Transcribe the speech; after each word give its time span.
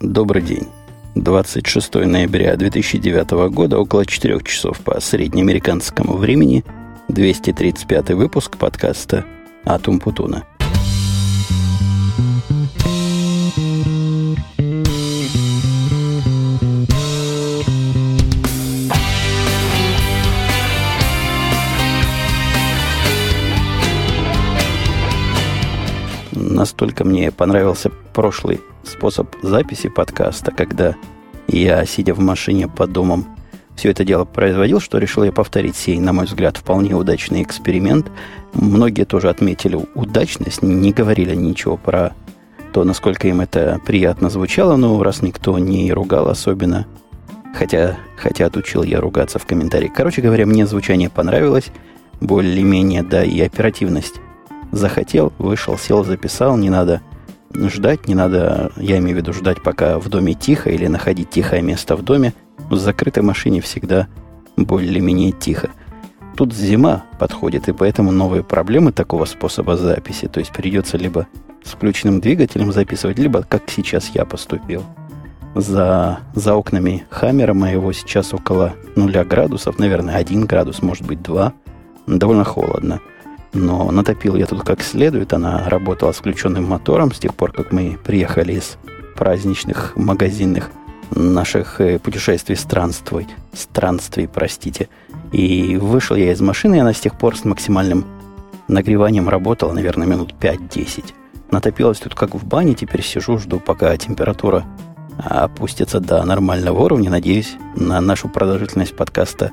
Добрый 0.00 0.42
день. 0.42 0.68
26 1.14 1.94
ноября 1.94 2.54
2009 2.56 3.50
года, 3.50 3.78
около 3.78 4.04
4 4.04 4.42
часов 4.42 4.80
по 4.80 5.00
среднеамериканскому 5.00 6.18
времени, 6.18 6.64
235 7.08 8.10
выпуск 8.10 8.58
подкаста 8.58 9.24
«Атум 9.64 9.98
Путуна». 9.98 10.44
Настолько 26.56 27.04
мне 27.04 27.30
понравился 27.30 27.90
прошлый 28.14 28.62
способ 28.82 29.28
записи 29.42 29.90
подкаста, 29.90 30.52
когда 30.52 30.96
я, 31.48 31.84
сидя 31.84 32.14
в 32.14 32.18
машине 32.20 32.66
по 32.66 32.86
домам, 32.86 33.36
все 33.74 33.90
это 33.90 34.06
дело 34.06 34.24
производил, 34.24 34.80
что 34.80 34.96
решил 34.96 35.22
я 35.24 35.32
повторить 35.32 35.76
сей, 35.76 35.98
на 35.98 36.14
мой 36.14 36.24
взгляд, 36.24 36.56
вполне 36.56 36.94
удачный 36.94 37.42
эксперимент. 37.42 38.10
Многие 38.54 39.04
тоже 39.04 39.28
отметили 39.28 39.78
удачность, 39.94 40.62
не 40.62 40.92
говорили 40.92 41.34
ничего 41.34 41.76
про 41.76 42.14
то, 42.72 42.84
насколько 42.84 43.28
им 43.28 43.42
это 43.42 43.78
приятно 43.84 44.30
звучало, 44.30 44.76
но 44.76 45.02
раз 45.02 45.20
никто 45.20 45.58
не 45.58 45.92
ругал 45.92 46.30
особенно, 46.30 46.86
хотя, 47.54 47.98
хотя 48.16 48.46
отучил 48.46 48.82
я 48.82 49.02
ругаться 49.02 49.38
в 49.38 49.44
комментариях. 49.44 49.92
Короче 49.92 50.22
говоря, 50.22 50.46
мне 50.46 50.66
звучание 50.66 51.10
понравилось, 51.10 51.66
более-менее, 52.22 53.02
да, 53.02 53.22
и 53.22 53.38
оперативность 53.42 54.22
захотел, 54.72 55.32
вышел, 55.38 55.78
сел, 55.78 56.04
записал, 56.04 56.56
не 56.56 56.70
надо 56.70 57.02
ждать, 57.54 58.08
не 58.08 58.14
надо, 58.14 58.72
я 58.76 58.98
имею 58.98 59.16
в 59.16 59.20
виду 59.20 59.32
ждать, 59.32 59.62
пока 59.62 59.98
в 59.98 60.08
доме 60.08 60.34
тихо, 60.34 60.70
или 60.70 60.86
находить 60.86 61.30
тихое 61.30 61.62
место 61.62 61.96
в 61.96 62.02
доме. 62.02 62.34
В 62.70 62.76
закрытой 62.76 63.22
машине 63.22 63.60
всегда 63.60 64.08
более-менее 64.56 65.32
тихо. 65.32 65.70
Тут 66.36 66.52
зима 66.52 67.04
подходит, 67.18 67.68
и 67.68 67.72
поэтому 67.72 68.12
новые 68.12 68.42
проблемы 68.42 68.92
такого 68.92 69.24
способа 69.24 69.76
записи. 69.76 70.28
То 70.28 70.40
есть 70.40 70.52
придется 70.52 70.98
либо 70.98 71.26
с 71.64 71.70
включенным 71.70 72.20
двигателем 72.20 72.72
записывать, 72.72 73.18
либо 73.18 73.42
как 73.42 73.62
сейчас 73.68 74.10
я 74.14 74.24
поступил. 74.24 74.84
За, 75.54 76.18
за 76.34 76.54
окнами 76.54 77.06
Хаммера 77.08 77.54
моего 77.54 77.92
сейчас 77.92 78.34
около 78.34 78.74
нуля 78.94 79.24
градусов, 79.24 79.78
наверное, 79.78 80.16
один 80.16 80.44
градус, 80.44 80.82
может 80.82 81.06
быть, 81.06 81.22
два. 81.22 81.54
Довольно 82.06 82.44
холодно. 82.44 83.00
Но 83.52 83.90
натопил 83.90 84.36
я 84.36 84.46
тут 84.46 84.62
как 84.62 84.82
следует. 84.82 85.32
Она 85.32 85.68
работала 85.68 86.12
с 86.12 86.16
включенным 86.16 86.64
мотором 86.64 87.12
с 87.12 87.18
тех 87.18 87.34
пор, 87.34 87.52
как 87.52 87.72
мы 87.72 87.98
приехали 88.02 88.54
из 88.54 88.76
праздничных 89.16 89.96
магазинных 89.96 90.70
наших 91.10 91.80
э, 91.80 91.98
путешествий, 91.98 92.56
странствий, 92.56 93.28
странствий, 93.52 94.28
простите. 94.28 94.88
И 95.32 95.76
вышел 95.76 96.16
я 96.16 96.32
из 96.32 96.40
машины, 96.40 96.76
и 96.76 96.78
она 96.80 96.92
с 96.92 97.00
тех 97.00 97.16
пор 97.16 97.36
с 97.36 97.44
максимальным 97.44 98.04
нагреванием 98.68 99.28
работала, 99.28 99.72
наверное, 99.72 100.06
минут 100.06 100.34
5-10. 100.38 101.14
Натопилась 101.50 101.98
тут 101.98 102.14
как 102.14 102.34
в 102.34 102.44
бане, 102.44 102.74
теперь 102.74 103.02
сижу, 103.02 103.38
жду, 103.38 103.60
пока 103.60 103.96
температура 103.96 104.64
опустится 105.16 106.00
до 106.00 106.22
нормального 106.24 106.82
уровня. 106.82 107.08
Надеюсь, 107.08 107.56
на 107.76 108.00
нашу 108.00 108.28
продолжительность 108.28 108.96
подкаста 108.96 109.52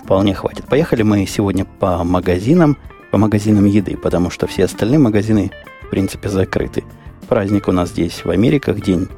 вполне 0.00 0.34
хватит. 0.34 0.66
Поехали 0.66 1.02
мы 1.02 1.26
сегодня 1.26 1.64
по 1.64 2.04
магазинам– 2.04 2.76
по 3.10 3.18
магазинам 3.18 3.64
еды, 3.64 3.96
потому 3.96 4.30
что 4.30 4.46
все 4.46 4.64
остальные 4.64 4.98
магазины, 4.98 5.50
в 5.82 5.90
принципе, 5.90 6.28
закрыты. 6.28 6.84
Праздник 7.28 7.68
у 7.68 7.72
нас 7.72 7.90
здесь 7.90 8.24
в 8.24 8.30
Америках, 8.30 8.80
день 8.80 9.08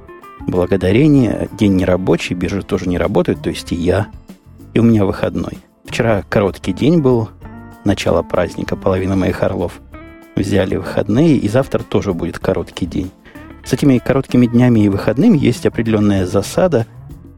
благодарения, 0.41 1.49
день 1.53 1.77
нерабочий, 1.77 2.35
биржи 2.35 2.63
тоже 2.63 2.89
не 2.89 2.99
работают, 2.99 3.43
то 3.43 3.51
есть 3.51 3.73
и 3.73 3.77
я, 3.77 4.09
и 4.75 4.79
у 4.79 4.83
меня 4.83 5.05
выходной. 5.05 5.59
Вчера 5.85 6.23
короткий 6.29 6.73
день 6.73 7.01
был, 7.01 7.29
начало 7.85 8.23
праздника, 8.23 8.77
половина 8.77 9.17
моих 9.17 9.43
орлов 9.43 9.81
взяли 10.35 10.77
выходные, 10.77 11.37
и 11.37 11.49
завтра 11.49 11.81
тоже 11.81 12.13
будет 12.13 12.39
короткий 12.39 12.87
день. 12.87 13.11
С 13.65 13.73
этими 13.73 13.99
короткими 13.99 14.47
днями 14.47 14.81
и 14.81 14.89
выходными 14.89 15.39
есть 15.39 15.67
определенная 15.67 16.27
засада, 16.27 16.87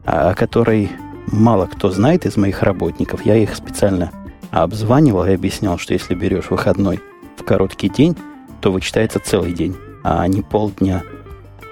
о 0.05 0.33
которой 0.33 0.89
мало 1.27 1.67
кто 1.67 1.91
знает 1.91 2.25
из 2.25 2.37
моих 2.37 2.63
работников. 2.63 3.25
Я 3.25 3.35
их 3.35 3.55
специально 3.55 4.11
а 4.11 4.24
обзванивал 4.63 5.25
и 5.25 5.33
объяснял, 5.33 5.77
что 5.77 5.93
если 5.93 6.15
берешь 6.15 6.49
выходной 6.49 7.01
в 7.37 7.43
короткий 7.43 7.89
день, 7.89 8.15
то 8.61 8.71
вычитается 8.71 9.19
целый 9.19 9.53
день, 9.53 9.75
а 10.03 10.25
не 10.27 10.41
полдня, 10.41 11.03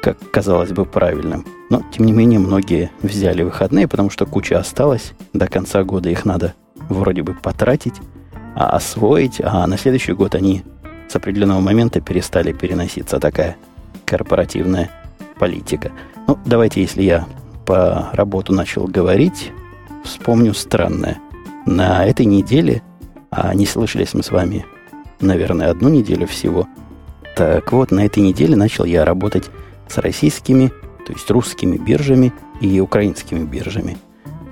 как 0.01 0.17
казалось 0.31 0.71
бы 0.71 0.85
правильным. 0.85 1.45
Но, 1.69 1.81
тем 1.93 2.05
не 2.05 2.11
менее, 2.11 2.39
многие 2.39 2.91
взяли 3.01 3.41
выходные, 3.41 3.87
потому 3.87 4.09
что 4.09 4.25
куча 4.25 4.59
осталась. 4.59 5.13
До 5.31 5.47
конца 5.47 5.83
года 5.83 6.09
их 6.09 6.25
надо 6.25 6.53
вроде 6.89 7.23
бы 7.23 7.33
потратить, 7.33 7.95
а 8.55 8.71
освоить, 8.71 9.39
а 9.41 9.65
на 9.65 9.77
следующий 9.77 10.11
год 10.11 10.35
они 10.35 10.63
с 11.07 11.15
определенного 11.15 11.61
момента 11.61 12.01
перестали 12.01 12.51
переноситься. 12.51 13.19
Такая 13.19 13.55
корпоративная 14.05 14.91
политика. 15.39 15.91
Ну, 16.27 16.37
давайте, 16.45 16.81
если 16.81 17.03
я 17.03 17.25
по 17.65 18.09
работу 18.11 18.53
начал 18.53 18.87
говорить, 18.87 19.53
вспомню 20.03 20.53
странное– 20.53 21.17
на 21.65 22.05
этой 22.05 22.25
неделе, 22.25 22.81
а 23.31 23.53
не 23.53 23.65
слышались 23.65 24.13
мы 24.13 24.23
с 24.23 24.31
вами, 24.31 24.65
наверное, 25.19 25.69
одну 25.69 25.89
неделю 25.89 26.27
всего, 26.27 26.67
так 27.35 27.71
вот, 27.71 27.91
на 27.91 28.05
этой 28.05 28.21
неделе 28.21 28.55
начал 28.55 28.85
я 28.85 29.05
работать 29.05 29.49
с 29.87 29.97
российскими, 29.97 30.71
то 31.05 31.13
есть 31.13 31.29
русскими 31.31 31.77
биржами 31.77 32.31
и 32.61 32.79
украинскими 32.79 33.43
биржами. 33.43 33.97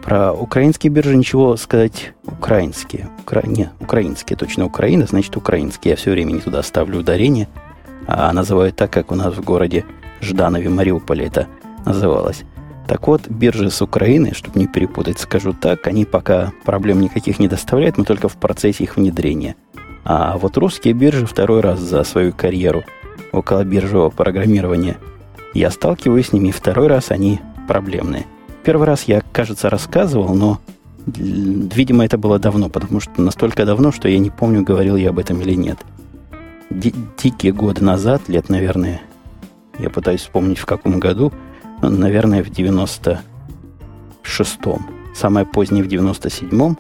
Про 0.04 0.34
украинские 0.34 0.92
биржи 0.92 1.16
ничего 1.16 1.56
сказать 1.58 2.14
украинские. 2.26 3.10
Укра... 3.22 3.44
Не, 3.46 3.70
украинские, 3.80 4.36
точно 4.36 4.66
Украина, 4.66 5.06
значит 5.06 5.38
украинские. 5.38 5.92
Я 5.92 5.96
все 5.96 6.12
время 6.12 6.32
не 6.32 6.40
туда 6.40 6.64
ставлю 6.64 7.00
ударение, 7.00 7.48
а 8.08 8.34
называю 8.34 8.74
так, 8.74 8.92
как 8.92 9.12
у 9.12 9.16
нас 9.16 9.36
в 9.36 9.44
городе 9.44 9.86
Жданове, 10.20 10.70
Мариуполе 10.70 11.28
это 11.28 11.48
называлось. 11.86 12.44
Так 12.88 13.08
вот, 13.08 13.28
биржи 13.28 13.70
с 13.70 13.82
Украины, 13.82 14.34
чтобы 14.34 14.60
не 14.60 14.68
перепутать, 14.68 15.20
скажу 15.20 15.54
так, 15.54 15.88
они 15.88 16.06
пока 16.06 16.52
проблем 16.66 17.02
никаких 17.02 17.40
не 17.40 17.48
доставляют, 17.48 17.98
мы 17.98 18.06
только 18.06 18.28
в 18.28 18.38
процессе 18.38 18.84
их 18.84 18.98
внедрения. 18.98 19.56
А 20.04 20.38
вот 20.38 20.58
русские 20.58 20.94
биржи 20.94 21.26
второй 21.26 21.62
раз 21.62 21.80
за 21.80 22.04
свою 22.04 22.34
карьеру 22.34 22.84
около 23.32 23.64
биржевого 23.64 24.10
программирования 24.10 24.98
я 25.54 25.70
сталкиваюсь 25.70 26.28
с 26.28 26.34
ними, 26.34 26.52
второй 26.52 26.88
раз 26.88 27.12
они 27.12 27.40
проблемные. 27.68 28.26
Первый 28.64 28.88
раз 28.88 29.04
я, 29.04 29.22
кажется, 29.32 29.70
рассказывал, 29.70 30.34
но, 30.34 30.60
видимо, 31.06 32.06
это 32.06 32.18
было 32.18 32.40
давно, 32.40 32.70
потому 32.70 33.00
что 33.00 33.22
настолько 33.22 33.66
давно, 33.66 33.92
что 33.92 34.08
я 34.08 34.20
не 34.20 34.30
помню, 34.30 34.64
говорил 34.64 34.96
я 34.96 35.10
об 35.10 35.20
этом 35.20 35.42
или 35.42 35.54
нет. 35.54 35.78
Дикие 36.70 37.52
годы 37.54 37.84
назад, 37.84 38.24
лет, 38.28 38.50
наверное, 38.50 39.02
я 39.78 39.90
пытаюсь 39.90 40.22
вспомнить, 40.22 40.58
в 40.58 40.66
каком 40.66 41.00
году– 41.00 41.32
наверное, 41.90 42.44
в 42.44 42.50
96-м. 42.50 44.86
Самое 45.16 45.46
позднее 45.46 45.84
в 45.84 45.88
97-м. 45.88 46.78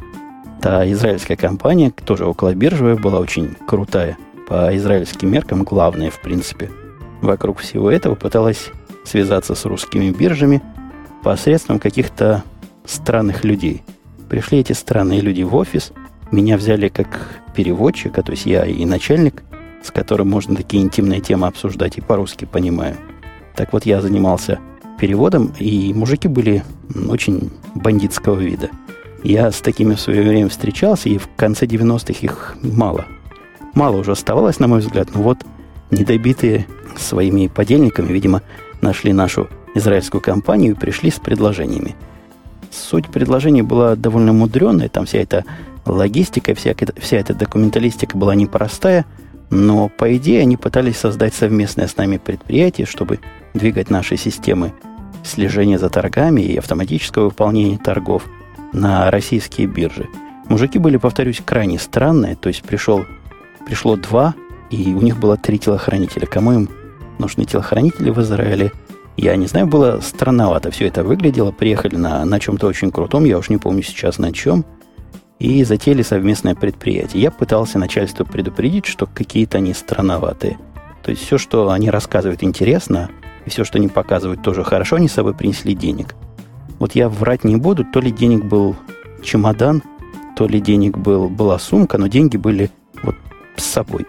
Та 0.61 0.89
израильская 0.91 1.35
компания, 1.35 1.91
тоже 1.91 2.25
около 2.25 2.53
биржевая, 2.53 2.95
была 2.95 3.19
очень 3.19 3.55
крутая. 3.67 4.17
По 4.47 4.75
израильским 4.77 5.31
меркам 5.31 5.63
главная, 5.63 6.11
в 6.11 6.21
принципе. 6.21 6.69
Вокруг 7.21 7.59
всего 7.59 7.89
этого 7.89 8.15
пыталась 8.15 8.69
связаться 9.05 9.55
с 9.55 9.65
русскими 9.65 10.11
биржами 10.11 10.61
посредством 11.23 11.79
каких-то 11.79 12.43
странных 12.85 13.43
людей. 13.43 13.83
Пришли 14.29 14.59
эти 14.59 14.73
странные 14.73 15.21
люди 15.21 15.43
в 15.43 15.55
офис, 15.55 15.91
меня 16.31 16.57
взяли 16.57 16.87
как 16.87 17.41
переводчика, 17.55 18.23
то 18.23 18.31
есть 18.31 18.45
я 18.45 18.65
и 18.65 18.85
начальник, 18.85 19.43
с 19.83 19.91
которым 19.91 20.29
можно 20.29 20.55
такие 20.55 20.83
интимные 20.83 21.21
темы 21.21 21.47
обсуждать 21.47 21.97
и 21.97 22.01
по-русски 22.01 22.45
понимаю. 22.45 22.95
Так 23.55 23.73
вот, 23.73 23.85
я 23.85 24.01
занимался 24.01 24.59
переводом, 25.01 25.51
и 25.57 25.95
мужики 25.95 26.27
были 26.27 26.63
очень 27.09 27.49
бандитского 27.73 28.39
вида. 28.39 28.69
Я 29.23 29.51
с 29.51 29.59
такими 29.59 29.95
в 29.95 29.99
свое 29.99 30.21
время 30.21 30.47
встречался, 30.47 31.09
и 31.09 31.17
в 31.17 31.27
конце 31.35 31.65
90-х 31.65 32.19
их 32.21 32.55
мало. 32.61 33.05
Мало 33.73 33.97
уже 33.97 34.11
оставалось, 34.11 34.59
на 34.59 34.67
мой 34.67 34.79
взгляд, 34.79 35.09
но 35.15 35.23
вот 35.23 35.39
недобитые 35.89 36.67
своими 36.95 37.47
подельниками, 37.47 38.13
видимо, 38.13 38.43
нашли 38.81 39.11
нашу 39.11 39.49
израильскую 39.73 40.21
компанию 40.21 40.73
и 40.73 40.77
пришли 40.77 41.09
с 41.09 41.19
предложениями. 41.19 41.95
Суть 42.69 43.07
предложений 43.07 43.63
была 43.63 43.95
довольно 43.95 44.33
мудреная, 44.33 44.87
там 44.87 45.07
вся 45.07 45.17
эта 45.17 45.45
логистика, 45.83 46.53
вся, 46.53 46.75
вся 46.99 47.17
эта 47.17 47.33
документалистика 47.33 48.15
была 48.15 48.35
непростая, 48.35 49.07
но 49.49 49.89
по 49.89 50.15
идее 50.15 50.41
они 50.41 50.57
пытались 50.57 50.97
создать 50.97 51.33
совместное 51.33 51.87
с 51.87 51.97
нами 51.97 52.17
предприятие, 52.17 52.85
чтобы 52.85 53.19
двигать 53.55 53.89
наши 53.89 54.15
системы 54.15 54.73
слежения 55.23 55.77
за 55.77 55.89
торгами 55.89 56.41
и 56.41 56.57
автоматического 56.57 57.25
выполнения 57.25 57.77
торгов 57.77 58.23
на 58.73 59.11
российские 59.11 59.67
биржи. 59.67 60.07
Мужики 60.47 60.79
были, 60.79 60.97
повторюсь, 60.97 61.41
крайне 61.43 61.79
странные, 61.79 62.35
то 62.35 62.49
есть 62.49 62.63
пришел, 62.63 63.05
пришло 63.65 63.95
два, 63.95 64.35
и 64.69 64.93
у 64.93 65.01
них 65.01 65.17
было 65.17 65.37
три 65.37 65.59
телохранителя. 65.59 66.25
Кому 66.25 66.53
им 66.53 66.69
нужны 67.19 67.45
телохранители 67.45 68.09
в 68.09 68.19
Израиле? 68.21 68.71
Я 69.17 69.35
не 69.35 69.47
знаю, 69.47 69.67
было 69.67 69.99
странновато 70.01 70.71
все 70.71 70.87
это 70.87 71.03
выглядело. 71.03 71.51
Приехали 71.51 71.95
на, 71.95 72.25
на 72.25 72.39
чем-то 72.39 72.67
очень 72.67 72.91
крутом, 72.91 73.25
я 73.25 73.37
уж 73.37 73.49
не 73.49 73.57
помню 73.57 73.83
сейчас 73.83 74.17
на 74.17 74.33
чем. 74.33 74.65
И 75.39 75.63
затеяли 75.63 76.01
совместное 76.01 76.55
предприятие. 76.55 77.23
Я 77.23 77.31
пытался 77.31 77.79
начальство 77.79 78.23
предупредить, 78.23 78.85
что 78.85 79.07
какие-то 79.07 79.57
они 79.57 79.73
странноватые. 79.73 80.59
То 81.03 81.11
есть 81.11 81.25
все, 81.25 81.37
что 81.37 81.71
они 81.71 81.89
рассказывают, 81.89 82.43
интересно, 82.43 83.09
и 83.45 83.49
все, 83.49 83.63
что 83.63 83.77
они 83.77 83.87
показывают, 83.87 84.41
тоже 84.41 84.63
хорошо, 84.63 84.97
они 84.97 85.07
с 85.07 85.13
собой 85.13 85.33
принесли 85.33 85.73
денег. 85.73 86.15
Вот 86.79 86.95
я 86.95 87.09
врать 87.09 87.43
не 87.43 87.55
буду, 87.55 87.85
то 87.85 87.99
ли 87.99 88.11
денег 88.11 88.45
был 88.45 88.75
чемодан, 89.23 89.83
то 90.35 90.47
ли 90.47 90.59
денег 90.59 90.97
был, 90.97 91.29
была 91.29 91.59
сумка, 91.59 91.97
но 91.97 92.07
деньги 92.07 92.37
были 92.37 92.69
вот 93.03 93.15
с 93.55 93.63
собой. 93.63 94.05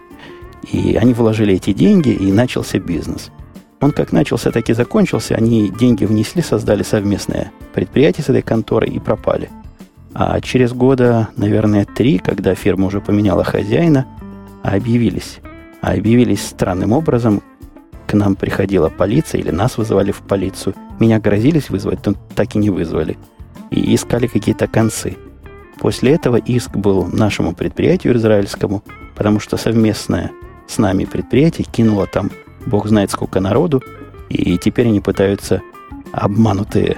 И 0.71 0.95
они 0.95 1.13
вложили 1.13 1.55
эти 1.55 1.73
деньги, 1.73 2.09
и 2.09 2.31
начался 2.31 2.79
бизнес– 2.79 3.31
он 3.83 3.91
как 3.91 4.13
начался, 4.13 4.49
так 4.49 4.69
и 4.69 4.73
закончился. 4.73 5.35
Они 5.35 5.67
деньги 5.67 6.05
внесли, 6.05 6.41
создали 6.41 6.83
совместное 6.83 7.51
предприятие 7.73 8.23
с 8.23 8.29
этой 8.29 8.41
конторой 8.41 8.89
и 8.89 8.97
пропали. 8.97 9.49
А 10.13 10.39
через 10.39 10.71
года, 10.71 11.27
наверное, 11.35 11.83
три, 11.83 12.17
когда 12.17 12.55
фирма 12.55 12.87
уже 12.87 13.01
поменяла 13.01 13.43
хозяина, 13.43 14.05
объявились. 14.63 15.39
А 15.81 15.91
объявились 15.91 16.47
странным 16.47 16.93
образом. 16.93 17.43
Нам 18.13 18.35
приходила 18.35 18.89
полиция, 18.89 19.41
или 19.41 19.51
нас 19.51 19.77
вызывали 19.77 20.11
в 20.11 20.21
полицию. 20.21 20.75
Меня 20.99 21.19
грозились 21.19 21.69
вызвать, 21.69 22.05
но 22.05 22.13
так 22.35 22.55
и 22.55 22.59
не 22.59 22.69
вызвали. 22.69 23.17
И 23.71 23.95
искали 23.95 24.27
какие-то 24.27 24.67
концы. 24.67 25.17
После 25.79 26.13
этого 26.13 26.37
иск 26.37 26.75
был 26.77 27.05
нашему 27.05 27.53
предприятию 27.53 28.15
израильскому, 28.15 28.83
потому 29.15 29.39
что 29.39 29.57
совместное 29.57 30.31
с 30.67 30.77
нами 30.77 31.05
предприятие 31.05 31.65
кинуло 31.69 32.07
там 32.07 32.31
бог 32.65 32.87
знает 32.87 33.11
сколько 33.11 33.39
народу, 33.39 33.83
и 34.29 34.57
теперь 34.57 34.87
они 34.87 35.01
пытаются 35.01 35.61
обманутые, 36.11 36.97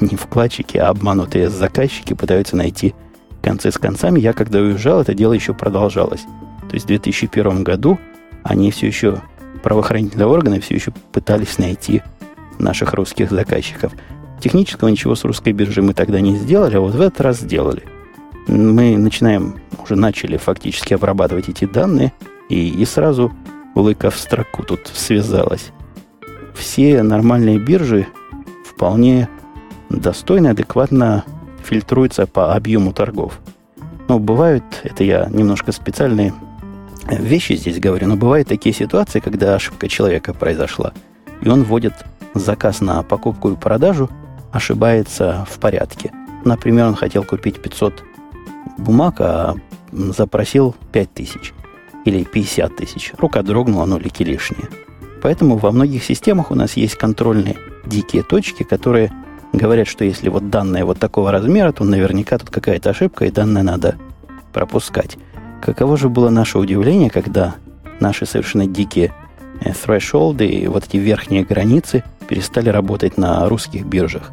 не 0.00 0.16
вкладчики, 0.16 0.78
а 0.78 0.88
обманутые 0.88 1.50
заказчики 1.50 2.14
пытаются 2.14 2.56
найти 2.56 2.94
концы 3.42 3.70
с 3.70 3.78
концами. 3.78 4.20
Я 4.20 4.32
когда 4.32 4.60
уезжал, 4.60 5.00
это 5.02 5.14
дело 5.14 5.32
еще 5.32 5.52
продолжалось. 5.52 6.22
То 6.68 6.74
есть 6.74 6.84
в 6.84 6.88
2001 6.88 7.62
году 7.62 7.98
они 8.42 8.70
все 8.70 8.86
еще, 8.86 9.20
правоохранительные 9.64 10.26
органы 10.26 10.60
все 10.60 10.74
еще 10.74 10.92
пытались 11.10 11.56
найти 11.56 12.02
наших 12.58 12.92
русских 12.92 13.30
заказчиков. 13.30 13.92
Технического 14.38 14.88
ничего 14.88 15.14
с 15.14 15.24
русской 15.24 15.54
биржей 15.54 15.82
мы 15.82 15.94
тогда 15.94 16.20
не 16.20 16.36
сделали, 16.36 16.76
а 16.76 16.80
вот 16.80 16.94
в 16.94 17.00
этот 17.00 17.22
раз 17.22 17.40
сделали. 17.40 17.82
Мы 18.46 18.98
начинаем, 18.98 19.58
уже 19.82 19.96
начали 19.96 20.36
фактически 20.36 20.92
обрабатывать 20.92 21.48
эти 21.48 21.64
данные, 21.64 22.12
и, 22.50 22.68
и 22.68 22.84
сразу 22.84 23.32
улыка 23.74 24.10
в 24.10 24.18
строку 24.18 24.62
тут 24.62 24.90
связалась. 24.92 25.72
Все 26.54 27.02
нормальные 27.02 27.58
биржи 27.58 28.06
вполне 28.66 29.30
достойно, 29.88 30.50
адекватно 30.50 31.24
фильтруются 31.64 32.26
по 32.26 32.54
объему 32.54 32.92
торгов. 32.92 33.40
Но 34.08 34.18
бывают, 34.18 34.64
это 34.82 35.04
я 35.04 35.26
немножко 35.30 35.72
специальные 35.72 36.34
вещи 37.08 37.54
здесь 37.54 37.78
говорю, 37.78 38.08
но 38.08 38.16
бывают 38.16 38.48
такие 38.48 38.74
ситуации, 38.74 39.20
когда 39.20 39.54
ошибка 39.54 39.88
человека 39.88 40.34
произошла, 40.34 40.92
и 41.40 41.48
он 41.48 41.64
вводит 41.64 41.94
заказ 42.34 42.80
на 42.80 43.02
покупку 43.02 43.50
и 43.50 43.56
продажу, 43.56 44.10
ошибается 44.52 45.46
в 45.50 45.58
порядке. 45.58 46.12
Например, 46.44 46.86
он 46.86 46.94
хотел 46.94 47.24
купить 47.24 47.60
500 47.60 48.02
бумаг, 48.78 49.16
а 49.20 49.54
запросил 49.92 50.74
5000 50.92 51.52
или 52.04 52.24
50 52.24 52.76
тысяч. 52.76 53.12
Рука 53.18 53.42
дрогнула, 53.42 53.86
нолики 53.86 54.22
лишние. 54.22 54.68
Поэтому 55.22 55.56
во 55.56 55.72
многих 55.72 56.04
системах 56.04 56.50
у 56.50 56.54
нас 56.54 56.76
есть 56.76 56.96
контрольные 56.96 57.56
дикие 57.86 58.22
точки, 58.22 58.62
которые 58.62 59.10
говорят, 59.52 59.88
что 59.88 60.04
если 60.04 60.28
вот 60.28 60.50
данные 60.50 60.84
вот 60.84 60.98
такого 60.98 61.32
размера, 61.32 61.72
то 61.72 61.84
наверняка 61.84 62.38
тут 62.38 62.50
какая-то 62.50 62.90
ошибка, 62.90 63.24
и 63.24 63.30
данные 63.30 63.64
надо 63.64 63.96
пропускать. 64.52 65.16
Каково 65.64 65.96
же 65.96 66.10
было 66.10 66.28
наше 66.28 66.58
удивление, 66.58 67.08
когда 67.08 67.54
наши 67.98 68.26
совершенно 68.26 68.66
дикие 68.66 69.14
э, 69.62 69.70
thresholды 69.72 70.46
и 70.46 70.66
вот 70.66 70.84
эти 70.84 70.98
верхние 70.98 71.42
границы 71.42 72.04
перестали 72.28 72.68
работать 72.68 73.16
на 73.16 73.48
русских 73.48 73.86
биржах. 73.86 74.30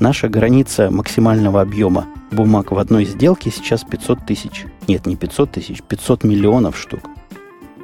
Наша 0.00 0.28
граница 0.28 0.90
максимального 0.90 1.60
объема 1.60 2.06
бумаг 2.32 2.72
в 2.72 2.78
одной 2.78 3.04
сделке 3.04 3.52
сейчас 3.52 3.84
500 3.84 4.26
тысяч. 4.26 4.64
Нет, 4.88 5.06
не 5.06 5.14
500 5.14 5.52
тысяч, 5.52 5.80
500 5.80 6.24
миллионов 6.24 6.76
штук. 6.76 7.08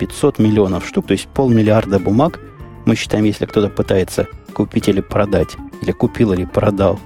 500 0.00 0.40
миллионов 0.40 0.84
штук, 0.84 1.06
то 1.06 1.12
есть 1.12 1.28
полмиллиарда 1.28 2.00
бумаг. 2.00 2.40
Мы 2.87 2.96
считаем, 2.96 3.25
если 3.25 3.46
кто-то 3.46 3.69
пытается 3.69 4.26
купить 4.52 4.88
или 4.88 5.00
продать, 5.00 5.56
или 5.81 5.92
купил 5.92 6.32
или 6.32 6.44
продал 6.44 6.98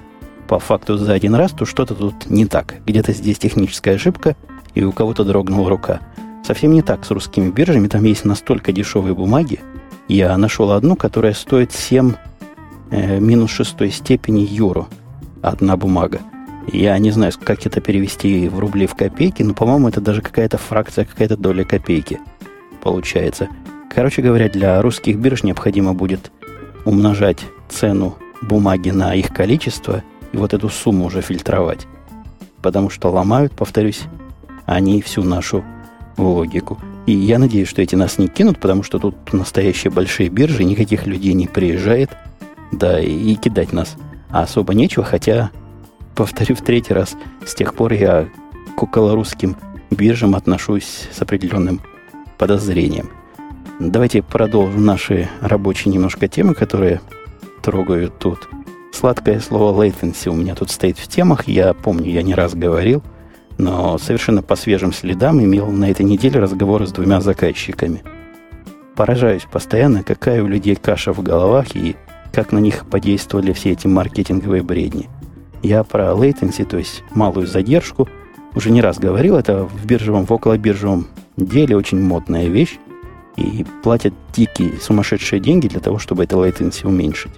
по 0.48 0.58
факту 0.58 0.96
за 0.96 1.12
один 1.12 1.34
раз, 1.34 1.52
то 1.52 1.66
что-то 1.66 1.94
тут 1.94 2.30
не 2.30 2.46
так. 2.46 2.76
Где-то 2.86 3.12
здесь 3.12 3.38
техническая 3.38 3.96
ошибка, 3.96 4.34
и 4.74 4.84
у 4.84 4.92
кого-то 4.92 5.24
дрогнула 5.24 5.70
рука. 5.70 6.00
Совсем 6.44 6.72
не 6.72 6.82
так 6.82 7.04
с 7.04 7.10
русскими 7.10 7.50
биржами. 7.50 7.88
Там 7.88 8.04
есть 8.04 8.24
настолько 8.24 8.72
дешевые 8.72 9.14
бумаги. 9.14 9.60
Я 10.08 10.36
нашел 10.36 10.72
одну, 10.72 10.96
которая 10.96 11.32
стоит 11.32 11.72
7 11.72 12.12
э, 12.90 13.18
минус 13.18 13.50
шестой 13.50 13.90
степени 13.90 14.40
юро. 14.40 14.86
Одна 15.42 15.76
бумага. 15.76 16.20
Я 16.72 16.96
не 16.98 17.10
знаю, 17.10 17.32
как 17.42 17.66
это 17.66 17.80
перевести 17.80 18.48
в 18.48 18.58
рубли 18.58 18.86
в 18.86 18.94
копейки, 18.94 19.42
но, 19.42 19.54
по-моему, 19.54 19.88
это 19.88 20.00
даже 20.00 20.22
какая-то 20.22 20.58
фракция, 20.58 21.04
какая-то 21.04 21.36
доля 21.36 21.64
копейки 21.64 22.20
получается. 22.84 23.48
Короче 23.92 24.22
говоря, 24.22 24.48
для 24.48 24.80
русских 24.82 25.16
бирж 25.16 25.42
необходимо 25.42 25.94
будет 25.94 26.30
умножать 26.84 27.38
цену 27.68 28.16
бумаги 28.42 28.90
на 28.90 29.14
их 29.14 29.32
количество 29.32 30.04
и 30.32 30.36
вот 30.36 30.52
эту 30.52 30.68
сумму 30.68 31.06
уже 31.06 31.22
фильтровать. 31.22 31.86
Потому 32.60 32.90
что 32.90 33.10
ломают, 33.10 33.52
повторюсь, 33.52 34.02
они 34.66 35.02
всю 35.02 35.22
нашу 35.22 35.64
логику. 36.16 36.78
И 37.06 37.12
я 37.12 37.38
надеюсь, 37.38 37.68
что 37.68 37.82
эти 37.82 37.94
нас 37.94 38.18
не 38.18 38.28
кинут, 38.28 38.58
потому 38.58 38.82
что 38.82 38.98
тут 38.98 39.32
настоящие 39.32 39.90
большие 39.90 40.28
биржи, 40.28 40.64
никаких 40.64 41.06
людей 41.06 41.34
не 41.34 41.46
приезжает, 41.46 42.10
да, 42.72 42.98
и, 42.98 43.10
и 43.10 43.34
кидать 43.36 43.72
нас 43.72 43.96
особо 44.30 44.74
нечего, 44.74 45.04
хотя 45.04 45.50
повторю 46.14 46.54
в 46.54 46.62
третий 46.62 46.94
раз, 46.94 47.16
с 47.46 47.54
тех 47.54 47.74
пор 47.74 47.92
я 47.92 48.28
к 48.76 48.82
околорусским 48.82 49.56
биржам 49.90 50.34
отношусь 50.34 51.08
с 51.12 51.20
определенным 51.20 51.80
подозрением. 52.38 53.10
Давайте 53.80 54.22
продолжим 54.22 54.84
наши 54.84 55.28
рабочие 55.40 55.92
немножко 55.92 56.28
темы, 56.28 56.54
которые 56.54 57.00
трогают 57.62 58.18
тут. 58.18 58.48
Сладкое 58.92 59.40
слово 59.40 59.84
latency 59.84 60.28
у 60.28 60.34
меня 60.34 60.54
тут 60.54 60.70
стоит 60.70 60.98
в 60.98 61.08
темах. 61.08 61.48
Я 61.48 61.74
помню, 61.74 62.10
я 62.10 62.22
не 62.22 62.34
раз 62.34 62.54
говорил, 62.54 63.02
но 63.58 63.98
совершенно 63.98 64.42
по 64.42 64.56
свежим 64.56 64.92
следам 64.92 65.42
имел 65.42 65.66
на 65.70 65.90
этой 65.90 66.04
неделе 66.04 66.40
разговоры 66.40 66.86
с 66.86 66.92
двумя 66.92 67.20
заказчиками. 67.20 68.02
Поражаюсь 68.96 69.46
постоянно, 69.50 70.02
какая 70.02 70.42
у 70.42 70.46
людей 70.46 70.76
каша 70.76 71.12
в 71.12 71.22
головах 71.22 71.74
и 71.74 71.96
как 72.32 72.52
на 72.52 72.58
них 72.58 72.86
подействовали 72.86 73.52
все 73.52 73.72
эти 73.72 73.86
маркетинговые 73.86 74.62
бредни– 74.62 75.08
я 75.64 75.82
про 75.82 76.10
latency, 76.10 76.66
то 76.66 76.76
есть 76.76 77.02
малую 77.14 77.46
задержку, 77.46 78.06
уже 78.54 78.70
не 78.70 78.82
раз 78.82 78.98
говорил, 78.98 79.36
это 79.36 79.64
в 79.64 79.86
биржевом, 79.86 80.26
в 80.26 80.32
околобиржевом 80.32 81.06
деле 81.38 81.74
очень 81.74 81.98
модная 81.98 82.48
вещь, 82.48 82.78
и 83.36 83.64
платят 83.82 84.12
дикие, 84.34 84.74
сумасшедшие 84.78 85.40
деньги 85.40 85.66
для 85.66 85.80
того, 85.80 85.98
чтобы 85.98 86.24
это 86.24 86.36
latency 86.36 86.86
уменьшить. 86.86 87.32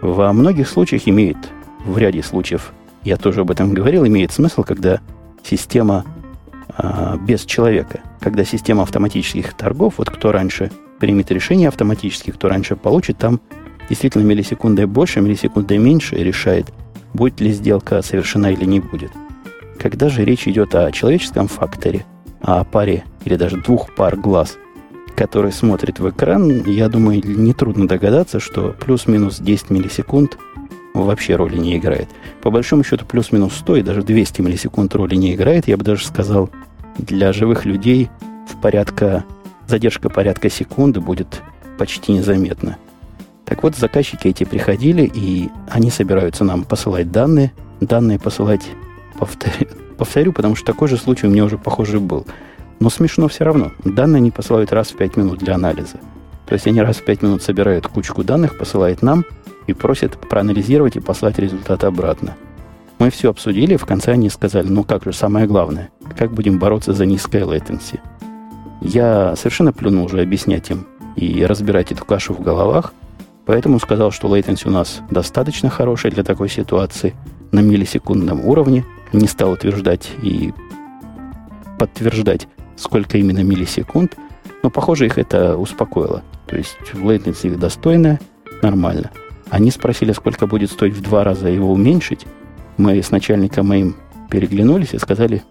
Во 0.00 0.32
многих 0.32 0.66
случаях 0.66 1.06
имеет, 1.08 1.36
в 1.84 1.98
ряде 1.98 2.22
случаев, 2.22 2.72
я 3.04 3.18
тоже 3.18 3.42
об 3.42 3.50
этом 3.50 3.74
говорил, 3.74 4.06
имеет 4.06 4.32
смысл, 4.32 4.62
когда 4.62 5.00
система 5.42 6.04
а, 6.76 7.16
без 7.16 7.44
человека, 7.44 8.00
когда 8.20 8.44
система 8.44 8.82
автоматических 8.82 9.54
торгов, 9.54 9.94
вот 9.98 10.10
кто 10.10 10.32
раньше 10.32 10.70
примет 11.00 11.30
решение 11.30 11.68
автоматически, 11.68 12.30
кто 12.30 12.48
раньше 12.48 12.76
получит, 12.76 13.18
там 13.18 13.40
действительно 13.88 14.22
миллисекунды 14.22 14.86
больше, 14.86 15.20
миллисекунды 15.20 15.78
меньше 15.78 16.16
решает– 16.16 16.72
будет 17.14 17.40
ли 17.40 17.52
сделка 17.52 18.02
совершена 18.02 18.52
или 18.52 18.64
не 18.64 18.80
будет. 18.80 19.10
Когда 19.78 20.08
же 20.08 20.24
речь 20.24 20.48
идет 20.48 20.74
о 20.74 20.90
человеческом 20.92 21.48
факторе, 21.48 22.04
о 22.40 22.64
паре 22.64 23.04
или 23.24 23.36
даже 23.36 23.56
двух 23.56 23.94
пар 23.94 24.16
глаз, 24.16 24.56
которые 25.16 25.52
смотрят 25.52 25.98
в 25.98 26.08
экран, 26.08 26.64
я 26.64 26.88
думаю, 26.88 27.22
нетрудно 27.24 27.88
догадаться, 27.88 28.40
что 28.40 28.74
плюс-минус 28.78 29.38
10 29.38 29.70
миллисекунд 29.70 30.38
вообще 30.94 31.36
роли 31.36 31.56
не 31.56 31.76
играет. 31.76 32.08
По 32.42 32.50
большому 32.50 32.84
счету 32.84 33.04
плюс-минус 33.04 33.54
100 33.54 33.76
и 33.76 33.82
даже 33.82 34.02
200 34.02 34.40
миллисекунд 34.40 34.94
роли 34.94 35.14
не 35.14 35.34
играет. 35.34 35.68
Я 35.68 35.76
бы 35.76 35.84
даже 35.84 36.06
сказал, 36.06 36.50
для 36.98 37.32
живых 37.32 37.64
людей 37.64 38.10
в 38.48 38.60
порядка, 38.60 39.24
задержка 39.66 40.08
порядка 40.08 40.50
секунды 40.50 41.00
будет 41.00 41.42
почти 41.78 42.12
незаметна. 42.12 42.76
Так 43.44 43.62
вот, 43.62 43.76
заказчики 43.76 44.28
эти 44.28 44.44
приходили, 44.44 45.10
и 45.12 45.48
они 45.70 45.90
собираются 45.90 46.44
нам 46.44 46.64
посылать 46.64 47.10
данные. 47.10 47.52
Данные 47.80 48.18
посылать, 48.18 48.62
повторю, 49.18 49.68
повторю, 49.96 50.32
потому 50.32 50.54
что 50.54 50.66
такой 50.66 50.88
же 50.88 50.96
случай 50.96 51.26
у 51.26 51.30
меня 51.30 51.44
уже, 51.44 51.56
похоже, 51.56 52.00
был. 52.00 52.26
Но 52.80 52.90
смешно 52.90 53.28
все 53.28 53.44
равно. 53.44 53.72
Данные 53.84 54.18
они 54.18 54.30
посылают 54.30 54.72
раз 54.72 54.88
в 54.88 54.96
5 54.96 55.16
минут 55.16 55.38
для 55.38 55.54
анализа. 55.54 55.98
То 56.46 56.54
есть 56.54 56.66
они 56.66 56.80
раз 56.80 56.96
в 56.96 57.04
5 57.04 57.22
минут 57.22 57.42
собирают 57.42 57.86
кучку 57.86 58.24
данных, 58.24 58.58
посылают 58.58 59.02
нам, 59.02 59.24
и 59.68 59.74
просят 59.74 60.18
проанализировать 60.18 60.96
и 60.96 61.00
послать 61.00 61.38
результат 61.38 61.84
обратно. 61.84 62.36
Мы 62.98 63.10
все 63.10 63.30
обсудили, 63.30 63.76
в 63.76 63.86
конце 63.86 64.12
они 64.12 64.28
сказали, 64.28 64.66
ну 64.66 64.82
как 64.82 65.04
же, 65.04 65.12
самое 65.12 65.46
главное, 65.46 65.90
как 66.16 66.32
будем 66.32 66.58
бороться 66.58 66.92
за 66.94 67.06
низкое 67.06 67.44
latency. 67.44 68.00
Я 68.80 69.36
совершенно 69.36 69.72
плюнул 69.72 70.06
уже 70.06 70.20
объяснять 70.20 70.70
им 70.70 70.86
и 71.14 71.44
разбирать 71.44 71.92
эту 71.92 72.04
кашу 72.04 72.34
в 72.34 72.40
головах, 72.40 72.92
поэтому 73.46 73.78
сказал, 73.78 74.10
что 74.10 74.34
latency 74.34 74.66
у 74.66 74.72
нас 74.72 75.00
достаточно 75.10 75.70
хорошая 75.70 76.10
для 76.10 76.24
такой 76.24 76.48
ситуации, 76.48 77.14
на 77.52 77.60
миллисекундном 77.60 78.44
уровне, 78.44 78.84
не 79.12 79.26
стал 79.26 79.52
утверждать 79.52 80.10
и 80.22 80.52
подтверждать, 81.78 82.48
сколько 82.76 83.16
именно 83.18 83.42
миллисекунд, 83.42 84.16
но, 84.62 84.70
похоже, 84.70 85.06
их 85.06 85.18
это 85.18 85.56
успокоило. 85.56 86.22
То 86.46 86.56
есть 86.56 86.76
latency 86.94 87.48
их 87.48 87.58
достойная, 87.58 88.20
нормально. 88.60 89.10
Они 89.50 89.70
спросили, 89.70 90.12
сколько 90.12 90.46
будет 90.46 90.70
стоить 90.70 90.94
в 90.94 91.02
два 91.02 91.24
раза 91.24 91.48
его 91.48 91.72
уменьшить. 91.72 92.26
Мы 92.76 93.02
с 93.02 93.10
начальником 93.10 93.68
моим 93.68 93.96
переглянулись 94.30 94.92
и 94.92 94.98
сказали, 94.98 95.42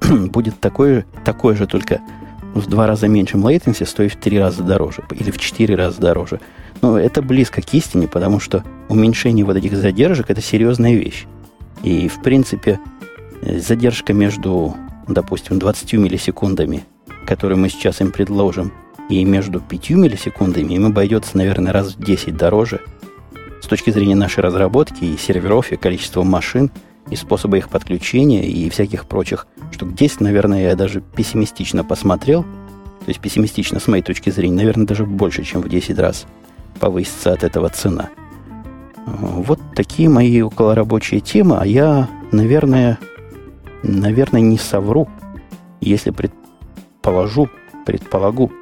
будет 0.00 0.58
такое, 0.60 1.04
такое 1.24 1.54
же, 1.54 1.66
только 1.66 2.00
в 2.54 2.66
два 2.66 2.86
раза 2.86 3.08
меньше 3.08 3.36
latency, 3.36 3.86
стоит 3.86 4.12
в 4.12 4.16
три 4.16 4.38
раза 4.38 4.62
дороже 4.62 5.02
или 5.10 5.30
в 5.30 5.38
четыре 5.38 5.74
раза 5.74 6.00
дороже. 6.00 6.40
Но 6.80 6.98
это 6.98 7.20
близко 7.22 7.60
к 7.60 7.74
истине, 7.74 8.08
потому 8.08 8.40
что 8.40 8.64
уменьшение 8.88 9.44
вот 9.44 9.56
этих 9.56 9.76
задержек– 9.76 10.26
это 10.30 10.40
серьезная 10.40 10.94
вещь. 10.94 11.26
И, 11.82 12.08
в 12.08 12.22
принципе, 12.22 12.80
задержка 13.42 14.12
между, 14.12 14.74
допустим, 15.08 15.58
20 15.58 15.94
миллисекундами, 15.94 16.84
которые 17.26 17.58
мы 17.58 17.68
сейчас 17.68 18.00
им 18.00 18.12
предложим, 18.12 18.72
и 19.10 19.24
между 19.24 19.60
5 19.60 19.90
миллисекундами 19.90 20.74
им 20.74 20.86
обойдется, 20.86 21.36
наверное, 21.36 21.72
раз 21.72 21.94
в 21.94 22.02
10 22.02 22.36
дороже 22.36 22.80
с 23.64 23.66
точки 23.66 23.88
зрения 23.88 24.14
нашей 24.14 24.40
разработки 24.40 25.04
и 25.04 25.16
серверов, 25.16 25.72
и 25.72 25.76
количества 25.76 26.22
машин, 26.22 26.70
и 27.10 27.16
способа 27.16 27.56
их 27.56 27.70
подключения, 27.70 28.46
и 28.46 28.68
всяких 28.68 29.06
прочих 29.06 29.46
штук. 29.72 29.94
10, 29.94 30.20
наверное, 30.20 30.64
я 30.64 30.76
даже 30.76 31.00
пессимистично 31.00 31.82
посмотрел. 31.82 32.42
То 32.42 33.08
есть 33.08 33.20
пессимистично 33.20 33.80
с 33.80 33.86
моей 33.88 34.02
точки 34.02 34.28
зрения, 34.28 34.56
наверное, 34.56 34.86
даже 34.86 35.06
больше, 35.06 35.44
чем 35.44 35.62
в 35.62 35.68
10 35.68 35.98
раз 35.98 36.26
повысится 36.78 37.32
от 37.32 37.42
этого 37.42 37.70
цена. 37.70 38.10
Вот 39.06 39.60
такие 39.74 40.10
мои 40.10 40.42
околорабочие 40.42 41.20
темы, 41.20 41.56
а 41.58 41.66
я, 41.66 42.08
наверное, 42.32 42.98
наверное, 43.82 44.42
не 44.42 44.58
совру, 44.58 45.08
если 45.80 46.10
предположу, 46.10 47.48
предполагу, 47.86 48.52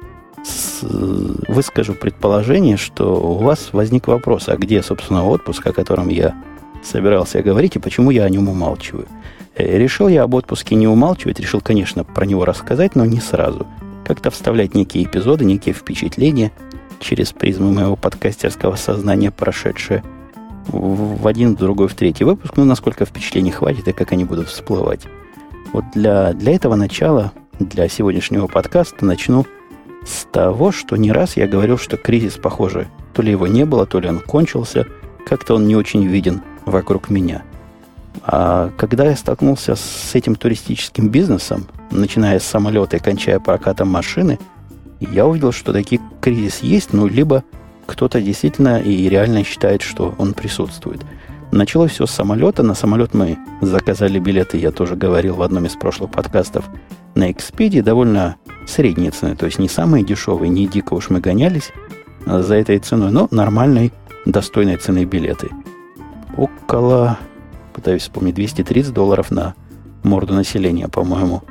выскажу 1.47 1.93
предположение, 1.93 2.77
что 2.77 3.15
у 3.15 3.35
вас 3.35 3.69
возник 3.71 4.07
вопрос, 4.07 4.49
а 4.49 4.57
где, 4.57 4.81
собственно, 4.83 5.25
отпуск, 5.25 5.65
о 5.67 5.73
котором 5.73 6.09
я 6.09 6.35
собирался 6.83 7.41
говорить, 7.41 7.75
и 7.75 7.79
почему 7.79 8.11
я 8.11 8.23
о 8.23 8.29
нем 8.29 8.49
умалчиваю. 8.49 9.07
Э, 9.55 9.77
решил 9.77 10.07
я 10.07 10.23
об 10.23 10.33
отпуске 10.33 10.75
не 10.75 10.87
умалчивать, 10.87 11.39
решил, 11.39 11.61
конечно, 11.61 12.03
про 12.03 12.25
него 12.25 12.45
рассказать, 12.45 12.95
но 12.95 13.05
не 13.05 13.19
сразу. 13.19 13.65
Как-то 14.05 14.31
вставлять 14.31 14.75
некие 14.75 15.05
эпизоды, 15.05 15.45
некие 15.45 15.73
впечатления 15.73 16.51
через 16.99 17.31
призму 17.31 17.71
моего 17.71 17.95
подкастерского 17.95 18.75
сознания, 18.75 19.31
прошедшие 19.31 20.03
в 20.67 21.27
один, 21.27 21.55
в 21.55 21.59
другой, 21.59 21.87
в 21.87 21.93
третий 21.93 22.23
выпуск. 22.23 22.53
Ну, 22.55 22.65
насколько 22.65 23.05
впечатлений 23.05 23.51
хватит 23.51 23.87
и 23.87 23.93
как 23.93 24.11
они 24.11 24.25
будут 24.25 24.47
всплывать. 24.47 25.01
Вот 25.73 25.85
для, 25.93 26.33
для 26.33 26.55
этого 26.55 26.75
начала, 26.75 27.33
для 27.59 27.87
сегодняшнего 27.89 28.47
подкаста 28.47 29.05
начну 29.05 29.45
с 30.05 30.25
того, 30.25 30.71
что 30.71 30.95
не 30.95 31.11
раз 31.11 31.37
я 31.37 31.47
говорил, 31.47 31.77
что 31.77 31.97
кризис, 31.97 32.33
похоже, 32.33 32.87
то 33.13 33.21
ли 33.21 33.31
его 33.31 33.47
не 33.47 33.65
было, 33.65 33.85
то 33.85 33.99
ли 33.99 34.09
он 34.09 34.19
кончился, 34.19 34.87
как-то 35.25 35.55
он 35.55 35.67
не 35.67 35.75
очень 35.75 36.05
виден 36.05 36.41
вокруг 36.65 37.09
меня. 37.09 37.43
А 38.25 38.71
когда 38.77 39.05
я 39.05 39.15
столкнулся 39.15 39.75
с 39.75 40.13
этим 40.13 40.35
туристическим 40.35 41.09
бизнесом, 41.09 41.67
начиная 41.91 42.39
с 42.39 42.43
самолета 42.43 42.97
и 42.97 42.99
кончая 42.99 43.39
прокатом 43.39 43.89
машины, 43.89 44.39
я 44.99 45.25
увидел, 45.25 45.51
что 45.51 45.73
такие 45.73 46.01
кризис 46.21 46.59
есть, 46.59 46.93
ну, 46.93 47.07
либо 47.07 47.43
кто-то 47.85 48.21
действительно 48.21 48.79
и 48.79 49.09
реально 49.09 49.43
считает, 49.43 49.81
что 49.81 50.15
он 50.17 50.33
присутствует. 50.33 51.01
Началось 51.51 51.91
все 51.91 52.05
с 52.05 52.11
самолета. 52.11 52.63
На 52.63 52.73
самолет 52.73 53.13
мы 53.13 53.37
заказали 53.61 54.19
билеты, 54.19 54.57
я 54.57 54.71
тоже 54.71 54.95
говорил 54.95 55.35
в 55.35 55.41
одном 55.41 55.65
из 55.65 55.75
прошлых 55.75 56.11
подкастов, 56.11 56.65
на 57.15 57.29
Expedia 57.29 57.83
довольно 57.83 58.37
средние 58.67 59.11
цены, 59.11 59.35
то 59.35 59.45
есть 59.45 59.59
не 59.59 59.69
самые 59.69 60.03
дешевые, 60.03 60.49
не 60.49 60.67
дико 60.67 60.93
уж 60.93 61.09
мы 61.09 61.19
гонялись 61.19 61.71
за 62.25 62.55
этой 62.55 62.79
ценой, 62.79 63.11
но 63.11 63.27
нормальной, 63.31 63.91
достойной 64.25 64.77
цены 64.77 65.05
билеты. 65.05 65.49
Около, 66.37 67.19
пытаюсь 67.73 68.03
вспомнить, 68.03 68.35
230 68.35 68.93
долларов 68.93 69.31
на 69.31 69.55
морду 70.03 70.33
населения, 70.33 70.87
по-моему, 70.87 71.43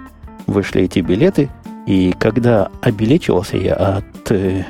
вышли 0.47 0.83
эти 0.83 1.01
билеты. 1.01 1.51
И 1.87 2.15
когда 2.19 2.71
обелечивался 2.81 3.57
я 3.57 3.75
от 3.75 4.31
э, 4.31 4.65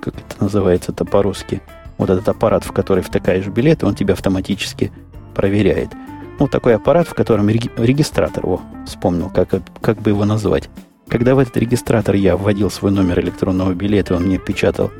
как 0.00 0.14
это 0.14 0.42
называется-то 0.42 1.04
по-русски, 1.04 1.62
вот 1.98 2.10
этот 2.10 2.28
аппарат, 2.28 2.64
в 2.64 2.72
который 2.72 3.02
втыкаешь 3.02 3.46
билеты, 3.46 3.86
он 3.86 3.94
тебя 3.94 4.14
автоматически 4.14 4.92
проверяет. 5.34 5.90
Ну, 6.38 6.48
такой 6.48 6.74
аппарат, 6.74 7.06
в 7.06 7.14
котором 7.14 7.48
реги- 7.48 7.70
регистратор, 7.76 8.44
о, 8.46 8.60
вспомнил, 8.86 9.30
как, 9.30 9.48
как 9.80 9.98
бы 9.98 10.10
его 10.10 10.24
назвать. 10.24 10.68
Когда 11.08 11.34
в 11.34 11.38
этот 11.38 11.56
регистратор 11.56 12.14
я 12.14 12.36
вводил 12.36 12.70
свой 12.70 12.90
номер 12.90 13.20
электронного 13.20 13.74
билета, 13.74 14.16
он 14.16 14.24
мне 14.24 14.38
печатал 14.38 14.90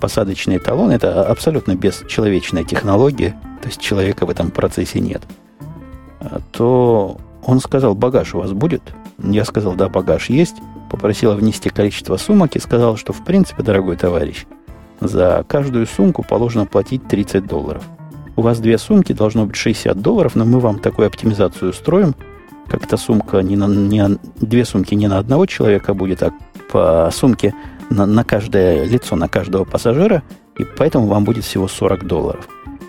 посадочный 0.00 0.58
талон, 0.58 0.90
это 0.90 1.24
абсолютно 1.24 1.74
бесчеловечная 1.74 2.62
технология, 2.62 3.30
то 3.62 3.68
есть 3.68 3.80
человека 3.80 4.26
в 4.26 4.30
этом 4.30 4.50
процессе 4.50 5.00
нет, 5.00 5.22
а 6.20 6.40
то 6.52 7.18
он 7.42 7.60
сказал, 7.60 7.94
багаж 7.94 8.34
у 8.34 8.40
вас 8.40 8.52
будет? 8.52 8.82
Я 9.18 9.46
сказал, 9.46 9.74
да, 9.74 9.88
багаж 9.88 10.28
есть 10.28 10.56
попросила 10.88 11.34
внести 11.34 11.68
количество 11.68 12.16
сумок 12.16 12.56
и 12.56 12.60
сказала, 12.60 12.96
что 12.96 13.12
в 13.12 13.24
принципе, 13.24 13.62
дорогой 13.62 13.96
товарищ, 13.96 14.46
за 15.00 15.44
каждую 15.46 15.86
сумку 15.86 16.22
положено 16.22 16.66
платить 16.66 17.06
30 17.06 17.46
долларов. 17.46 17.82
У 18.36 18.42
вас 18.42 18.60
две 18.60 18.78
сумки, 18.78 19.12
должно 19.12 19.46
быть 19.46 19.56
60 19.56 20.00
долларов, 20.00 20.34
но 20.34 20.44
мы 20.44 20.60
вам 20.60 20.78
такую 20.78 21.08
оптимизацию 21.08 21.70
устроим. 21.70 22.14
Как-то 22.70 22.96
сумка 22.96 23.38
не 23.38 23.56
на, 23.56 23.66
не, 23.66 24.18
две 24.36 24.64
сумки 24.64 24.94
не 24.94 25.08
на 25.08 25.18
одного 25.18 25.46
человека 25.46 25.94
будет, 25.94 26.22
а 26.22 26.32
по 26.70 27.10
сумке 27.12 27.54
на, 27.90 28.06
на 28.06 28.24
каждое 28.24 28.84
лицо, 28.84 29.16
на 29.16 29.28
каждого 29.28 29.64
пассажира, 29.64 30.22
и 30.58 30.64
поэтому 30.64 31.06
вам 31.06 31.24
будет 31.24 31.44
всего 31.44 31.68
40 31.68 32.06
долларов. 32.06 32.48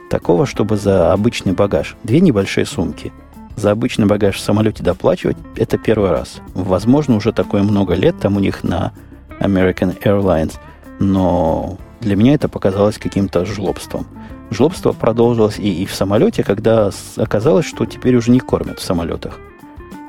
Такого, 0.09 0.45
чтобы 0.45 0.75
за 0.75 1.13
обычный 1.13 1.53
багаж 1.53 1.95
две 2.03 2.19
небольшие 2.19 2.65
сумки– 2.65 3.13
за 3.59 3.71
обычный 3.71 4.05
багаж 4.05 4.37
в 4.37 4.39
самолете 4.39 4.83
доплачивать, 4.83 5.37
это 5.57 5.77
первый 5.77 6.11
раз. 6.11 6.39
Возможно, 6.53 7.15
уже 7.15 7.33
такое 7.33 7.61
много 7.61 7.93
лет 7.93 8.17
там 8.17 8.37
у 8.37 8.39
них 8.39 8.63
на 8.63 8.93
American 9.41 10.01
Airlines, 10.01 10.53
но 10.99 11.77
для 11.99 12.15
меня 12.15 12.35
это 12.35 12.47
показалось 12.47 12.97
каким-то 12.97 13.45
жлобством. 13.45 14.07
Жлобство 14.49 14.93
продолжилось 14.93 15.59
и, 15.59 15.83
и 15.83 15.85
в 15.85 15.93
самолете, 15.93 16.43
когда 16.43 16.89
оказалось, 17.17 17.65
что 17.65 17.85
теперь 17.85 18.15
уже 18.15 18.31
не 18.31 18.39
кормят 18.39 18.79
в 18.79 18.83
самолетах. 18.83 19.37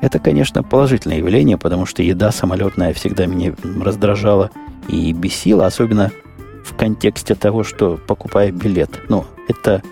Это, 0.01 0.19
конечно, 0.19 0.63
положительное 0.63 1.17
явление, 1.17 1.57
потому 1.57 1.85
что 1.85 2.01
еда 2.01 2.31
самолетная 2.31 2.93
всегда 2.93 3.27
меня 3.27 3.53
раздражала 3.81 4.49
и 4.87 5.13
бесила, 5.13 5.67
особенно 5.67 6.11
в 6.65 6.75
контексте 6.75 7.35
того, 7.35 7.63
что 7.63 7.99
покупая 8.07 8.51
билет. 8.51 8.89
Ну, 9.09 9.25
это 9.47 9.83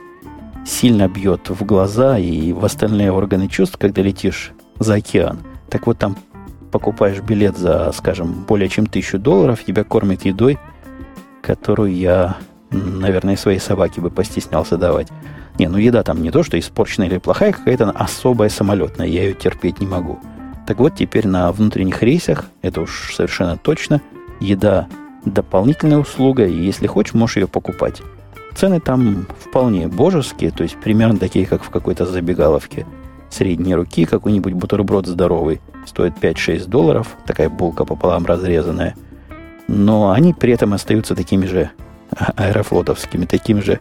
сильно 0.65 1.07
бьет 1.07 1.49
в 1.49 1.63
глаза 1.63 2.17
и 2.17 2.53
в 2.53 2.65
остальные 2.65 3.11
органы 3.11 3.47
чувств, 3.47 3.77
когда 3.77 4.01
летишь 4.01 4.51
за 4.79 4.95
океан. 4.95 5.39
Так 5.69 5.87
вот 5.87 5.99
там 5.99 6.17
покупаешь 6.71 7.21
билет 7.21 7.57
за, 7.57 7.91
скажем, 7.91 8.45
более 8.47 8.69
чем 8.69 8.85
тысячу 8.85 9.19
долларов, 9.19 9.63
тебя 9.63 9.83
кормят 9.83 10.25
едой, 10.25 10.59
которую 11.41 11.95
я, 11.95 12.37
наверное, 12.71 13.35
своей 13.35 13.59
собаке 13.59 14.01
бы 14.01 14.09
постеснялся 14.09 14.77
давать. 14.77 15.07
Не, 15.57 15.67
ну 15.67 15.77
еда 15.77 16.03
там 16.03 16.21
не 16.21 16.31
то, 16.31 16.43
что 16.43 16.57
испорченная 16.57 17.07
или 17.07 17.17
плохая, 17.17 17.51
какая-то 17.51 17.89
особая 17.91 18.49
самолетная, 18.49 19.07
я 19.07 19.23
ее 19.23 19.33
терпеть 19.33 19.79
не 19.79 19.87
могу. 19.87 20.19
Так 20.67 20.79
вот, 20.79 20.95
теперь 20.95 21.27
на 21.27 21.51
внутренних 21.51 22.01
рейсах, 22.03 22.45
это 22.61 22.81
уж 22.81 23.13
совершенно 23.15 23.57
точно, 23.57 24.01
еда 24.39 24.87
дополнительная 25.25 25.97
услуга, 25.97 26.45
и 26.45 26.53
если 26.53 26.87
хочешь, 26.87 27.13
можешь 27.13 27.37
ее 27.37 27.47
покупать. 27.47 28.01
Цены 28.55 28.79
там 28.79 29.27
вполне 29.39 29.87
божеские, 29.87 30.51
то 30.51 30.63
есть 30.63 30.77
примерно 30.77 31.17
такие, 31.17 31.45
как 31.45 31.63
в 31.63 31.69
какой-то 31.69 32.05
забегаловке 32.05 32.85
средней 33.29 33.75
руки, 33.75 34.05
какой-нибудь 34.05 34.53
бутерброд 34.53 35.07
здоровый, 35.07 35.61
стоит 35.85 36.13
5-6 36.19 36.67
долларов, 36.67 37.15
такая 37.25 37.49
булка 37.49 37.85
пополам 37.85 38.25
разрезанная. 38.25 38.95
Но 39.67 40.11
они 40.11 40.33
при 40.33 40.53
этом 40.53 40.73
остаются 40.73 41.15
такими 41.15 41.45
же 41.45 41.69
аэрофлотовскими, 42.35 43.25
такими 43.25 43.61
же, 43.61 43.79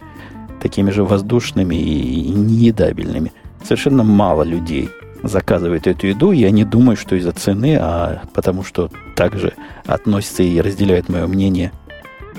такими 0.60 0.90
же 0.90 1.04
воздушными 1.04 1.74
и 1.74 2.30
неедабельными. 2.30 3.32
Совершенно 3.62 4.04
мало 4.04 4.42
людей 4.42 4.90
заказывают 5.22 5.86
эту 5.86 6.06
еду, 6.06 6.30
я 6.30 6.50
не 6.50 6.64
думаю, 6.64 6.96
что 6.96 7.16
из-за 7.16 7.32
цены, 7.32 7.76
а 7.80 8.22
потому 8.32 8.62
что 8.62 8.90
также 9.16 9.54
относятся 9.86 10.42
и 10.42 10.60
разделяют 10.60 11.08
мое 11.08 11.26
мнение 11.26 11.72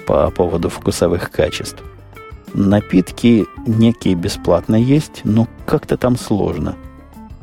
по 0.07 0.29
поводу 0.31 0.69
вкусовых 0.69 1.29
качеств. 1.29 1.83
напитки 2.53 3.45
некие 3.67 4.15
бесплатно 4.15 4.75
есть, 4.75 5.21
но 5.23 5.47
как-то 5.65 5.97
там 5.97 6.17
сложно. 6.17 6.75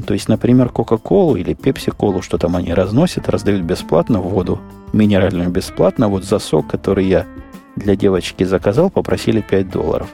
То 0.05 0.15
есть, 0.15 0.29
например, 0.29 0.69
Кока-Колу 0.69 1.37
или 1.37 1.55
Пепси-Колу, 1.55 2.23
что 2.23 2.39
там 2.39 2.57
они 2.57 2.75
разносят, 2.75 3.29
раздают 3.29 3.63
бесплатно 3.63 4.21
воду, 4.21 4.61
минеральную 4.93 5.49
бесплатно. 5.49 6.09
Вот 6.09 6.25
за 6.25 6.39
сок, 6.39 6.67
который 6.67 7.07
я 7.07 7.27
для 7.77 7.95
девочки 7.97 8.45
заказал, 8.45 8.91
попросили 8.91 9.41
5 9.41 9.71
долларов. 9.71 10.09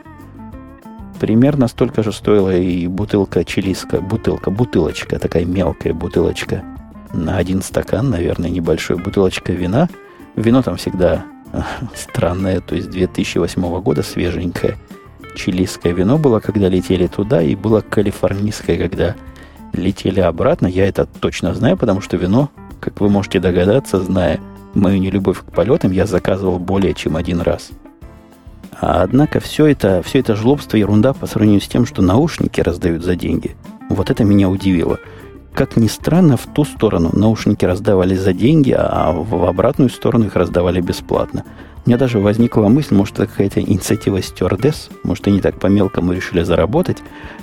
Примерно 1.20 1.68
столько 1.68 2.02
же 2.02 2.12
стоила 2.12 2.54
и 2.54 2.86
бутылка 2.88 3.44
чилийская, 3.44 4.00
бутылка, 4.00 4.50
бутылочка, 4.50 5.18
такая 5.18 5.44
мелкая 5.44 5.94
бутылочка 5.94 6.64
на 7.12 7.36
один 7.36 7.62
стакан, 7.62 8.10
наверное, 8.10 8.50
небольшой 8.50 8.96
бутылочка 8.96 9.52
вина. 9.52 9.88
Вино 10.34 10.62
там 10.62 10.76
всегда 10.76 11.24
странное, 11.94 12.60
то 12.60 12.74
есть 12.74 12.90
2008 12.90 13.80
года 13.80 14.02
свеженькое. 14.02 14.76
Чилийское 15.36 15.92
вино 15.92 16.18
было, 16.18 16.40
когда 16.40 16.68
летели 16.68 17.06
туда, 17.06 17.42
и 17.42 17.54
было 17.54 17.80
калифорнийское, 17.80 18.76
когда 18.76 19.14
летели 19.72 20.20
обратно. 20.20 20.66
Я 20.66 20.86
это 20.86 21.06
точно 21.06 21.54
знаю, 21.54 21.76
потому 21.76 22.00
что 22.00 22.16
вино, 22.16 22.50
как 22.80 23.00
вы 23.00 23.08
можете 23.08 23.40
догадаться, 23.40 24.00
зная 24.00 24.40
мою 24.74 24.98
нелюбовь 24.98 25.40
к 25.40 25.52
полетам, 25.52 25.92
я 25.92 26.06
заказывал 26.06 26.58
более 26.58 26.94
чем 26.94 27.16
один 27.16 27.40
раз. 27.40 27.70
А 28.80 29.02
однако 29.02 29.40
все 29.40 29.66
это, 29.66 30.02
все 30.02 30.20
это 30.20 30.34
жлобство, 30.34 30.76
ерунда 30.76 31.12
по 31.12 31.26
сравнению 31.26 31.60
с 31.60 31.68
тем, 31.68 31.86
что 31.86 32.02
наушники 32.02 32.60
раздают 32.60 33.04
за 33.04 33.16
деньги. 33.16 33.56
Вот 33.88 34.10
это 34.10 34.24
меня 34.24 34.48
удивило. 34.48 34.98
Как 35.54 35.76
ни 35.76 35.86
странно, 35.86 36.36
в 36.36 36.46
ту 36.46 36.64
сторону 36.64 37.10
наушники 37.12 37.64
раздавали 37.64 38.14
за 38.14 38.32
деньги, 38.32 38.74
а 38.76 39.12
в 39.12 39.44
обратную 39.44 39.90
сторону 39.90 40.26
их 40.26 40.34
раздавали 40.34 40.80
бесплатно. 40.80 41.44
У 41.84 41.90
меня 41.90 41.98
даже 41.98 42.20
возникла 42.20 42.68
мысль, 42.68 42.94
может, 42.94 43.18
это 43.18 43.26
какая-то 43.26 43.60
инициатива 43.60 44.22
стюардесс, 44.22 44.88
может, 45.02 45.26
они 45.26 45.40
так 45.40 45.58
по-мелкому 45.58 46.12
решили 46.12 46.42
заработать, 46.42 46.98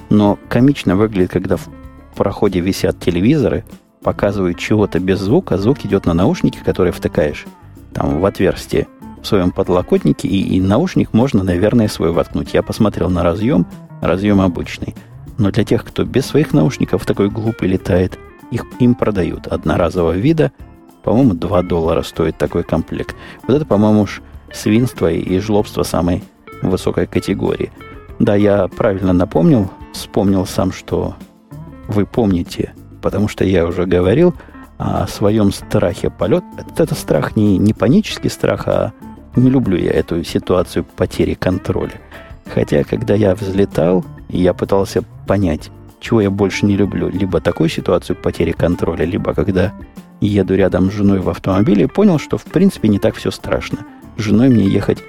но 0.10 0.40
комично 0.48 0.96
выглядит, 0.96 1.32
когда 1.32 1.58
в 1.58 1.70
проходе 2.16 2.62
висят 2.62 3.00
телевизоры, 3.00 3.64
показывают 4.04 4.58
чего-то 4.58 5.00
без 5.00 5.20
звука, 5.20 5.58
звук 5.58 5.86
идет 5.86 6.06
на 6.06 6.14
наушники, 6.14 6.60
которые 6.64 6.94
втыкаешь 6.94 7.46
там 7.94 8.20
в 8.20 8.26
отверстие 8.26 8.88
в 9.22 9.28
своем 9.28 9.52
подлокотнике, 9.52 10.28
и, 10.28 10.56
и 10.56 10.62
наушник 10.62 11.14
можно, 11.14 11.44
наверное, 11.44 11.88
свой 11.88 12.12
воткнуть. 12.12 12.54
Я 12.54 12.64
посмотрел 12.64 13.10
на 13.10 13.24
разъем, 13.24 13.66
разъем 14.02 14.42
обычный– 14.42 14.96
но 15.40 15.52
для 15.52 15.64
тех, 15.64 15.86
кто 15.86 16.04
без 16.04 16.26
своих 16.26 16.54
наушников 16.54 17.06
такой 17.06 17.30
глупый 17.30 17.70
летает, 17.70 18.20
их 18.52 18.66
им 18.80 18.94
продают 18.94 19.48
одноразового 19.48 20.12
вида. 20.12 20.52
По-моему, 21.02 21.34
2 21.34 21.62
доллара 21.64 22.04
стоит 22.04 22.38
такой 22.38 22.64
комплект. 22.64 23.16
Вот 23.48 23.56
это, 23.56 23.66
по-моему, 23.66 24.02
уж 24.02 24.22
свинство 24.52 25.10
и 25.10 25.40
жлобство 25.40 25.84
самой 25.84 26.24
высокой 26.62 27.08
категории. 27.08 27.72
Да, 28.20 28.36
я 28.36 28.68
правильно 28.68 29.14
напомнил, 29.14 29.72
вспомнил 29.94 30.46
сам, 30.46 30.74
что 30.74 31.16
вы 31.88 32.06
помните, 32.06 32.74
потому 33.02 33.28
что 33.28 33.44
я 33.44 33.66
уже 33.66 33.86
говорил 33.86 34.34
о 34.78 35.08
своем 35.08 35.52
страхе 35.52 36.10
полет. 36.10 36.44
Это, 36.58 36.84
это 36.84 36.96
страх 36.96 37.36
не, 37.36 37.58
не 37.58 37.74
панический 37.74 38.30
страх, 38.30 38.68
а 38.68 38.94
не 39.36 39.50
люблю 39.50 39.78
я 39.78 39.92
эту 39.92 40.24
ситуацию 40.24 40.86
потери 40.96 41.34
контроля. 41.34 42.00
Хотя, 42.54 42.84
когда 42.84 43.14
я 43.14 43.36
взлетал, 43.36 44.06
я 44.30 44.54
пытался 44.54 45.04
понять, 45.28 45.70
чего 46.00 46.22
я 46.22 46.30
больше 46.30 46.66
не 46.66 46.76
люблю. 46.76 47.10
Либо 47.10 47.42
такую 47.42 47.70
ситуацию 47.70 48.16
потери 48.16 48.52
контроля, 48.52 49.06
либо 49.06 49.34
когда 49.34 49.74
еду 50.22 50.56
рядом 50.56 50.90
с 50.90 50.94
женой 50.94 51.20
в 51.20 51.30
автомобиле, 51.30 51.88
понял, 51.88 52.20
что 52.20 52.38
в 52.38 52.46
принципе 52.46 52.88
не 52.88 53.00
так 53.00 53.16
все 53.16 53.32
страшно. 53.32 53.80
С 54.18 54.22
женой 54.22 54.50
мне 54.50 54.66
ехать 54.66 55.00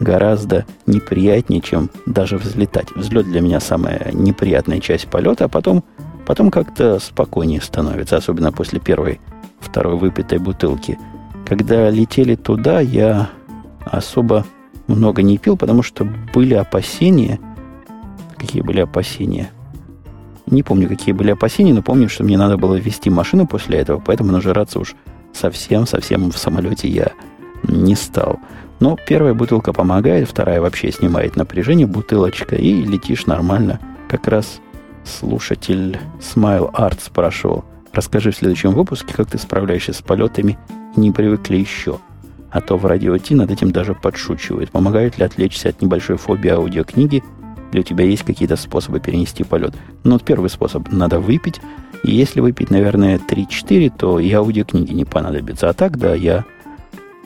гораздо 0.00 0.66
неприятнее, 0.86 1.60
чем 1.60 1.90
даже 2.06 2.36
взлетать. 2.36 2.90
Взлет 2.94 3.26
для 3.26 3.40
меня 3.40 3.60
самая 3.60 4.10
неприятная 4.12 4.80
часть 4.80 5.08
полета, 5.08 5.46
а 5.46 5.48
потом, 5.48 5.84
потом 6.26 6.50
как-то 6.50 6.98
спокойнее 6.98 7.60
становится, 7.60 8.16
особенно 8.16 8.52
после 8.52 8.80
первой, 8.80 9.20
второй 9.60 9.96
выпитой 9.96 10.38
бутылки. 10.38 10.98
Когда 11.46 11.88
летели 11.88 12.34
туда, 12.34 12.80
я 12.80 13.30
особо 13.84 14.44
много 14.88 15.22
не 15.22 15.38
пил, 15.38 15.56
потому 15.56 15.82
что 15.82 16.06
были 16.34 16.54
опасения. 16.54 17.38
Какие 18.36 18.62
были 18.62 18.80
опасения? 18.80 19.50
Не 20.46 20.62
помню, 20.62 20.88
какие 20.88 21.12
были 21.12 21.30
опасения, 21.30 21.72
но 21.72 21.82
помню, 21.82 22.08
что 22.08 22.22
мне 22.24 22.36
надо 22.36 22.56
было 22.56 22.74
вести 22.74 23.10
машину 23.10 23.46
после 23.46 23.78
этого, 23.78 24.02
поэтому 24.04 24.32
нажираться 24.32 24.78
уж 24.78 24.94
совсем-совсем 25.32 26.30
в 26.30 26.38
самолете 26.38 26.88
я 26.88 27.12
не 27.64 27.94
стал. 27.94 28.38
Но 28.78 28.96
первая 29.06 29.34
бутылка 29.34 29.72
помогает, 29.72 30.28
вторая 30.28 30.60
вообще 30.60 30.92
снимает 30.92 31.36
напряжение, 31.36 31.86
бутылочка, 31.86 32.56
и 32.56 32.72
летишь 32.82 33.26
нормально. 33.26 33.80
Как 34.08 34.28
раз 34.28 34.60
слушатель 35.06 35.98
Smile 36.20 36.70
Arts 36.72 37.04
спрашивал, 37.06 37.64
расскажи 37.92 38.30
в 38.30 38.36
следующем 38.36 38.72
выпуске, 38.72 39.14
как 39.14 39.30
ты 39.30 39.38
справляешься 39.38 39.92
с 39.92 40.02
полетами, 40.02 40.58
не 40.96 41.12
привыкли 41.12 41.56
еще. 41.56 41.98
А 42.50 42.60
то 42.60 42.76
в 42.76 42.86
радио 42.86 43.16
Ти 43.18 43.34
над 43.34 43.50
этим 43.50 43.70
даже 43.70 43.94
подшучивают. 43.94 44.70
Помогает 44.70 45.18
ли 45.18 45.24
отвлечься 45.24 45.68
от 45.68 45.82
небольшой 45.82 46.16
фобии 46.16 46.50
аудиокниги, 46.50 47.22
или 47.72 47.80
у 47.80 47.84
тебя 47.84 48.04
есть 48.04 48.22
какие-то 48.22 48.56
способы 48.56 49.00
перенести 49.00 49.44
полет. 49.44 49.74
Ну, 50.04 50.12
вот 50.12 50.24
первый 50.24 50.48
способ– 50.48 50.88
надо 50.90 51.20
выпить. 51.20 51.60
И 52.04 52.14
если 52.14 52.40
выпить, 52.40 52.70
наверное, 52.70 53.18
3-4, 53.18 53.92
то 53.98 54.20
и 54.20 54.32
аудиокниги 54.32 54.92
не 54.92 55.04
понадобится. 55.04 55.68
А 55.68 55.72
так, 55.72 55.98
да, 55.98 56.14
я 56.14 56.44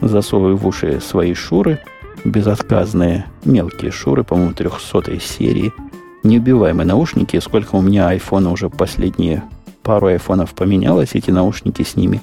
засовываю 0.01 0.57
в 0.57 0.67
уши 0.67 1.01
свои 1.01 1.35
шуры, 1.35 1.79
безотказные 2.25 3.27
мелкие 3.45 3.91
шуры, 3.91 4.25
по-моему, 4.25 4.55
300 4.55 5.21
серии, 5.21 5.73
неубиваемые 6.23 6.87
наушники. 6.87 7.39
Сколько 7.41 7.77
у 7.77 7.83
меня 7.83 8.09
айфона 8.09 8.51
уже 8.51 8.69
последние 8.69 9.43
пару 9.83 10.09
айфонов 10.09 10.55
поменялось, 10.55 11.11
эти 11.15 11.31
наушники 11.31 11.83
с 11.83 11.97
ними 11.97 12.21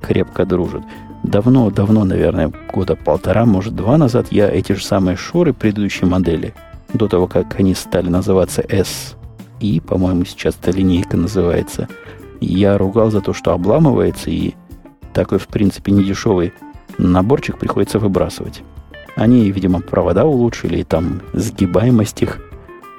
крепко 0.00 0.44
дружат. 0.44 0.82
Давно-давно, 1.22 2.04
наверное, 2.04 2.52
года 2.72 2.96
полтора, 2.96 3.44
может, 3.44 3.76
два 3.76 3.96
назад 3.96 4.28
я 4.30 4.50
эти 4.50 4.72
же 4.72 4.84
самые 4.84 5.16
шуры 5.16 5.52
предыдущей 5.52 6.04
модели, 6.04 6.54
до 6.92 7.08
того, 7.08 7.26
как 7.26 7.58
они 7.58 7.74
стали 7.74 8.08
называться 8.08 8.62
S, 8.68 9.14
и, 9.60 9.80
по-моему, 9.80 10.24
сейчас 10.24 10.56
эта 10.60 10.72
линейка 10.72 11.16
называется, 11.16 11.88
я 12.40 12.76
ругал 12.76 13.10
за 13.10 13.20
то, 13.20 13.32
что 13.32 13.52
обламывается, 13.52 14.30
и 14.30 14.54
такой, 15.14 15.38
в 15.38 15.46
принципе, 15.46 15.92
недешевый 15.92 16.52
наборчик 16.98 17.58
приходится 17.58 17.98
выбрасывать. 17.98 18.62
Они, 19.14 19.50
видимо, 19.50 19.80
провода 19.80 20.24
улучшили, 20.24 20.78
и 20.78 20.84
там 20.84 21.20
сгибаемость 21.32 22.22
их 22.22 22.40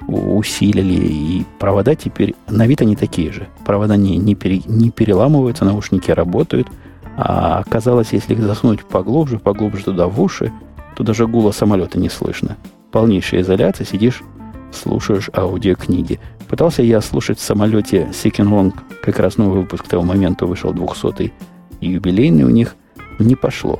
усилили, 0.07 0.93
и 0.93 1.45
провода 1.59 1.95
теперь, 1.95 2.35
на 2.47 2.67
вид 2.67 2.81
они 2.81 2.95
такие 2.95 3.31
же. 3.31 3.47
Провода 3.65 3.95
не, 3.95 4.17
не, 4.17 4.35
пере, 4.35 4.61
не 4.65 4.91
переламываются, 4.91 5.65
наушники 5.65 6.11
работают– 6.11 6.67
а 7.15 7.59
оказалось, 7.59 8.11
если 8.11 8.33
их 8.33 8.41
засунуть 8.41 8.83
поглубже, 8.83 9.37
поглубже 9.37 9.85
туда 9.85 10.07
в 10.07 10.19
уши, 10.21 10.51
то 10.95 11.03
даже 11.03 11.27
гула 11.27 11.51
самолета 11.51 11.99
не 11.99 12.09
слышно. 12.09 12.57
Полнейшая 12.91 13.41
изоляция, 13.41 13.85
сидишь, 13.85 14.23
слушаешь 14.71 15.29
аудиокниги. 15.35 16.19
Пытался 16.47 16.81
я 16.81 17.01
слушать 17.01 17.39
в 17.39 17.43
самолете 17.43 18.09
Seeking 18.11 18.49
Long, 18.49 18.73
как 19.01 19.19
раз 19.19 19.37
новый 19.37 19.61
выпуск 19.61 19.85
к 19.85 19.87
тому 19.87 20.03
моменту 20.03 20.47
вышел 20.47 20.73
200-й 20.73 21.33
юбилейный 21.81 22.43
у 22.43 22.49
них, 22.49 22.75
не 23.19 23.35
пошло. 23.35 23.79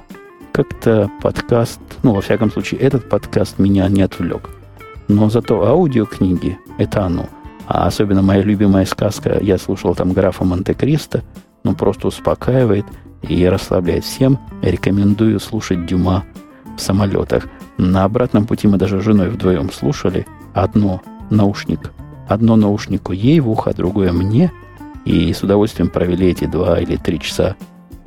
Как-то 0.51 1.09
подкаст, 1.21 1.79
ну, 2.03 2.13
во 2.13 2.21
всяком 2.21 2.51
случае, 2.51 2.81
этот 2.81 3.09
подкаст 3.09 3.57
меня 3.57 3.87
не 3.89 4.03
отвлек. 4.03 4.49
Но 5.13 5.29
зато 5.29 5.63
аудиокниги– 5.63 6.57
это 6.77 7.05
оно. 7.05 7.27
А 7.67 7.87
особенно 7.87 8.21
моя 8.21 8.41
любимая 8.41 8.85
сказка, 8.85 9.37
я 9.41 9.57
слушал 9.57 9.95
там 9.95 10.11
графа 10.13 10.43
Монте-Кристо, 10.43 11.21
ну, 11.63 11.75
просто 11.75 12.07
успокаивает– 12.07 12.85
и 13.27 13.47
расслабляет 13.47 14.03
всем. 14.03 14.39
Рекомендую 14.61 15.39
слушать 15.39 15.85
Дюма 15.85 16.25
в 16.77 16.81
самолетах. 16.81 17.47
На 17.77 18.03
обратном 18.03 18.45
пути 18.45 18.67
мы 18.67 18.77
даже 18.77 18.99
с 18.99 19.03
женой 19.03 19.29
вдвоем 19.29 19.71
слушали. 19.71 20.25
Одно 20.53 21.01
наушник, 21.29 21.91
одно 22.27 22.55
наушнику 22.55 23.13
ей 23.13 23.39
в 23.39 23.49
ухо, 23.49 23.73
другое 23.73 24.11
мне. 24.11 24.51
И 25.05 25.33
с 25.33 25.43
удовольствием 25.43 25.89
провели 25.89 26.27
эти 26.27 26.45
два 26.45 26.79
или 26.79 26.95
три 26.95 27.19
часа 27.19 27.55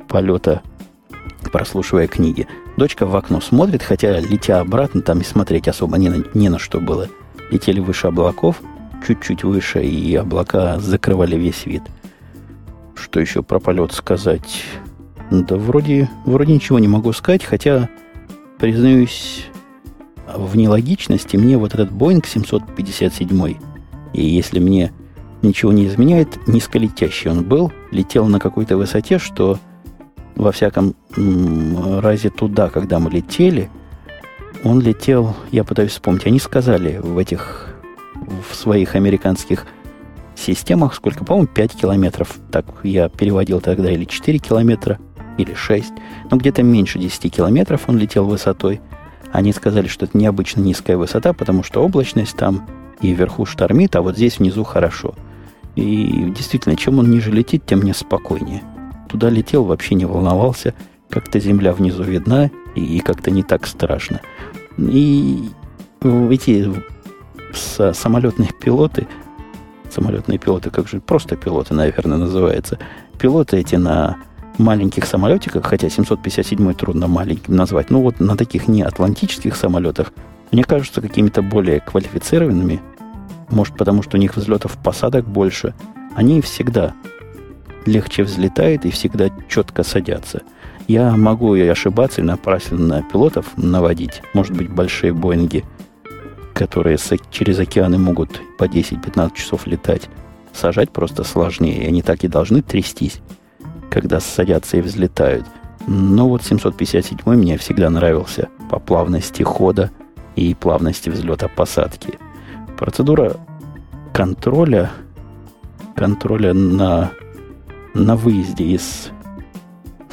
полета, 0.07 0.61
прослушивая 1.51 2.07
книги. 2.07 2.47
Дочка 2.77 3.07
в 3.07 3.15
окно 3.15 3.41
смотрит, 3.41 3.81
хотя 3.81 4.19
летя 4.19 4.59
обратно, 4.59 5.01
там 5.01 5.21
и 5.21 5.23
смотреть 5.23 5.67
особо 5.67 5.97
не 5.97 6.09
на, 6.09 6.23
не 6.35 6.47
на 6.49 6.59
что 6.59 6.79
было. 6.79 7.09
Летели 7.49 7.79
выше 7.79 8.07
облаков, 8.07 8.61
чуть-чуть 9.05 9.43
выше, 9.43 9.83
и 9.83 10.13
облака 10.15 10.79
закрывали 10.79 11.35
весь 11.35 11.65
вид. 11.65 11.81
Что 12.93 13.19
еще 13.19 13.41
про 13.41 13.59
полет 13.59 13.93
сказать? 13.93 14.63
Да 15.31 15.55
вроде, 15.55 16.07
вроде 16.25 16.53
ничего 16.53 16.77
не 16.77 16.87
могу 16.87 17.13
сказать, 17.13 17.43
хотя, 17.43 17.89
признаюсь, 18.59 19.45
в 20.35 20.55
нелогичности 20.55 21.35
мне 21.35 21.57
вот 21.57 21.73
этот 21.73 21.89
Boeing 21.89 22.25
757, 22.25 23.57
и 24.13 24.21
если 24.23 24.59
мне 24.59 24.93
ничего 25.41 25.71
не 25.71 25.87
изменяет, 25.87 26.47
низколетящий 26.47 27.31
он 27.31 27.43
был, 27.43 27.71
летел 27.89 28.27
на 28.27 28.39
какой-то 28.39 28.77
высоте, 28.77 29.17
что 29.17 29.57
во 30.37 30.51
всяком 30.51 30.95
разе 31.15 32.29
туда, 32.29 32.69
когда 32.69 32.99
мы 32.99 33.09
летели, 33.09 33.69
Он 34.63 34.79
летел, 34.79 35.35
я 35.51 35.63
пытаюсь 35.63 35.91
вспомнить, 35.91 36.25
они 36.25 36.39
сказали 36.39 36.99
в 37.01 37.17
этих, 37.17 37.75
в 38.49 38.55
своих 38.55 38.95
американских 38.95 39.65
системах, 40.35 40.93
сколько, 40.93 41.25
по-моему, 41.25 41.47
5 41.47 41.73
километров. 41.73 42.37
Так 42.51 42.65
я 42.83 43.09
переводил 43.09 43.61
тогда, 43.61 43.91
или 43.91 44.05
4 44.05 44.37
километра, 44.39 44.99
или 45.37 45.53
6. 45.53 45.93
Но 46.29 46.37
где-то 46.37 46.63
меньше 46.63 46.99
10 46.99 47.33
километров 47.33 47.83
он 47.87 47.97
летел 47.97 48.25
высотой. 48.25 48.81
Они 49.31 49.51
сказали, 49.53 49.87
что 49.87 50.05
это 50.05 50.17
необычно 50.17 50.61
низкая 50.61 50.97
высота, 50.97 51.33
потому 51.33 51.63
что 51.63 51.83
облачность 51.83 52.37
там 52.37 52.67
и 53.01 53.13
вверху 53.13 53.45
штормит, 53.45 53.95
а 53.95 54.01
вот 54.01 54.15
здесь 54.15 54.39
внизу 54.39 54.63
хорошо. 54.63 55.15
И 55.75 56.31
действительно, 56.35 56.75
чем 56.75 56.99
он 56.99 57.11
ниже 57.11 57.31
летит, 57.31 57.65
тем 57.65 57.79
мне 57.79 57.93
спокойнее. 57.93 58.63
Туда 59.07 59.29
летел, 59.29 59.63
вообще 59.63 59.95
не 59.95 60.05
волновался. 60.05 60.73
Как-то 61.09 61.39
земля 61.39 61.73
внизу 61.73 62.03
видна, 62.03 62.49
и, 62.75 62.99
как-то 62.99 63.31
не 63.31 63.43
так 63.43 63.65
страшно. 63.65 64.21
И 64.77 65.49
эти 66.01 66.71
самолетные 67.93 68.49
пилоты, 68.61 69.07
самолетные 69.89 70.37
пилоты, 70.37 70.69
как 70.69 70.87
же, 70.87 70.99
просто 70.99 71.35
пилоты, 71.35 71.73
наверное, 71.73 72.17
называется. 72.17 72.77
Пилоты 73.17 73.57
эти 73.57 73.75
на 73.75 74.17
маленьких 74.57 75.05
самолетиках, 75.05 75.65
хотя 75.65 75.89
757 75.89 76.73
трудно 76.73 77.07
маленьким 77.07 77.55
назвать, 77.55 77.89
ну 77.89 78.01
вот 78.01 78.19
на 78.19 78.35
таких 78.35 78.67
не 78.67 78.81
атлантических 78.81 79.55
самолетах, 79.55 80.11
мне 80.51 80.63
кажется, 80.63 81.01
какими-то 81.01 81.41
более 81.41 81.79
квалифицированными, 81.79 82.81
может, 83.49 83.75
потому 83.77 84.03
что 84.03 84.17
у 84.17 84.19
них 84.19 84.35
взлетов 84.35 84.77
посадок 84.83 85.27
больше, 85.27 85.73
они 86.15 86.41
всегда 86.41 86.93
легче 87.87 88.23
взлетают 88.23 88.85
и 88.85 88.91
всегда 88.91 89.29
четко 89.49 89.83
садятся. 89.83 90.43
Я 90.87 91.15
могу 91.17 91.55
и 91.55 91.61
ошибаться, 91.67 92.21
и 92.21 92.23
напрасно 92.23 92.77
на 92.77 93.01
пилотов 93.03 93.45
наводить. 93.57 94.21
Может 94.33 94.55
быть, 94.55 94.69
большие 94.69 95.13
Боинги, 95.13 95.65
которые 96.53 96.97
через 97.31 97.59
океаны 97.59 97.97
могут 97.97 98.41
по 98.57 98.65
10-15 98.65 99.35
часов 99.35 99.67
летать, 99.67 100.09
сажать 100.53 100.91
просто 100.91 101.23
сложнее. 101.23 101.87
Они 101.87 102.01
так 102.01 102.23
и 102.23 102.27
должны 102.27 102.61
трястись, 102.61 103.21
когда 103.89 104.19
садятся 104.19 104.77
и 104.77 104.81
взлетают. 104.81 105.45
Но 105.87 106.27
вот 106.27 106.43
757 106.43 107.17
мне 107.25 107.57
всегда 107.57 107.89
нравился 107.89 108.49
по 108.69 108.79
плавности 108.79 109.43
хода 109.43 109.91
и 110.35 110.53
плавности 110.53 111.09
взлета-посадки. 111.09 112.19
Процедура 112.77 113.37
контроля, 114.13 114.91
контроля 115.95 116.53
на, 116.53 117.11
на 117.97 118.15
выезде 118.15 118.65
из... 118.65 119.11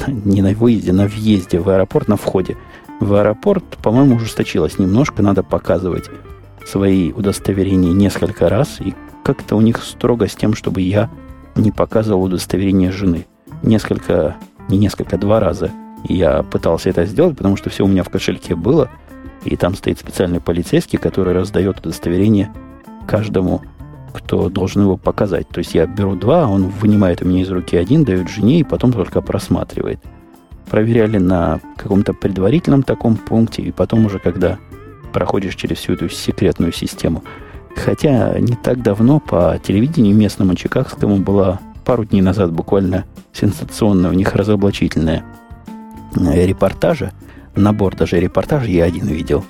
Не 0.07 0.43
на 0.43 0.51
выезде, 0.51 0.93
на 0.93 1.07
въезде 1.07 1.59
в 1.59 1.69
аэропорт, 1.69 2.09
на 2.09 2.17
входе. 2.17 2.57
В 3.01 3.15
аэропорт, 3.15 3.65
по-моему, 3.83 4.17
ужесточилось 4.17 4.79
немножко. 4.79 5.23
Надо 5.23 5.43
показывать 5.43 6.11
свои 6.67 7.13
удостоверения 7.13 7.93
несколько 7.93 8.49
раз. 8.49 8.81
И 8.81 8.95
как-то 9.23 9.57
у 9.57 9.61
них 9.61 9.83
строго 9.83 10.29
с 10.29 10.35
тем, 10.35 10.55
чтобы 10.55 10.81
я 10.81 11.11
не 11.57 11.71
показывал 11.71 12.25
удостоверение 12.25 12.91
жены. 12.91 13.27
Несколько, 13.63 14.37
не 14.69 14.79
несколько, 14.79 15.17
два 15.17 15.41
раза 15.41 15.71
я 16.07 16.43
пытался 16.43 16.91
это 16.91 17.07
сделать, 17.07 17.37
потому 17.37 17.57
что 17.57 17.71
все 17.71 17.85
у 17.85 17.89
меня 17.89 18.03
в 18.03 18.11
кошельке 18.11 18.55
было– 18.55 18.91
и 19.45 19.57
там 19.57 19.75
стоит 19.75 19.99
специальный 19.99 20.41
полицейский, 20.41 20.99
который 20.99 21.35
раздает 21.35 21.81
удостоверение 21.81 22.53
каждому, 23.07 23.63
кто 24.15 24.49
должен 24.49 24.83
его 24.83 24.97
показать. 24.97 25.49
То 25.49 25.59
есть 25.59 25.75
я 25.75 25.87
беру 25.87 26.15
два, 26.15 26.49
он 26.49 26.69
вынимает 26.69 27.21
у 27.21 27.27
меня 27.27 27.43
из 27.43 27.51
руки 27.51 27.77
один, 27.77 28.05
дает 28.05 28.29
жене 28.29 28.61
и 28.61 28.65
потом 28.65 28.93
только 28.93 29.21
просматривает. 29.21 30.01
Проверяли 30.71 31.19
на 31.19 31.61
каком-то 31.77 32.15
предварительном 32.15 32.85
таком 32.85 33.17
пункте, 33.17 33.63
и 33.63 33.73
потом 33.73 34.07
уже, 34.07 34.19
когда 34.19 34.59
проходишь 35.13 35.57
через 35.57 35.79
всю 35.79 35.93
эту 35.95 36.09
секретную 36.09 36.73
систему. 36.73 37.23
Хотя 37.77 38.39
не 38.39 38.55
так 38.55 38.83
давно 38.83 39.21
по 39.21 39.61
телевидению 39.63 40.17
местному 40.17 40.55
чикагскому 40.55 41.17
была 41.17 41.61
пару 41.85 42.05
дней 42.05 42.23
назад 42.23 42.53
буквально 42.53 43.05
сенсационная 43.33 44.11
у 44.11 44.15
них 44.15 44.35
разоблачительная 44.35 45.25
репортажа 46.17 47.13
набор 47.55 47.97
даже 47.97 48.21
репортажей 48.21 48.75
я 48.75 48.85
один 48.85 49.07
видел, 49.07 49.45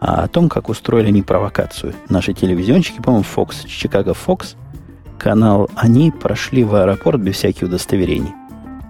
а 0.00 0.24
о 0.24 0.28
том, 0.28 0.48
как 0.48 0.68
устроили 0.68 1.08
они 1.08 1.22
провокацию. 1.22 1.94
Наши 2.08 2.32
телевизионщики, 2.32 3.00
по-моему, 3.00 3.24
Fox, 3.24 3.66
Chicago 3.66 4.16
Fox, 4.16 4.56
канал, 5.18 5.70
они 5.74 6.10
прошли 6.10 6.64
в 6.64 6.74
аэропорт 6.74 7.20
без 7.20 7.36
всяких 7.36 7.64
удостоверений. 7.64 8.32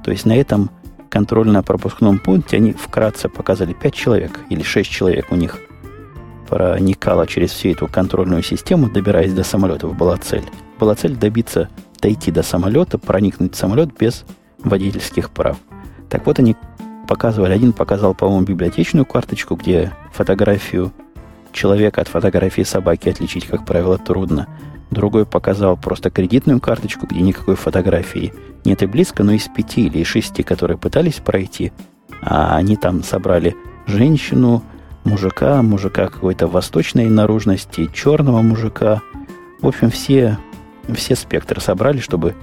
То 0.05 0.11
есть 0.11 0.27
на 0.27 0.37
этом 0.37 0.71
контрольно-пропускном 1.09 2.19
пункте 2.19 2.57
они 2.57 2.73
вкратце 2.73 3.29
показали 3.29 3.73
5 3.73 3.95
человек 3.95 4.41
или 4.51 4.63
6 4.63 4.91
человек 4.91 5.27
у 5.31 5.37
них 5.37 5.61
проникало 6.49 7.27
через 7.27 7.51
всю 7.51 7.71
эту 7.71 7.89
контрольную 7.89 8.43
систему, 8.43 8.89
добираясь 8.89 9.33
до 9.33 9.45
самолетов, 9.45 9.97
была 9.97 10.17
цель. 10.17 10.45
Была 10.79 10.95
цель 10.95 11.17
добиться, 11.17 11.69
дойти 12.01 12.31
до 12.31 12.43
самолета, 12.43 12.99
проникнуть 12.99 13.55
в 13.55 13.57
самолет 13.57 13.97
без 13.99 14.25
водительских 14.59 15.31
прав. 15.31 15.57
Так 16.09 16.27
вот, 16.27 16.39
они 16.39 16.57
показывали. 17.07 17.53
Один 17.53 17.73
показал, 17.73 18.15
по-моему, 18.15 18.45
библиотечную 18.45 19.07
карточку, 19.07 19.55
где 19.57 19.93
фотографию 20.13 20.93
человека 21.53 22.03
от 22.03 22.09
фотографии 22.09 22.63
собаки 22.63 23.09
отличить, 23.09 23.47
как 23.47 23.65
правило, 23.65 23.99
трудно. 23.99 24.47
Другой 24.91 25.27
показал 25.27 25.77
просто 25.77 26.11
кредитную 26.11 26.61
карточку, 26.61 27.07
где 27.07 27.21
никакой 27.21 27.57
фотографии 27.57 28.33
нет 28.65 28.83
и 28.83 28.87
близко, 28.87 29.25
но 29.25 29.33
из 29.33 29.49
пяти 29.49 29.87
или 29.87 29.99
из 29.99 30.07
шести, 30.07 30.43
которые 30.43 30.79
пытались 30.79 31.15
пройти, 31.15 31.73
а 32.23 32.57
они 32.57 32.77
там 32.77 33.03
собрали 33.03 33.57
женщину, 33.87 34.63
мужика, 35.05 35.63
мужика 35.63 36.09
какой-то 36.09 36.47
восточной 36.47 37.09
наружности, 37.09 37.91
черного 37.93 38.43
мужика. 38.43 39.01
В 39.61 39.67
общем, 39.67 39.91
все, 39.91 40.39
все 40.95 41.17
спектры 41.17 41.61
собрали, 41.61 41.99
чтобы 41.99 42.35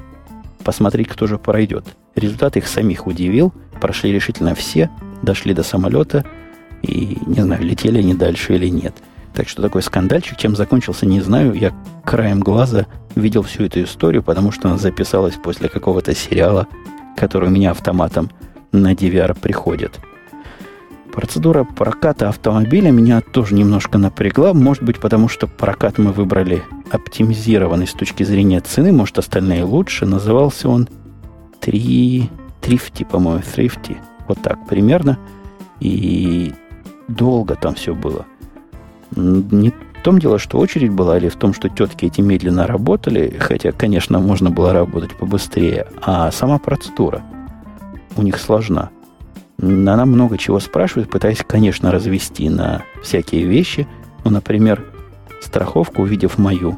посмотреть, 0.64 1.08
кто 1.10 1.28
же 1.28 1.38
пройдет. 1.38 1.86
Результат 2.16 2.58
их 2.58 2.68
самих 2.68 3.08
удивил. 3.08 3.54
Прошли 3.82 4.12
решительно 4.12 4.56
все, 4.56 4.90
дошли 5.22 5.54
до 5.54 5.64
самолета 5.64 6.24
и, 6.82 7.18
не 7.26 7.42
знаю, 7.42 7.64
летели 7.64 8.00
они 8.00 8.14
дальше 8.14 8.56
или 8.56 8.68
нет. 8.68 8.96
Так 9.34 9.50
что 9.50 9.62
такой 9.62 9.82
скандальчик, 9.82 10.38
чем 10.38 10.56
закончился, 10.56 11.06
не 11.06 11.22
знаю. 11.22 11.54
Я 11.54 11.74
краем 12.06 12.40
глаза 12.40 12.86
видел 13.16 13.42
всю 13.44 13.64
эту 13.64 13.84
историю, 13.84 14.24
потому 14.24 14.52
что 14.52 14.68
она 14.68 14.78
записалась 14.78 15.36
после 15.36 15.70
какого-то 15.70 16.14
сериала, 16.14 16.68
который 17.18 17.50
у 17.50 17.52
меня 17.52 17.72
автоматом 17.72 18.30
на 18.72 18.94
DVR 18.94 19.40
приходит. 19.40 20.00
Процедура 21.12 21.64
проката 21.64 22.30
автомобиля 22.30 22.90
меня 22.90 23.22
тоже 23.22 23.54
немножко 23.54 24.00
напрягла. 24.00 24.54
Может 24.54 24.82
быть, 24.82 25.00
потому 25.00 25.28
что 25.30 25.46
прокат 25.46 26.00
мы 26.00 26.12
выбрали 26.12 26.64
оптимизированный 26.90 27.86
с 27.86 27.94
точки 27.94 28.24
зрения 28.24 28.62
цены. 28.62 28.92
Может, 28.92 29.20
остальные 29.20 29.64
лучше. 29.64 30.08
Назывался 30.08 30.70
он 30.70 30.90
три 31.64 32.30
трифти, 32.62 33.04
по-моему, 33.04 33.42
трифти. 33.42 33.98
Вот 34.28 34.40
так 34.42 34.66
примерно. 34.68 35.18
И 35.80 36.54
долго 37.08 37.56
там 37.56 37.76
все 37.76 37.94
было. 37.96 38.26
Не 39.16 39.70
в 39.70 40.04
том 40.04 40.20
дело, 40.20 40.40
что 40.40 40.58
очередь 40.60 40.92
была, 40.92 41.18
или 41.18 41.30
в 41.30 41.36
том, 41.36 41.54
что 41.54 41.70
тетки 41.70 42.06
эти 42.06 42.20
медленно 42.20 42.68
работали, 42.68 43.38
хотя, 43.40 43.72
конечно, 43.72 44.20
можно 44.20 44.50
было 44.50 44.74
работать 44.74 45.16
побыстрее, 45.16 45.88
а 46.02 46.30
сама 46.32 46.58
процедура 46.58 47.22
у 48.18 48.22
них 48.22 48.38
сложна. 48.38 48.90
Она 49.62 50.06
много 50.06 50.38
чего 50.38 50.60
спрашивает, 50.60 51.10
пытаясь, 51.10 51.44
конечно, 51.48 51.92
развести 51.92 52.50
на 52.50 52.84
всякие 53.02 53.46
вещи. 53.46 53.88
Ну, 54.26 54.32
например, 54.32 54.84
страховку, 55.42 56.02
увидев 56.02 56.38
мою. 56.38 56.78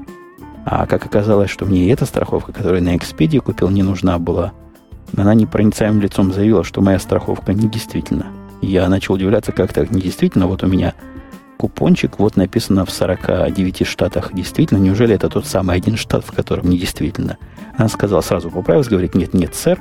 А 0.65 0.85
как 0.85 1.05
оказалось, 1.05 1.49
что 1.49 1.65
мне 1.65 1.85
и 1.85 1.89
эта 1.89 2.05
страховка, 2.05 2.51
которую 2.51 2.83
на 2.83 2.95
Экспедии 2.95 3.39
купил, 3.39 3.69
не 3.69 3.81
нужна 3.81 4.19
была– 4.19 4.53
она 5.21 5.33
непроницаемым 5.33 6.01
лицом 6.01 6.33
заявила, 6.33 6.63
что 6.63 6.81
моя 6.81 6.99
страховка 6.99 7.53
недействительна. 7.53 8.27
Я 8.61 8.87
начал 8.89 9.13
удивляться, 9.13 9.51
как 9.51 9.73
так 9.73 9.91
недействительно. 9.91 10.47
Вот 10.47 10.63
у 10.63 10.67
меня 10.67 10.93
купончик, 11.57 12.19
вот 12.19 12.35
написано 12.35 12.85
в 12.85 12.91
49 12.91 13.87
штатах 13.87 14.33
действительно. 14.33 14.79
Неужели 14.79 15.15
это 15.15 15.29
тот 15.29 15.45
самый 15.45 15.77
один 15.77 15.95
штат, 15.95 16.25
в 16.25 16.31
котором 16.31 16.69
недействительно? 16.69 17.37
Она 17.77 17.87
сказала, 17.87 18.21
сразу 18.21 18.49
поправилась, 18.49 18.87
говорит, 18.87 19.15
нет, 19.15 19.33
нет, 19.33 19.55
сэр. 19.55 19.79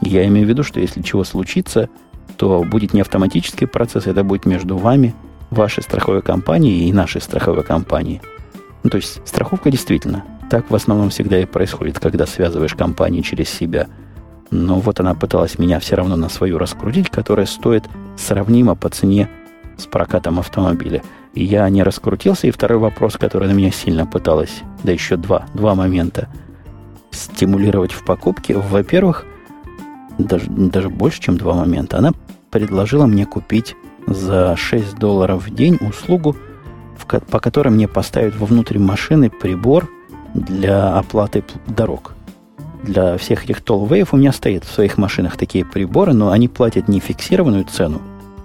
Я 0.00 0.26
имею 0.26 0.46
в 0.46 0.48
виду, 0.48 0.62
что 0.62 0.78
если 0.78 1.02
чего 1.02 1.24
случится, 1.24 1.88
то 2.36 2.62
будет 2.62 2.92
не 2.92 3.00
автоматический 3.00 3.66
процесс, 3.66 4.06
это 4.06 4.22
будет 4.22 4.46
между 4.46 4.76
вами, 4.76 5.14
вашей 5.50 5.82
страховой 5.82 6.22
компанией 6.22 6.88
и 6.88 6.92
нашей 6.92 7.20
страховой 7.20 7.64
компанией. 7.64 8.20
Ну, 8.82 8.90
то 8.90 8.98
есть 8.98 9.26
страховка 9.26 9.70
действительно. 9.70 10.24
Так 10.50 10.70
в 10.70 10.74
основном 10.74 11.10
всегда 11.10 11.40
и 11.40 11.44
происходит, 11.44 11.98
когда 11.98 12.26
связываешь 12.26 12.74
компании 12.74 13.22
через 13.22 13.48
себя– 13.48 13.88
но 14.50 14.78
вот 14.78 15.00
она 15.00 15.14
пыталась 15.14 15.58
меня 15.58 15.80
все 15.80 15.96
равно 15.96 16.16
на 16.16 16.28
свою 16.28 16.58
раскрутить, 16.58 17.10
которая 17.10 17.46
стоит 17.46 17.84
сравнимо 18.16 18.74
по 18.74 18.88
цене 18.88 19.28
с 19.76 19.86
прокатом 19.86 20.38
автомобиля. 20.38 21.02
И 21.34 21.44
я 21.44 21.68
не 21.68 21.82
раскрутился. 21.82 22.46
И 22.46 22.50
второй 22.50 22.78
вопрос, 22.78 23.16
который 23.16 23.48
на 23.48 23.52
меня 23.52 23.70
сильно 23.70 24.06
пыталась, 24.06 24.62
да 24.82 24.92
еще 24.92 25.16
два, 25.16 25.46
два 25.54 25.74
момента, 25.74 26.28
стимулировать 27.10 27.92
в 27.92 28.04
покупке. 28.04 28.56
Во-первых, 28.56 29.26
даже, 30.18 30.46
даже 30.48 30.88
больше, 30.88 31.20
чем 31.20 31.36
два 31.36 31.54
момента, 31.54 31.98
она 31.98 32.12
предложила 32.50 33.06
мне 33.06 33.26
купить 33.26 33.76
за 34.06 34.56
6 34.56 34.96
долларов 34.96 35.46
в 35.46 35.54
день 35.54 35.78
услугу, 35.80 36.36
по 37.30 37.40
которой 37.40 37.68
мне 37.68 37.86
поставят 37.86 38.36
вовнутрь 38.36 38.78
машины 38.78 39.30
прибор 39.30 39.88
для 40.34 40.96
оплаты 40.96 41.44
дорог. 41.66 42.15
Для 42.82 43.16
всех 43.16 43.44
этих 43.44 43.60
толвеев 43.62 44.12
у 44.12 44.16
меня 44.16 44.32
стоят 44.32 44.64
в 44.64 44.72
своих 44.72 44.98
машинах 44.98 45.36
такие 45.36 45.64
приборы, 45.64 46.12
но 46.12 46.30
они 46.30 46.48
платят 46.48 46.88
не 46.88 47.00
фиксированную 47.00 47.64
цену. 47.64 47.98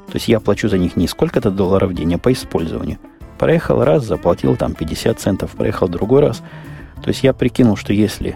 То 0.08 0.16
есть 0.16 0.28
я 0.28 0.40
плачу 0.40 0.68
за 0.68 0.78
них 0.78 0.96
не 0.96 1.08
сколько-то 1.08 1.52
долларов 1.52 1.92
в 1.92 1.94
день, 1.94 2.16
а 2.16 2.18
по 2.18 2.32
использованию. 2.32 2.98
Проехал 3.38 3.84
раз, 3.84 4.06
заплатил 4.06 4.56
там 4.56 4.74
50 4.74 5.20
центов, 5.20 5.52
проехал 5.52 5.88
другой 5.88 6.22
раз. 6.22 6.42
То 7.02 7.10
есть 7.10 7.24
я 7.24 7.34
прикинул, 7.34 7.76
что 7.76 7.94
если 7.94 8.36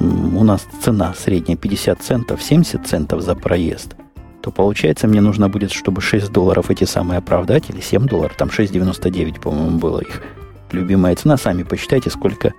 у 0.00 0.44
нас 0.44 0.66
цена 0.82 1.14
средняя 1.14 1.56
50 1.56 2.02
центов, 2.02 2.42
70 2.42 2.86
центов 2.86 3.22
за 3.22 3.34
проезд, 3.34 3.94
то 4.42 4.50
получается 4.50 5.08
мне 5.08 5.20
нужно 5.20 5.48
будет, 5.48 5.72
чтобы 5.72 6.00
6 6.00 6.30
долларов 6.30 6.70
эти 6.70 6.84
самые 6.84 7.18
оправдать, 7.18 7.70
или 7.70 7.80
7 7.80 8.06
долларов, 8.06 8.36
там 8.36 8.48
6,99, 8.48 9.40
по-моему, 9.40 9.78
было 9.78 10.00
их 10.00 10.22
любимая 10.72 11.16
цена. 11.16 11.36
Сами 11.36 11.62
посчитайте, 11.62 12.10
сколько 12.10 12.52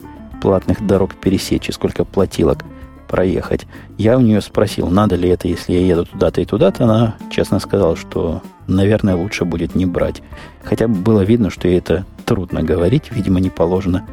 платных 0.47 0.87
дорог 0.87 1.13
пересечь 1.13 1.67
и 1.67 1.73
сколько 1.73 2.05
платилок 2.05 2.63
проехать. 3.09 3.67
Я 3.97 4.17
у 4.17 4.21
нее 4.21 4.39
спросил, 4.39 4.87
надо 4.87 5.17
ли 5.17 5.27
это, 5.27 5.49
если 5.49 5.73
я 5.73 5.85
еду 5.85 6.05
туда-то 6.05 6.39
и 6.39 6.45
туда-то. 6.45 6.85
Она 6.85 7.17
честно 7.29 7.59
сказала, 7.59 7.97
что, 7.97 8.41
наверное, 8.65 9.17
лучше 9.17 9.43
будет 9.43 9.75
не 9.75 9.85
брать. 9.85 10.23
Хотя 10.63 10.87
было 10.87 11.19
видно, 11.19 11.49
что 11.49 11.67
ей 11.67 11.79
это 11.79 12.05
трудно 12.23 12.63
говорить, 12.63 13.11
видимо, 13.11 13.41
не 13.41 13.49
положено 13.49 14.05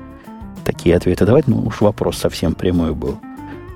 такие 0.65 0.97
ответы 0.97 1.25
давать. 1.25 1.47
Ну, 1.47 1.65
уж 1.65 1.81
вопрос 1.81 2.19
совсем 2.19 2.55
прямой 2.55 2.97
был. 2.97 3.21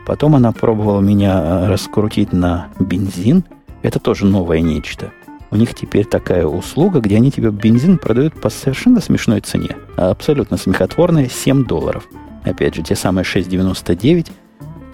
Потом 0.05 0.35
она 0.35 0.51
пробовала 0.51 1.01
меня 1.01 1.41
э, 1.41 1.69
раскрутить 1.69 2.33
на 2.33 2.71
бензин. 2.81 3.45
Это 3.83 4.01
тоже 4.01 4.27
новое 4.27 4.63
нечто. 4.63 5.13
У 5.53 5.57
них 5.57 5.77
теперь 5.77 6.07
такая 6.07 6.45
услуга, 6.45 6.99
где 6.99 7.19
они 7.19 7.31
тебе 7.31 7.53
бензин 7.53 7.99
продают 7.99 8.35
по 8.35 8.51
совершенно 8.51 9.01
смешной 9.01 9.43
цене. 9.43 9.77
Абсолютно 9.97 10.57
смехотворная 10.57 11.29
7 11.29 11.65
долларов. 11.65 12.09
Опять 12.45 12.75
же, 12.75 12.83
те 12.83 12.95
самые 12.95 13.25
6,99. 13.25 14.31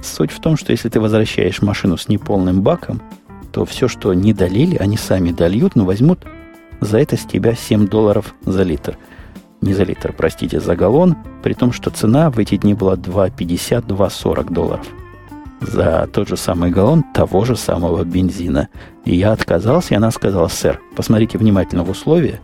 Суть 0.02 0.30
в 0.30 0.40
том, 0.40 0.56
что 0.56 0.72
если 0.72 0.88
ты 0.88 1.00
возвращаешь 1.00 1.62
машину 1.62 1.96
с 1.96 2.08
неполным 2.08 2.62
баком, 2.62 3.00
то 3.52 3.64
все, 3.64 3.88
что 3.88 4.12
не 4.14 4.32
долили, 4.32 4.76
они 4.76 4.96
сами 4.96 5.30
дольют, 5.30 5.76
но 5.76 5.84
возьмут 5.84 6.20
за 6.80 6.98
это 6.98 7.16
с 7.16 7.24
тебя 7.24 7.54
7 7.54 7.86
долларов 7.86 8.34
за 8.44 8.62
литр. 8.62 8.98
Не 9.60 9.72
за 9.72 9.84
литр, 9.84 10.12
простите, 10.12 10.60
за 10.60 10.76
галлон, 10.76 11.16
при 11.42 11.54
том, 11.54 11.72
что 11.72 11.90
цена 11.90 12.30
в 12.30 12.38
эти 12.38 12.56
дни 12.56 12.74
была 12.74 12.96
2,50-2,40 12.96 14.52
долларов 14.52 14.86
за 15.66 16.08
тот 16.12 16.28
же 16.28 16.36
самый 16.36 16.70
галлон 16.70 17.02
того 17.14 17.44
же 17.44 17.56
самого 17.56 18.04
бензина. 18.04 18.68
И 19.04 19.14
я 19.14 19.32
отказался, 19.32 19.94
и 19.94 19.96
она 19.96 20.10
сказала, 20.10 20.48
сэр, 20.48 20.80
посмотрите 20.96 21.38
внимательно 21.38 21.84
в 21.84 21.90
условия, 21.90 22.40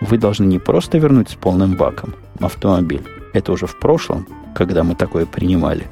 вы 0.00 0.18
должны 0.18 0.44
не 0.44 0.58
просто 0.58 0.98
вернуть 0.98 1.30
с 1.30 1.34
полным 1.34 1.74
баком 1.74 2.14
автомобиль, 2.40 3.02
это 3.32 3.52
уже 3.52 3.66
в 3.66 3.78
прошлом, 3.78 4.26
когда 4.54 4.84
мы 4.84 4.94
такое 4.94 5.26
принимали, 5.26 5.86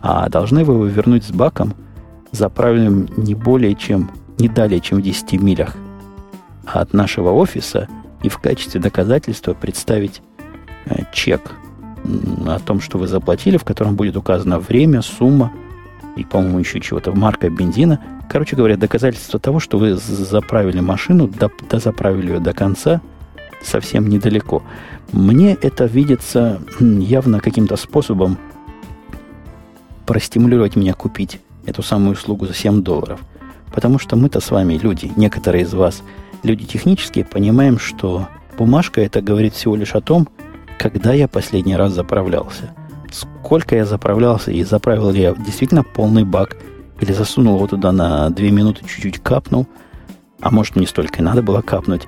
а 0.00 0.28
должны 0.28 0.64
вы 0.64 0.74
его 0.74 0.86
вернуть 0.86 1.24
с 1.24 1.30
баком, 1.30 1.74
заправленным 2.32 3.08
не 3.16 3.34
более 3.34 3.74
чем, 3.74 4.10
не 4.38 4.48
далее, 4.48 4.80
чем 4.80 4.98
в 4.98 5.02
10 5.02 5.40
милях 5.40 5.76
от 6.64 6.92
нашего 6.92 7.30
офиса, 7.30 7.88
и 8.22 8.28
в 8.28 8.38
качестве 8.38 8.80
доказательства 8.80 9.54
представить 9.54 10.22
э, 10.86 11.02
чек 11.12 11.52
о 12.46 12.58
том, 12.58 12.80
что 12.80 12.98
вы 12.98 13.06
заплатили, 13.06 13.56
в 13.56 13.64
котором 13.64 13.96
будет 13.96 14.16
указано 14.16 14.58
время, 14.58 15.02
сумма 15.02 15.52
и, 16.16 16.24
по-моему, 16.24 16.58
еще 16.58 16.80
чего-то, 16.80 17.12
марка 17.12 17.50
бензина. 17.50 18.00
Короче 18.28 18.56
говоря, 18.56 18.76
доказательство 18.76 19.38
того, 19.38 19.60
что 19.60 19.78
вы 19.78 19.94
заправили 19.94 20.80
машину, 20.80 21.30
дозаправили 21.70 22.32
ее 22.32 22.40
до 22.40 22.52
конца, 22.52 23.00
совсем 23.62 24.08
недалеко. 24.08 24.62
Мне 25.12 25.54
это 25.54 25.84
видится 25.84 26.60
явно 26.80 27.40
каким-то 27.40 27.76
способом 27.76 28.38
простимулировать 30.04 30.76
меня 30.76 30.94
купить 30.94 31.40
эту 31.64 31.82
самую 31.82 32.12
услугу 32.12 32.46
за 32.46 32.54
7 32.54 32.82
долларов. 32.82 33.20
Потому 33.74 33.98
что 33.98 34.16
мы-то 34.16 34.40
с 34.40 34.50
вами, 34.50 34.74
люди, 34.74 35.10
некоторые 35.16 35.64
из 35.64 35.74
вас, 35.74 36.02
люди 36.42 36.64
технические, 36.64 37.24
понимаем, 37.24 37.78
что 37.78 38.28
бумажка 38.56 39.00
это 39.00 39.20
говорит 39.20 39.54
всего 39.54 39.76
лишь 39.76 39.94
о 39.94 40.00
том, 40.00 40.28
когда 40.78 41.12
я 41.12 41.28
последний 41.28 41.76
раз 41.76 41.92
заправлялся. 41.92 42.74
Сколько 43.10 43.76
я 43.76 43.84
заправлялся 43.84 44.50
и 44.52 44.62
заправил 44.62 45.10
ли 45.10 45.22
я 45.22 45.34
действительно 45.34 45.82
полный 45.82 46.24
бак, 46.24 46.56
или 47.00 47.12
засунул 47.12 47.56
его 47.56 47.66
туда 47.66 47.92
на 47.92 48.30
2 48.30 48.46
минуты, 48.46 48.84
чуть-чуть 48.86 49.22
капнул, 49.22 49.66
а 50.40 50.50
может 50.50 50.76
не 50.76 50.86
столько 50.86 51.20
и 51.20 51.22
надо 51.22 51.42
было 51.42 51.60
капнуть, 51.60 52.06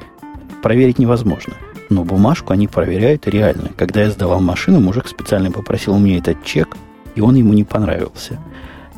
проверить 0.62 0.98
невозможно. 0.98 1.54
Но 1.90 2.04
бумажку 2.04 2.52
они 2.52 2.68
проверяют 2.68 3.26
реально. 3.26 3.70
Когда 3.76 4.02
я 4.02 4.10
сдавал 4.10 4.40
машину, 4.40 4.80
мужик 4.80 5.08
специально 5.08 5.50
попросил 5.50 5.94
у 5.94 5.98
меня 5.98 6.18
этот 6.18 6.44
чек, 6.44 6.76
и 7.14 7.20
он 7.20 7.34
ему 7.34 7.52
не 7.52 7.64
понравился. 7.64 8.38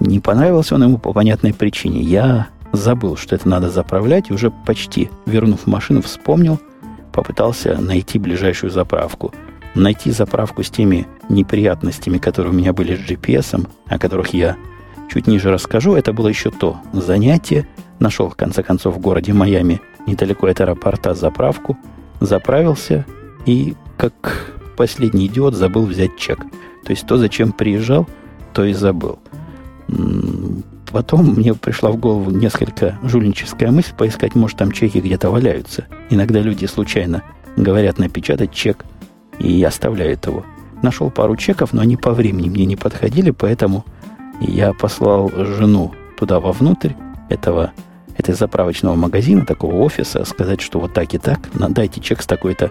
Не 0.01 0.19
понравился 0.19 0.75
он 0.75 0.83
ему 0.85 0.99
по 0.99 1.13
понятной 1.13 1.55
причине. 1.55 2.01
Я 2.01 2.49
забыл, 2.73 3.17
что 3.17 3.35
это 3.35 3.49
надо 3.49 3.71
заправлять, 3.71 4.31
и 4.31 4.33
уже 4.33 4.51
почти, 4.51 5.11
вернув 5.27 5.67
машину, 5.67 6.03
вспомнил, 6.03 6.59
попытался 7.13 7.79
найти 7.79 8.19
ближайшую 8.19 8.71
заправку. 8.71 9.33
Найти 9.75 10.11
заправку 10.11 10.65
с 10.65 10.71
теми 10.71 11.07
неприятностями, 11.29 12.19
которые 12.19 12.53
у 12.53 12.57
меня 12.57 12.73
были 12.73 12.97
с 12.97 12.99
GPS, 12.99 13.69
о 13.87 13.99
которых 13.99 14.35
я 14.35 14.57
чуть 15.11 15.27
ниже 15.27 15.51
расскажу, 15.51 15.95
это 15.95 16.13
было 16.13 16.29
еще 16.29 16.51
то 16.51 16.79
занятие. 16.93 17.67
Нашел, 17.99 18.29
в 18.29 18.37
конце 18.37 18.63
концов, 18.63 18.97
в 18.97 19.01
городе 19.01 19.33
Майами, 19.33 19.81
недалеко 20.07 20.47
от 20.47 20.61
аэропорта, 20.61 21.15
заправку, 21.15 21.77
заправился 22.21 23.07
и, 23.47 23.75
как 23.97 24.53
последний 24.77 25.27
идиот, 25.27 25.55
забыл 25.55 25.87
взять 25.87 26.17
чек. 26.17 26.41
То 26.85 26.91
есть 26.91 27.07
то, 27.07 27.17
зачем 27.17 27.53
приезжал, 27.53 28.07
то 28.53 28.65
и 28.65 28.73
забыл. 28.73 29.19
Потом 30.93 31.35
мне 31.35 31.55
пришла 31.55 31.91
в 31.91 31.97
голову 31.97 32.31
несколько 32.31 32.99
жульническая 33.03 33.71
мысль 33.71 33.95
поискать, 33.97 34.35
может, 34.35 34.59
там 34.59 34.73
чеки 34.73 34.99
где-то 34.99 35.31
валяются. 35.31 35.87
Иногда 36.11 36.41
люди 36.41 36.67
случайно 36.67 37.23
говорят 37.57 37.99
напечатать 37.99 38.53
чек 38.53 38.85
и 39.39 39.63
оставляют 39.63 40.27
его. 40.27 40.45
Нашел 40.83 41.11
пару 41.11 41.37
чеков, 41.37 41.73
но 41.73 41.83
они 41.83 41.97
по 41.97 42.13
времени 42.13 42.49
мне 42.49 42.65
не 42.65 42.77
подходили, 42.77 43.31
поэтому 43.31 43.85
я 44.41 44.73
послал 44.73 45.31
жену 45.31 45.93
туда 46.19 46.41
вовнутрь 46.41 46.93
этого, 47.29 47.73
этой 48.31 48.39
заправочного 48.39 48.95
магазина, 48.95 49.45
такого 49.45 49.77
офиса, 49.77 50.25
сказать, 50.25 50.61
что 50.61 50.81
вот 50.81 50.93
так 50.93 51.15
и 51.15 51.19
так, 51.19 51.41
дайте 51.53 52.01
чек 52.01 52.23
с 52.23 52.27
такой-то 52.27 52.71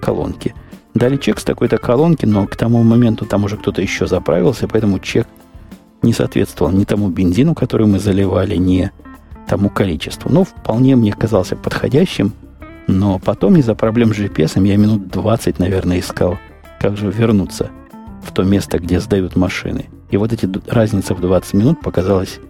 колонки. 0.00 0.54
Дали 0.94 1.16
чек 1.16 1.38
с 1.38 1.44
такой-то 1.44 1.78
колонки, 1.78 2.26
но 2.26 2.46
к 2.46 2.56
тому 2.56 2.82
моменту 2.82 3.24
там 3.24 3.44
уже 3.44 3.56
кто-то 3.56 3.80
еще 3.80 4.06
заправился, 4.06 4.68
поэтому 4.68 4.98
чек 4.98 5.26
не 6.02 6.12
соответствовал 6.12 6.72
ни 6.72 6.84
тому 6.84 7.08
бензину, 7.08 7.54
который 7.54 7.86
мы 7.86 7.98
заливали, 7.98 8.56
ни 8.56 8.90
тому 9.48 9.70
количеству. 9.70 10.30
Ну, 10.30 10.44
вполне 10.44 10.96
мне 10.96 11.12
казался 11.12 11.56
подходящим, 11.56 12.32
но 12.86 13.18
потом 13.18 13.56
из-за 13.56 13.74
проблем 13.74 14.12
с 14.12 14.18
GPS 14.18 14.64
я 14.66 14.76
минут 14.76 15.08
20, 15.08 15.58
наверное, 15.58 16.00
искал, 16.00 16.38
как 16.80 16.96
же 16.96 17.10
вернуться 17.10 17.70
в 18.22 18.32
то 18.32 18.42
место, 18.42 18.78
где 18.78 19.00
сдают 19.00 19.36
машины. 19.36 19.86
И 20.10 20.16
вот 20.16 20.32
эти 20.32 20.48
разница 20.66 21.14
в 21.14 21.20
20 21.20 21.54
минут 21.54 21.80
показалась 21.80 22.40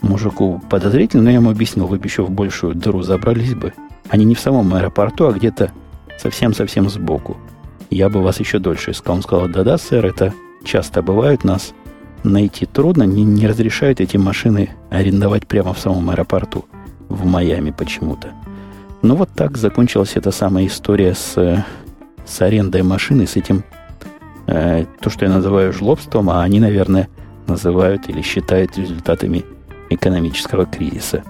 мужику 0.00 0.62
подозрительно, 0.68 1.24
но 1.24 1.30
я 1.30 1.36
ему 1.36 1.50
объяснил, 1.50 1.86
вы 1.86 1.98
бы 1.98 2.06
еще 2.06 2.22
в 2.22 2.30
большую 2.30 2.74
дыру 2.74 3.02
забрались 3.02 3.54
бы. 3.54 3.72
Они 4.08 4.24
не 4.24 4.34
в 4.34 4.40
самом 4.40 4.72
аэропорту, 4.74 5.26
а 5.26 5.32
где-то 5.32 5.72
совсем-совсем 6.18 6.88
сбоку. 6.88 7.36
Я 7.90 8.08
бы 8.08 8.22
вас 8.22 8.40
еще 8.40 8.58
дольше 8.58 8.90
искал. 8.90 9.16
Он 9.16 9.22
сказал, 9.22 9.48
да-да, 9.48 9.78
сэр, 9.78 10.06
это 10.06 10.34
часто 10.64 11.02
бывает, 11.02 11.44
нас 11.44 11.72
найти 12.24 12.66
трудно, 12.66 13.04
не, 13.04 13.24
не 13.24 13.46
разрешают 13.46 14.00
эти 14.00 14.16
машины 14.16 14.70
арендовать 14.90 15.46
прямо 15.46 15.72
в 15.72 15.78
самом 15.78 16.10
аэропорту 16.10 16.66
в 17.08 17.24
Майами 17.24 17.70
почему-то. 17.70 18.32
Ну 19.02 19.14
вот 19.14 19.30
так 19.34 19.56
закончилась 19.56 20.12
эта 20.16 20.30
самая 20.30 20.66
история 20.66 21.14
с, 21.14 21.64
с 22.26 22.42
арендой 22.42 22.82
машины, 22.82 23.26
с 23.26 23.36
этим, 23.36 23.64
э, 24.46 24.84
то, 25.00 25.10
что 25.10 25.24
я 25.24 25.30
называю 25.30 25.72
жлобством, 25.72 26.30
а 26.30 26.42
они, 26.42 26.58
наверное, 26.58 27.08
называют 27.46 28.08
или 28.08 28.20
считают 28.22 28.76
результатами 28.76 29.44
экономического 29.90 30.66
кризиса. 30.66 31.22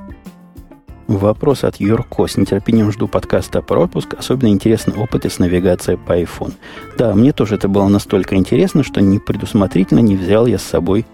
Вопрос 1.09 1.65
от 1.65 1.77
Юрко. 1.77 2.27
С 2.27 2.37
нетерпением 2.37 2.93
жду 2.93 3.09
подкаста 3.09 3.63
про 3.63 3.81
отпуск. 3.81 4.15
Особенно 4.19 4.51
интересны 4.51 4.93
опыты 4.95 5.31
с 5.31 5.39
навигацией 5.39 5.97
по 5.97 6.21
iPhone. 6.21 6.53
Да, 6.99 7.15
мне 7.15 7.33
тоже 7.33 7.55
это 7.55 7.67
было 7.67 7.89
настолько 7.89 8.37
интересно, 8.37 8.83
что 8.83 9.01
не 9.01 9.19
предусмотрительно 9.19 10.01
не 10.01 10.17
взял 10.17 10.45
я 10.47 10.59
с 10.59 10.63
собой 10.63 11.07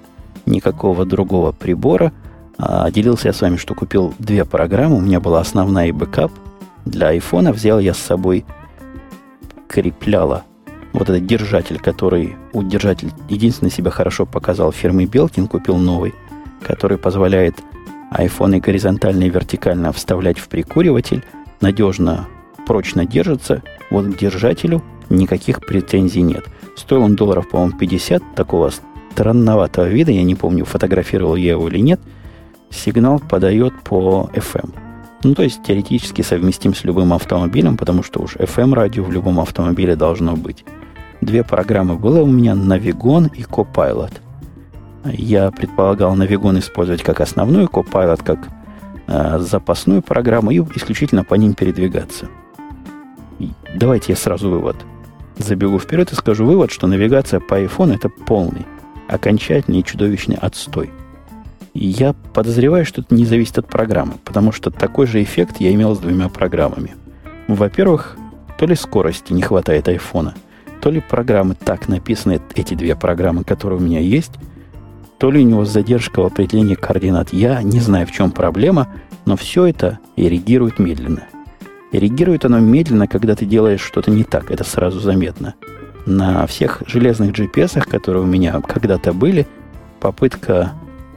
никакого 0.46 1.06
другого 1.06 1.52
прибора. 1.52 2.12
А 2.58 2.90
делился 2.90 3.28
я 3.28 3.32
с 3.32 3.40
вами, 3.40 3.56
что 3.56 3.74
купил 3.74 4.14
две 4.18 4.44
программы. 4.44 4.96
У 4.96 5.00
меня 5.00 5.20
была 5.20 5.40
основная 5.40 5.86
и 5.86 5.92
бэкап. 5.92 6.32
Для 6.84 7.16
iPhone 7.16 7.52
взял 7.52 7.78
я 7.78 7.94
с 7.94 7.98
собой 7.98 8.44
крепляла 9.68 10.44
вот 10.92 11.10
этот 11.10 11.26
держатель, 11.26 11.78
который 11.78 12.36
у 12.52 12.62
держатель 12.62 13.10
единственный 13.28 13.70
себя 13.70 13.90
хорошо 13.90 14.26
показал 14.26 14.72
фирмы 14.72 15.06
Belkin, 15.06 15.48
купил 15.48 15.76
новый, 15.76 16.14
который 16.64 16.98
позволяет 16.98 17.54
iPhone 18.12 18.60
горизонтально 18.60 19.24
и 19.24 19.30
вертикально 19.30 19.92
вставлять 19.92 20.38
в 20.38 20.48
прикуриватель, 20.48 21.24
надежно, 21.60 22.26
прочно 22.66 23.04
держится. 23.04 23.62
Вот 23.90 24.06
к 24.06 24.18
держателю 24.18 24.82
никаких 25.10 25.60
претензий 25.60 26.22
нет. 26.22 26.44
Стоил 26.76 27.02
он 27.02 27.16
долларов, 27.16 27.48
по-моему, 27.48 27.78
50, 27.78 28.22
такого 28.34 28.70
странноватого 29.12 29.86
вида, 29.86 30.10
я 30.10 30.24
не 30.24 30.34
помню, 30.34 30.64
фотографировал 30.64 31.36
я 31.36 31.52
его 31.52 31.68
или 31.68 31.78
нет, 31.78 32.00
сигнал 32.70 33.20
подает 33.20 33.72
по 33.84 34.30
FM. 34.34 34.74
Ну, 35.22 35.34
то 35.34 35.42
есть 35.42 35.62
теоретически 35.62 36.22
совместим 36.22 36.74
с 36.74 36.84
любым 36.84 37.12
автомобилем, 37.12 37.76
потому 37.76 38.02
что 38.02 38.20
уж 38.20 38.36
FM-радио 38.36 39.02
в 39.02 39.12
любом 39.12 39.40
автомобиле 39.40 39.96
должно 39.96 40.36
быть. 40.36 40.64
Две 41.20 41.42
программы 41.44 41.94
было 41.94 42.20
у 42.22 42.26
меня, 42.26 42.52
Navigon 42.52 43.30
и 43.34 43.42
Copilot. 43.42 44.12
Я 45.04 45.50
предполагал 45.50 46.16
Navigon 46.16 46.58
использовать 46.58 47.02
как 47.02 47.20
основную, 47.20 47.66
Copilot 47.66 48.22
как 48.24 48.48
э, 49.06 49.38
запасную 49.40 50.02
программу 50.02 50.50
и 50.50 50.60
исключительно 50.74 51.24
по 51.24 51.34
ним 51.34 51.54
передвигаться. 51.54 52.28
Давайте 53.74 54.12
я 54.12 54.16
сразу 54.16 54.48
вывод 54.48 54.76
забегу 55.36 55.78
вперед 55.78 56.12
и 56.12 56.14
скажу 56.14 56.44
вывод, 56.46 56.70
что 56.70 56.86
навигация 56.86 57.40
по 57.40 57.60
iPhone 57.60 57.94
это 57.94 58.08
полный, 58.08 58.66
окончательный 59.08 59.80
и 59.80 59.84
чудовищный 59.84 60.36
отстой. 60.36 60.90
И 61.72 61.86
я 61.86 62.14
подозреваю, 62.32 62.86
что 62.86 63.00
это 63.00 63.14
не 63.14 63.24
зависит 63.24 63.58
от 63.58 63.66
программы, 63.66 64.14
потому 64.24 64.52
что 64.52 64.70
такой 64.70 65.06
же 65.06 65.22
эффект 65.22 65.56
я 65.58 65.72
имел 65.72 65.94
с 65.96 65.98
двумя 65.98 66.28
программами. 66.28 66.94
Во-первых, 67.48 68.16
то 68.58 68.66
ли 68.66 68.76
скорости 68.76 69.32
не 69.32 69.42
хватает 69.42 69.88
айфона, 69.88 70.34
то 70.80 70.90
ли 70.90 71.00
программы 71.00 71.56
так 71.56 71.88
написаны, 71.88 72.40
эти 72.54 72.74
две 72.74 72.94
программы, 72.94 73.42
которые 73.42 73.80
у 73.80 73.82
меня 73.82 74.00
есть, 74.00 74.32
то 75.18 75.30
ли 75.30 75.44
у 75.44 75.48
него 75.48 75.64
задержка 75.64 76.20
в 76.20 76.26
определении 76.26 76.74
координат. 76.74 77.32
Я 77.32 77.62
не 77.62 77.80
знаю, 77.80 78.06
в 78.06 78.12
чем 78.12 78.30
проблема, 78.30 78.88
но 79.26 79.36
все 79.36 79.66
это 79.66 79.98
реагирует 80.16 80.78
медленно. 80.78 81.24
Реагирует 81.92 82.44
оно 82.44 82.58
медленно, 82.58 83.06
когда 83.06 83.34
ты 83.34 83.46
делаешь 83.46 83.80
что-то 83.80 84.10
не 84.10 84.24
так. 84.24 84.50
Это 84.50 84.64
сразу 84.64 85.00
заметно. 85.00 85.54
На 86.06 86.46
всех 86.46 86.82
железных 86.86 87.30
GPS, 87.30 87.80
которые 87.80 88.24
у 88.24 88.26
меня 88.26 88.60
когда-то 88.60 89.12
были, 89.12 89.46
попытка 90.00 90.72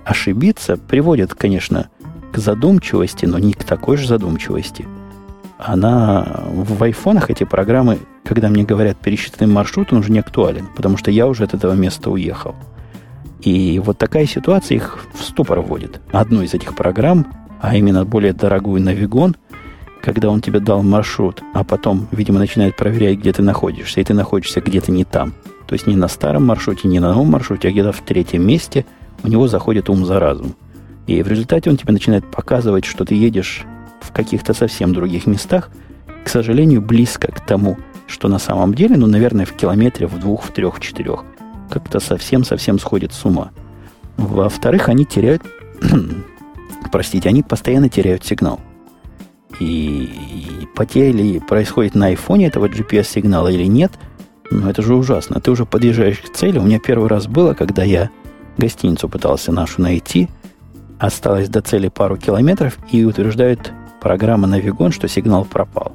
ошибиться 0.06 0.78
приводит, 0.78 1.34
конечно, 1.34 1.90
к 2.32 2.38
задумчивости, 2.38 3.26
но 3.26 3.40
не 3.40 3.54
к 3.54 3.64
такой 3.64 3.98
же 3.98 4.08
задумчивости. 4.08 4.86
Она 5.58 6.44
в 6.46 6.84
айфонах 6.84 7.30
эти 7.30 7.44
программы, 7.44 7.98
когда 8.24 8.48
мне 8.48 8.64
говорят 8.64 8.98
пересчитанный 8.98 9.52
маршрут, 9.52 9.92
он 9.92 10.00
уже 10.00 10.12
не 10.12 10.20
актуален, 10.20 10.68
потому 10.76 10.98
что 10.98 11.10
я 11.10 11.28
уже 11.28 11.44
от 11.44 11.56
этого 11.56 11.74
места 11.74 12.12
уехал. 12.12 12.56
И 13.42 13.80
вот 13.80 13.98
такая 13.98 14.26
ситуация 14.26 14.76
их 14.78 15.06
в 15.14 15.24
ступор 15.24 15.62
вводит. 15.62 16.02
Одну 16.12 16.42
из 16.42 16.54
этих 16.54 16.76
программ, 16.76 17.28
а 17.62 17.76
именно 17.76 18.06
более 18.06 18.34
дорогую 18.34 18.82
Навигон– 18.82 19.36
когда 20.08 20.30
он 20.30 20.40
тебе 20.40 20.62
дал 20.62 20.84
маршрут, 20.84 21.42
а 21.54 21.66
потом, 21.66 22.08
видимо, 22.12 22.40
начинает 22.40 22.78
проверять, 22.78 23.20
где 23.20 23.34
ты 23.34 23.42
находишься, 23.42 24.00
и 24.00 24.04
ты 24.06 24.14
находишься 24.14 24.62
где-то 24.62 24.90
не 24.90 25.04
там. 25.04 25.34
То 25.68 25.74
есть 25.74 25.86
не 25.86 25.98
на 25.98 26.08
старом 26.08 26.46
маршруте, 26.46 26.88
не 26.88 27.02
на 27.02 27.14
новом 27.14 27.32
маршруте, 27.32 27.68
а 27.68 27.72
где-то 27.72 27.92
в 27.92 28.00
третьем 28.00 28.48
месте 28.48 28.86
у 29.24 29.28
него 29.28 29.50
заходит 29.50 29.90
ум 29.90 30.06
за 30.06 30.20
разум. 30.20 30.56
И 31.08 31.22
в 31.22 31.28
результате 31.28 31.70
он 31.70 31.76
тебе 31.76 31.92
начинает 31.92 32.26
показывать, 32.32 32.86
что 32.86 33.04
ты 33.04 33.16
едешь 33.16 33.66
в 34.00 34.14
каких-то 34.14 34.54
совсем 34.54 34.94
других 34.94 35.28
местах, 35.28 35.72
к 36.24 36.30
сожалению, 36.30 36.82
близко 36.82 37.30
к 37.30 37.46
тому, 37.46 37.78
что 38.08 38.30
на 38.30 38.40
самом 38.40 38.74
деле, 38.74 38.96
ну, 38.96 39.08
наверное, 39.08 39.46
в 39.46 39.54
километре, 39.54 40.08
в 40.08 40.18
двух, 40.20 40.44
в 40.44 40.52
трех, 40.54 40.78
в 40.78 40.80
четырех. 40.80 41.26
Как-то 41.70 42.00
совсем-совсем 42.00 42.80
сходит 42.80 43.14
с 43.14 43.26
ума. 43.26 43.52
Во-вторых, 44.18 44.90
они 44.90 45.06
теряют, 45.06 45.44
простите, 46.92 47.30
они 47.30 47.44
постоянно 47.44 47.90
теряют 47.90 48.26
сигнал. 48.26 48.60
И, 49.60 50.10
потеря 50.76 51.12
ли 51.12 51.40
происходит 51.40 51.96
на 51.96 52.08
айфоне 52.08 52.48
этого 52.48 52.68
GPS-сигнала 52.68 53.48
или 53.50 53.66
нет, 53.66 53.92
ну 54.50 54.70
это 54.70 54.82
же 54.82 54.96
ужасно. 54.96 55.42
Ты 55.42 55.52
уже 55.52 55.66
подъезжаешь 55.66 56.20
к 56.20 56.32
цели. 56.34 56.60
У 56.60 56.64
меня 56.64 56.80
первый 56.80 57.10
раз 57.10 57.28
было, 57.28 57.54
когда 57.54 57.84
я 57.84 58.10
гостиницу 58.58 59.10
пытался 59.10 59.52
нашу 59.52 59.82
найти, 59.82 60.30
осталось 61.00 61.50
до 61.50 61.62
цели 61.62 61.90
пару 61.90 62.18
километров, 62.18 62.78
и 62.92 63.04
утверждает 63.04 63.72
программа 64.02 64.48
Навигон, 64.48 64.92
что 64.92 65.08
сигнал 65.08 65.46
пропал. 65.46 65.94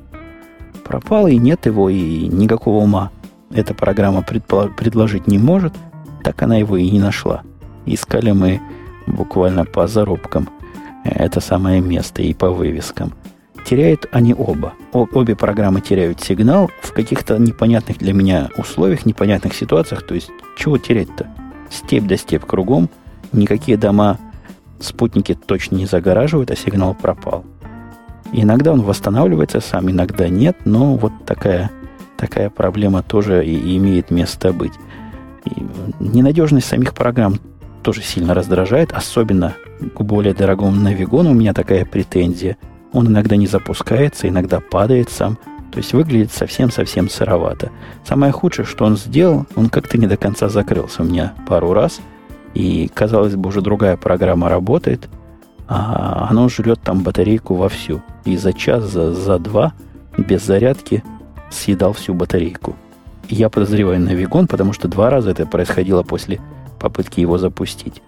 Пропал, 0.84 1.26
и 1.28 1.38
нет 1.38 1.66
его, 1.66 1.88
и 1.88 2.26
никакого 2.26 2.82
ума 2.82 3.10
эта 3.54 3.74
программа 3.74 4.22
предложить 4.22 5.26
не 5.26 5.38
может, 5.38 5.74
так 6.22 6.42
она 6.42 6.56
его 6.56 6.76
и 6.76 6.90
не 6.90 7.00
нашла. 7.00 7.42
Искали 7.86 8.32
мы 8.32 8.60
буквально 9.06 9.64
по 9.64 9.86
зарубкам 9.86 10.48
это 11.04 11.40
самое 11.40 11.80
место 11.80 12.22
и 12.22 12.32
по 12.32 12.50
вывескам 12.50 13.12
теряют 13.64 14.06
они 14.12 14.34
оба. 14.34 14.74
обе 14.92 15.36
программы 15.36 15.80
теряют 15.80 16.20
сигнал 16.20 16.70
в 16.82 16.92
каких-то 16.92 17.38
непонятных 17.38 17.98
для 17.98 18.12
меня 18.12 18.50
условиях, 18.56 19.06
непонятных 19.06 19.54
ситуациях. 19.54 20.02
То 20.06 20.14
есть, 20.14 20.30
чего 20.56 20.78
терять-то? 20.78 21.28
Степь 21.70 22.06
до 22.06 22.16
степь 22.16 22.44
кругом, 22.44 22.88
никакие 23.32 23.76
дома 23.76 24.18
спутники 24.80 25.34
точно 25.34 25.76
не 25.76 25.86
загораживают, 25.86 26.50
а 26.50 26.56
сигнал 26.56 26.94
пропал. 26.94 27.44
иногда 28.32 28.72
он 28.72 28.82
восстанавливается 28.82 29.60
сам, 29.60 29.90
иногда 29.90 30.28
нет, 30.28 30.56
но 30.64 30.96
вот 30.96 31.12
такая, 31.24 31.70
такая 32.22 32.50
проблема 32.50 33.02
тоже 33.02 33.44
и 33.44 33.76
имеет 33.76 34.10
место 34.10 34.52
быть. 34.52 34.72
И 35.44 35.66
ненадежность 36.00 36.68
самих 36.68 36.94
программ 36.94 37.38
тоже 37.82 38.02
сильно 38.02 38.32
раздражает, 38.32 38.92
особенно 38.92 39.54
к 39.94 40.00
более 40.02 40.34
дорогому 40.34 40.72
Навигону 40.72 41.32
у 41.32 41.34
меня 41.34 41.52
такая 41.52 41.84
претензия– 41.84 42.56
он 42.92 43.08
иногда 43.08 43.36
не 43.36 43.46
запускается, 43.46 44.28
иногда 44.28 44.60
падает 44.60 45.10
сам. 45.10 45.38
То 45.70 45.78
есть 45.78 45.94
выглядит 45.94 46.32
совсем-совсем 46.32 47.08
сыровато. 47.08 47.70
Самое 48.04 48.30
худшее, 48.30 48.66
что 48.66 48.84
он 48.84 48.98
сделал, 48.98 49.46
он 49.56 49.70
как-то 49.70 49.96
не 49.96 50.06
до 50.06 50.18
конца 50.18 50.50
закрылся 50.50 51.02
у 51.02 51.06
меня 51.06 51.32
пару 51.48 51.72
раз. 51.72 52.00
И, 52.52 52.90
казалось 52.92 53.34
бы, 53.34 53.48
уже 53.48 53.62
другая 53.62 53.96
программа 53.96 54.50
работает, 54.50 55.08
а 55.68 56.26
оно 56.28 56.50
жрет 56.50 56.80
там 56.82 57.02
батарейку 57.02 57.54
вовсю. 57.54 58.02
И 58.26 58.36
за 58.36 58.52
час, 58.52 58.84
за, 58.84 59.14
за 59.14 59.38
два 59.38 59.72
без 60.18 60.44
зарядки 60.44 61.02
съедал 61.52 61.92
всю 61.92 62.14
батарейку. 62.14 62.76
Я 63.28 63.48
подозреваю 63.48 64.00
на 64.00 64.10
Вигон, 64.10 64.46
потому 64.46 64.72
что 64.72 64.88
два 64.88 65.10
раза 65.10 65.30
это 65.30 65.46
происходило 65.46 66.02
после 66.02 66.40
попытки 66.80 67.20
его 67.20 67.38
запустить. 67.38 68.02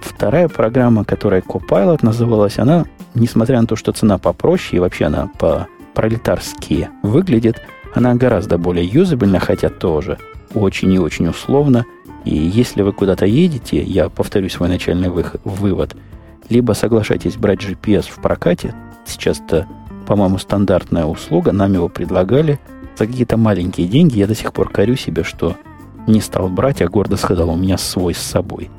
Вторая 0.00 0.48
программа, 0.48 1.04
которая 1.04 1.40
Copilot 1.42 2.00
называлась, 2.02 2.58
она 2.58 2.86
несмотря 3.14 3.60
на 3.60 3.66
то, 3.66 3.76
что 3.76 3.92
цена 3.92 4.18
попроще 4.18 4.76
и 4.76 4.80
вообще 4.80 5.06
она 5.06 5.28
по 5.38 5.68
пролетарски 5.94 6.88
выглядит, 7.02 7.60
она 7.94 8.14
гораздо 8.14 8.58
более 8.58 8.86
юзабельна, 8.86 9.38
хотя 9.38 9.68
тоже 9.68 10.18
очень 10.54 10.92
и 10.92 10.98
очень 10.98 11.28
условно. 11.28 11.84
И 12.24 12.34
если 12.34 12.82
вы 12.82 12.92
куда-то 12.92 13.26
едете, 13.26 13.82
я 13.82 14.08
повторю 14.08 14.48
свой 14.48 14.68
начальный 14.68 15.10
вывод, 15.10 15.96
либо 16.48 16.72
соглашайтесь 16.72 17.36
брать 17.36 17.60
GPS 17.60 18.04
в 18.08 18.20
прокате, 18.22 18.74
сейчас 19.06 19.40
это, 19.40 19.66
по-моему, 20.02 20.38
стандартная 20.38 21.06
услуга, 21.06 21.52
нам 21.52 21.72
его 21.72 21.88
предлагали 21.88 22.58
за 22.96 23.06
какие-то 23.06 23.36
маленькие 23.36 23.88
деньги, 23.88 24.18
я 24.18 24.26
до 24.26 24.34
сих 24.34 24.52
пор 24.52 24.70
корю 24.70 24.96
себе, 24.96 25.24
что 25.24 25.56
не 26.06 26.20
стал 26.20 26.48
брать, 26.48 26.82
а 26.82 26.88
гордо 26.88 27.16
сказал, 27.16 27.50
у 27.50 27.56
меня 27.56 27.78
свой 27.78 28.14
с 28.14 28.18
собой. 28.18 28.70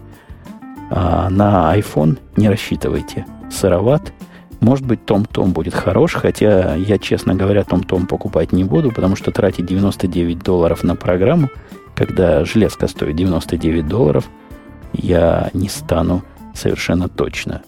А 0.90 1.30
на 1.30 1.76
iPhone 1.78 2.20
не 2.36 2.50
рассчитывайте. 2.50 3.26
Сыроват, 3.50 4.14
может 4.60 4.86
быть, 4.86 5.06
Том-Том 5.06 5.52
будет 5.52 5.74
хорош, 5.74 6.14
хотя 6.14 6.76
я, 6.76 6.98
честно 6.98 7.36
говоря, 7.36 7.64
Том-Том 7.64 8.06
покупать 8.06 8.52
не 8.52 8.64
буду, 8.64 8.92
потому 8.92 9.16
что 9.16 9.32
тратить 9.32 9.66
99 9.66 10.40
долларов 10.40 10.84
на 10.84 10.96
программу, 10.96 11.50
когда 11.96 12.46
железка 12.46 12.88
стоит 12.88 13.16
99 13.16 13.88
долларов, 13.88 14.30
я 14.94 15.50
не 15.54 15.70
стану 15.70 16.24
совершенно 16.54 17.10
точно. 17.10 17.62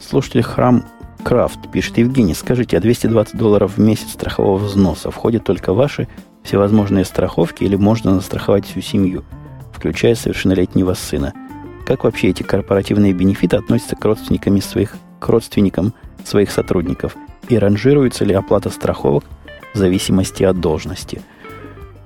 Слушатель 0.00 0.42
Храм 0.42 0.84
Крафт 1.26 1.72
пишет, 1.72 1.98
Евгений, 1.98 2.34
скажите, 2.34 2.76
а 2.76 2.80
220 2.80 3.36
долларов 3.36 3.76
в 3.76 3.80
месяц 3.80 4.12
страхового 4.12 4.58
взноса 4.58 5.10
входят 5.10 5.42
только 5.42 5.72
ваши 5.72 6.06
всевозможные 6.44 7.04
страховки 7.04 7.64
или 7.64 7.74
можно 7.74 8.14
застраховать 8.14 8.64
всю 8.64 8.80
семью, 8.80 9.24
включая 9.72 10.14
совершеннолетнего 10.14 10.94
сына? 10.94 11.32
Как 11.84 12.04
вообще 12.04 12.28
эти 12.28 12.44
корпоративные 12.44 13.12
бенефиты 13.12 13.56
относятся 13.56 13.96
к 13.96 14.04
родственникам 14.04 14.62
своих 14.62 14.94
к 15.18 15.28
родственникам 15.28 15.94
своих 16.24 16.52
сотрудников 16.52 17.16
и 17.48 17.58
ранжируется 17.58 18.24
ли 18.24 18.32
оплата 18.32 18.70
страховок 18.70 19.24
в 19.74 19.78
зависимости 19.78 20.44
от 20.44 20.60
должности. 20.60 21.22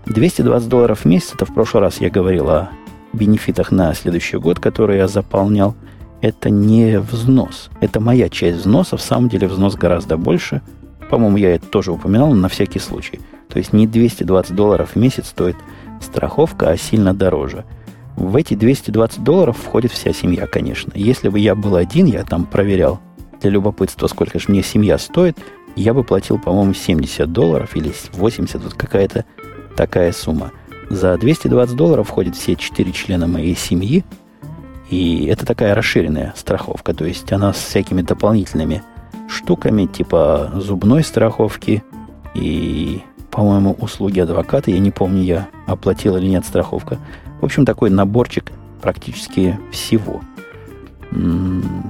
220 0.07 0.67
долларов 0.67 1.01
в 1.01 1.05
месяц, 1.05 1.35
это 1.35 1.45
в 1.45 1.53
прошлый 1.53 1.83
раз 1.83 2.01
я 2.01 2.09
говорил 2.09 2.49
о 2.49 2.71
бенефитах 3.13 3.71
на 3.71 3.93
следующий 3.93 4.39
год, 4.39 4.61
которые 4.61 5.01
я 5.01 5.09
заполнял, 5.09 5.77
это 6.21 6.51
не 6.51 6.99
взнос. 6.99 7.71
Это 7.81 8.01
моя 8.01 8.29
часть 8.29 8.59
взноса. 8.59 8.97
В 8.97 9.03
самом 9.03 9.29
деле 9.29 9.49
взнос 9.49 9.75
гораздо 9.75 10.17
больше. 10.17 10.63
По-моему, 11.09 11.37
я 11.39 11.55
это 11.55 11.67
тоже 11.67 11.93
упоминал, 11.93 12.33
на 12.35 12.49
всякий 12.49 12.79
случай. 12.79 13.21
То 13.49 13.59
есть 13.59 13.73
не 13.73 13.87
220 13.87 14.55
долларов 14.55 14.91
в 14.95 14.97
месяц 14.97 15.29
стоит 15.29 15.57
страховка, 16.01 16.71
а 16.71 16.77
сильно 16.77 17.15
дороже– 17.15 17.65
в 18.21 18.37
эти 18.37 18.53
220 18.53 19.23
долларов 19.23 19.57
входит 19.57 19.93
вся 19.93 20.13
семья, 20.13 20.47
конечно. 20.47 20.93
Если 20.95 21.31
бы 21.31 21.39
я 21.39 21.55
был 21.55 21.77
один, 21.77 22.05
я 22.05 22.23
там 22.23 22.45
проверял 22.45 23.01
для 23.41 23.51
любопытства, 23.51 24.09
сколько 24.09 24.39
же 24.39 24.47
мне 24.49 24.63
семья 24.63 24.99
стоит, 24.99 25.39
я 25.75 25.95
бы 25.95 26.05
платил, 26.05 26.39
по-моему, 26.39 26.75
70 26.75 27.33
долларов 27.33 27.75
или 27.77 27.93
80, 28.13 28.63
вот 28.63 28.75
какая-то 28.75 29.25
такая 29.75 30.13
сумма. 30.13 30.53
За 30.91 31.17
220 31.17 31.75
долларов 31.75 32.09
входят 32.09 32.37
все 32.37 32.57
четыре 32.57 32.93
члена 32.93 33.27
моей 33.27 33.57
семьи, 33.57 34.05
и 34.91 35.27
это 35.27 35.47
такая 35.47 35.75
расширенная 35.75 36.35
страховка, 36.37 36.93
то 36.93 37.05
есть 37.05 37.33
она 37.33 37.53
с 37.53 37.59
всякими 37.59 38.03
дополнительными 38.03 38.83
штуками, 39.29 39.87
типа 39.87 40.51
зубной 40.57 41.05
страховки 41.05 41.85
и, 42.35 43.01
по-моему, 43.31 43.77
услуги 43.79 44.19
адвоката. 44.19 44.73
Я 44.73 44.81
не 44.81 44.91
помню, 44.91 45.23
я 45.23 45.49
оплатил 45.67 46.17
или 46.17 46.27
нет 46.27 46.45
страховка. 46.45 46.99
В 47.41 47.45
общем, 47.45 47.65
такой 47.65 47.91
наборчик 47.91 48.51
практически 48.83 49.59
всего. 49.71 50.21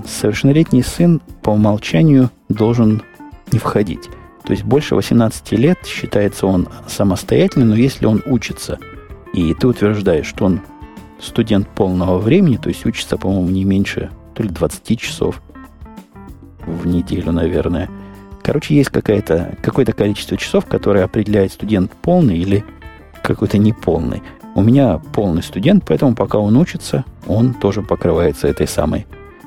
Совершеннолетний 0.07 0.83
сын 0.83 1.23
по 1.43 1.51
умолчанию 1.51 2.31
должен 2.51 3.03
не 3.51 3.59
входить. 3.59 4.09
То 4.45 4.53
есть 4.53 4.65
больше 4.65 4.95
18 4.95 5.53
лет 5.53 5.79
считается 5.87 6.47
он 6.47 6.69
самостоятельным, 6.87 7.71
но 7.71 7.77
если 7.77 8.07
он 8.07 8.23
учится, 8.27 8.79
и 9.33 9.55
ты 9.55 9.67
утверждаешь, 9.69 10.27
что 10.27 10.45
он 10.45 10.61
студент 11.21 11.69
полного 11.69 12.19
времени, 12.19 12.57
то 12.57 12.69
есть 12.69 12.85
учится, 12.87 13.17
по-моему, 13.17 13.49
не 13.51 13.65
меньше 13.65 14.11
то 14.35 14.43
ли 14.43 14.49
20 14.49 15.01
часов 15.01 15.43
в 16.67 16.87
неделю, 16.87 17.33
наверное. 17.33 17.89
Короче, 18.43 18.75
есть 18.75 18.91
какое-то 18.91 19.57
какое 19.63 19.85
количество 19.85 20.37
часов, 20.37 20.67
которое 20.67 21.05
определяет 21.05 21.53
студент 21.53 21.93
полный 22.03 22.39
или 22.39 22.65
какой-то 23.23 23.59
неполный. 23.59 24.23
У 24.55 24.63
меня 24.63 25.01
полный 25.13 25.43
студент, 25.43 25.85
поэтому 25.87 26.15
пока 26.15 26.39
он 26.39 26.57
учится, 26.57 27.05
он 27.27 27.55
тоже 27.55 27.83
покрывается 27.83 28.49
этой 28.49 28.67
самой 28.67 29.07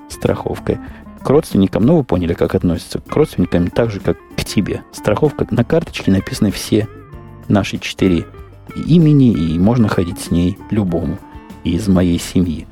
страховкой. 0.09 0.77
К 1.21 1.29
родственникам, 1.29 1.85
ну 1.85 1.97
вы 1.97 2.03
поняли, 2.03 2.33
как 2.33 2.55
относятся. 2.55 2.99
К 2.99 3.15
родственникам 3.15 3.67
так 3.67 3.91
же, 3.91 3.99
как 3.99 4.17
к 4.37 4.43
тебе. 4.43 4.83
Страховка 4.91 5.47
на 5.49 5.63
карточке 5.63 6.11
написаны 6.11 6.51
все 6.51 6.87
наши 7.47 7.77
четыре 7.77 8.25
имени, 8.85 9.31
и 9.31 9.59
можно 9.59 9.87
ходить 9.87 10.19
с 10.19 10.31
ней 10.31 10.57
любому 10.69 11.17
из 11.63 11.87
моей 11.87 12.19
семьи. 12.19 12.67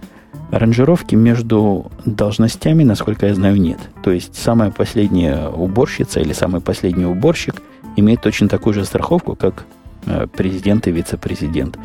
Аранжировки 0.51 1.15
между 1.15 1.91
должностями, 2.05 2.83
насколько 2.83 3.27
я 3.27 3.35
знаю, 3.35 3.59
нет. 3.59 3.79
То 4.03 4.11
есть 4.11 4.35
самая 4.35 4.71
последняя 4.71 5.47
уборщица 5.47 6.19
или 6.19 6.33
самый 6.33 6.59
последний 6.61 7.05
уборщик 7.05 7.61
имеет 7.95 8.21
точно 8.21 8.49
такую 8.49 8.73
же 8.73 8.83
страховку, 8.83 9.35
как 9.35 9.65
э, 10.05 10.27
президент 10.27 10.87
и 10.87 10.91
вице-президент. 10.91 11.77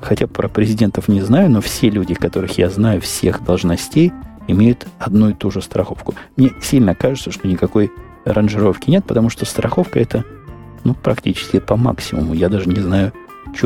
Хотя 0.00 0.26
про 0.26 0.48
президентов 0.48 1.08
не 1.08 1.20
знаю, 1.20 1.50
но 1.50 1.60
все 1.60 1.90
люди, 1.90 2.14
которых 2.14 2.58
я 2.58 2.70
знаю, 2.70 3.00
всех 3.00 3.42
должностей, 3.44 4.12
имеют 4.46 4.86
одну 4.98 5.30
и 5.30 5.34
ту 5.34 5.50
же 5.50 5.62
страховку. 5.62 6.14
Мне 6.36 6.50
сильно 6.60 6.94
кажется, 6.94 7.30
что 7.30 7.46
никакой 7.46 7.90
ранжировки 8.24 8.90
нет, 8.90 9.04
потому 9.04 9.30
что 9.30 9.44
страховка 9.44 10.00
это 10.00 10.24
ну, 10.84 10.94
практически 10.94 11.60
по 11.60 11.76
максимуму. 11.76 12.34
Я 12.34 12.48
даже 12.48 12.68
не 12.68 12.80
знаю, 12.80 13.12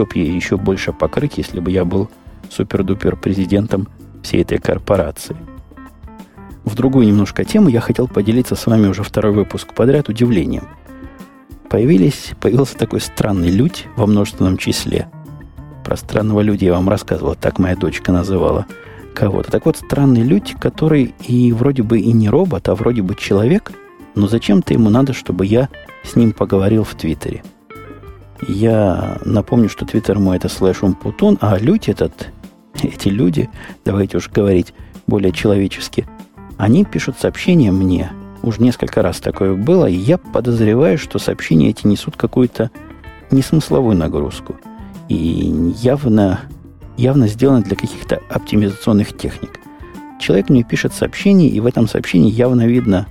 бы 0.00 0.10
ей 0.14 0.32
еще 0.32 0.56
больше 0.56 0.92
покрыть, 0.92 1.38
если 1.38 1.60
бы 1.60 1.70
я 1.70 1.84
был 1.84 2.10
супер-дупер 2.50 3.16
президентом 3.16 3.88
всей 4.22 4.42
этой 4.42 4.58
корпорации. 4.58 5.36
В 6.64 6.74
другую 6.74 7.06
немножко 7.06 7.44
тему 7.44 7.68
я 7.68 7.80
хотел 7.80 8.08
поделиться 8.08 8.54
с 8.54 8.66
вами 8.66 8.86
уже 8.86 9.02
второй 9.02 9.32
выпуск 9.32 9.74
подряд 9.74 10.08
удивлением. 10.08 10.64
Появились, 11.68 12.32
появился 12.40 12.76
такой 12.76 13.00
странный 13.00 13.50
людь 13.50 13.86
во 13.96 14.06
множественном 14.06 14.58
числе. 14.58 15.08
Про 15.84 15.96
странного 15.96 16.40
людя 16.40 16.66
я 16.66 16.74
вам 16.74 16.88
рассказывал, 16.88 17.34
так 17.34 17.58
моя 17.58 17.76
дочка 17.76 18.12
называла 18.12 18.66
кого-то. 19.14 19.50
Так 19.50 19.66
вот, 19.66 19.76
странный 19.76 20.22
людь, 20.22 20.54
который 20.60 21.14
и 21.26 21.52
вроде 21.52 21.82
бы 21.82 21.98
и 21.98 22.12
не 22.12 22.28
робот, 22.28 22.68
а 22.68 22.74
вроде 22.74 23.02
бы 23.02 23.14
человек, 23.14 23.72
но 24.14 24.28
зачем-то 24.28 24.72
ему 24.72 24.90
надо, 24.90 25.12
чтобы 25.12 25.46
я 25.46 25.68
с 26.04 26.14
ним 26.14 26.32
поговорил 26.32 26.84
в 26.84 26.94
Твиттере. 26.94 27.42
Я 28.48 29.18
напомню, 29.24 29.68
что 29.68 29.86
Твиттер 29.86 30.18
мой 30.18 30.36
это 30.36 30.48
слэш 30.48 30.82
умпутун, 30.82 31.38
а 31.40 31.58
людь 31.58 31.88
этот, 31.88 32.30
эти 32.82 33.08
люди, 33.08 33.48
давайте 33.84 34.16
уж 34.16 34.28
говорить 34.28 34.74
более 35.06 35.32
человечески, 35.32 36.06
они 36.58 36.84
пишут 36.84 37.16
сообщения 37.20 37.70
мне. 37.70 38.10
Уж 38.42 38.58
несколько 38.58 39.02
раз 39.02 39.20
такое 39.20 39.54
было, 39.54 39.86
и 39.86 39.94
я 39.94 40.18
подозреваю, 40.18 40.98
что 40.98 41.20
сообщения 41.20 41.70
эти 41.70 41.86
несут 41.86 42.16
какую-то 42.16 42.72
несмысловую 43.30 43.96
нагрузку. 43.96 44.56
И 45.08 45.14
явно, 45.80 46.40
явно 46.96 47.28
сделаны 47.28 47.62
для 47.62 47.76
каких-то 47.76 48.20
оптимизационных 48.28 49.16
техник. 49.16 49.60
Человек 50.20 50.48
мне 50.48 50.64
пишет 50.64 50.92
сообщение, 50.92 51.48
и 51.48 51.60
в 51.60 51.66
этом 51.66 51.86
сообщении 51.86 52.30
явно 52.30 52.66
видно, 52.66 53.06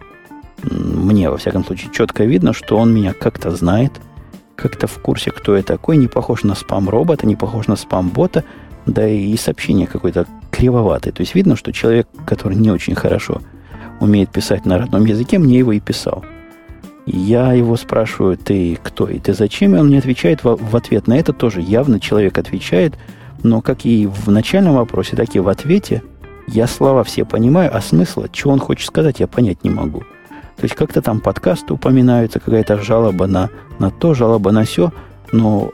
мне, 0.63 1.29
во 1.29 1.37
всяком 1.37 1.63
случае, 1.63 1.91
четко 1.93 2.25
видно, 2.25 2.51
что 2.51 2.77
он 2.77 2.93
меня 2.93 3.13
как-то 3.13 3.51
знает– 3.51 3.93
как-то 4.55 4.87
в 4.87 4.99
курсе, 4.99 5.31
кто 5.31 5.55
я 5.55 5.63
такой, 5.63 5.97
не 5.97 6.07
похож 6.07 6.43
на 6.43 6.55
спам-робота, 6.55 7.27
не 7.27 7.35
похож 7.35 7.67
на 7.67 7.75
спам-бота, 7.75 8.43
да 8.85 9.07
и 9.07 9.35
сообщение 9.37 9.87
какое-то 9.87 10.25
кривоватое. 10.51 11.13
То 11.13 11.21
есть 11.21 11.35
видно, 11.35 11.55
что 11.55 11.71
человек, 11.71 12.07
который 12.25 12.57
не 12.57 12.71
очень 12.71 12.95
хорошо 12.95 13.41
умеет 13.99 14.29
писать 14.31 14.65
на 14.65 14.77
родном 14.77 15.05
языке, 15.05 15.37
мне 15.39 15.59
его 15.59 15.71
и 15.71 15.79
писал. 15.79 16.25
Я 17.05 17.53
его 17.53 17.77
спрашиваю, 17.77 18.37
ты 18.37 18.77
кто 18.81 19.07
и 19.07 19.19
ты 19.19 19.33
зачем? 19.33 19.75
И 19.75 19.79
он 19.79 19.87
мне 19.87 19.99
отвечает 19.99 20.43
в, 20.43 20.55
в 20.55 20.75
ответ 20.75 21.07
на 21.07 21.17
это 21.17 21.33
тоже. 21.33 21.61
Явно 21.61 21.99
человек 21.99 22.37
отвечает, 22.37 22.95
но 23.43 23.61
как 23.61 23.85
и 23.85 24.07
в 24.07 24.29
начальном 24.29 24.75
вопросе, 24.75 25.15
так 25.15 25.35
и 25.35 25.39
в 25.39 25.47
ответе 25.47 26.03
я 26.47 26.67
слова 26.67 27.03
все 27.03 27.25
понимаю, 27.25 27.75
а 27.75 27.81
смысла, 27.81 28.27
что 28.31 28.49
он 28.49 28.59
хочет 28.59 28.87
сказать, 28.87 29.19
я 29.19 29.27
понять 29.27 29.63
не 29.63 29.69
могу. 29.69 30.03
То 30.61 30.65
есть 30.65 30.75
как-то 30.75 31.01
там 31.01 31.21
подкасты 31.21 31.73
упоминаются, 31.73 32.39
какая-то 32.39 32.77
жалоба 32.77 33.25
на, 33.25 33.49
на 33.79 33.89
то, 33.89 34.13
жалоба 34.13 34.51
на 34.51 34.63
все, 34.63 34.93
но 35.31 35.71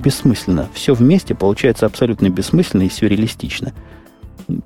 бессмысленно. 0.00 0.68
Все 0.74 0.92
вместе 0.92 1.34
получается 1.34 1.86
абсолютно 1.86 2.28
бессмысленно 2.28 2.82
и 2.82 2.90
сюрреалистично. 2.90 3.72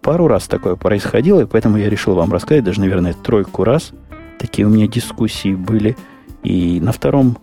Пару 0.03 0.27
раз 0.27 0.49
такое 0.49 0.75
происходило, 0.75 1.43
и 1.43 1.47
поэтому 1.47 1.77
я 1.77 1.89
решил 1.89 2.17
вам 2.17 2.33
рассказать, 2.33 2.65
даже, 2.65 2.81
наверное, 2.81 3.13
тройку 3.13 3.63
раз. 3.63 3.93
Такие 4.41 4.67
у 4.67 4.71
меня 4.71 4.89
дискуссии 4.89 5.55
были. 5.55 5.97
И 6.43 6.81
на 6.81 6.91
втором 6.91 7.39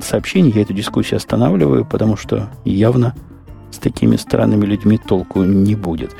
сообщении 0.00 0.54
я 0.54 0.62
эту 0.62 0.72
дискуссию 0.72 1.16
останавливаю, 1.16 1.84
потому 1.84 2.16
что 2.16 2.48
явно 2.64 3.16
с 3.72 3.78
такими 3.78 4.14
странными 4.14 4.66
людьми 4.66 4.98
толку 4.98 5.42
не 5.42 5.74
будет. 5.74 6.14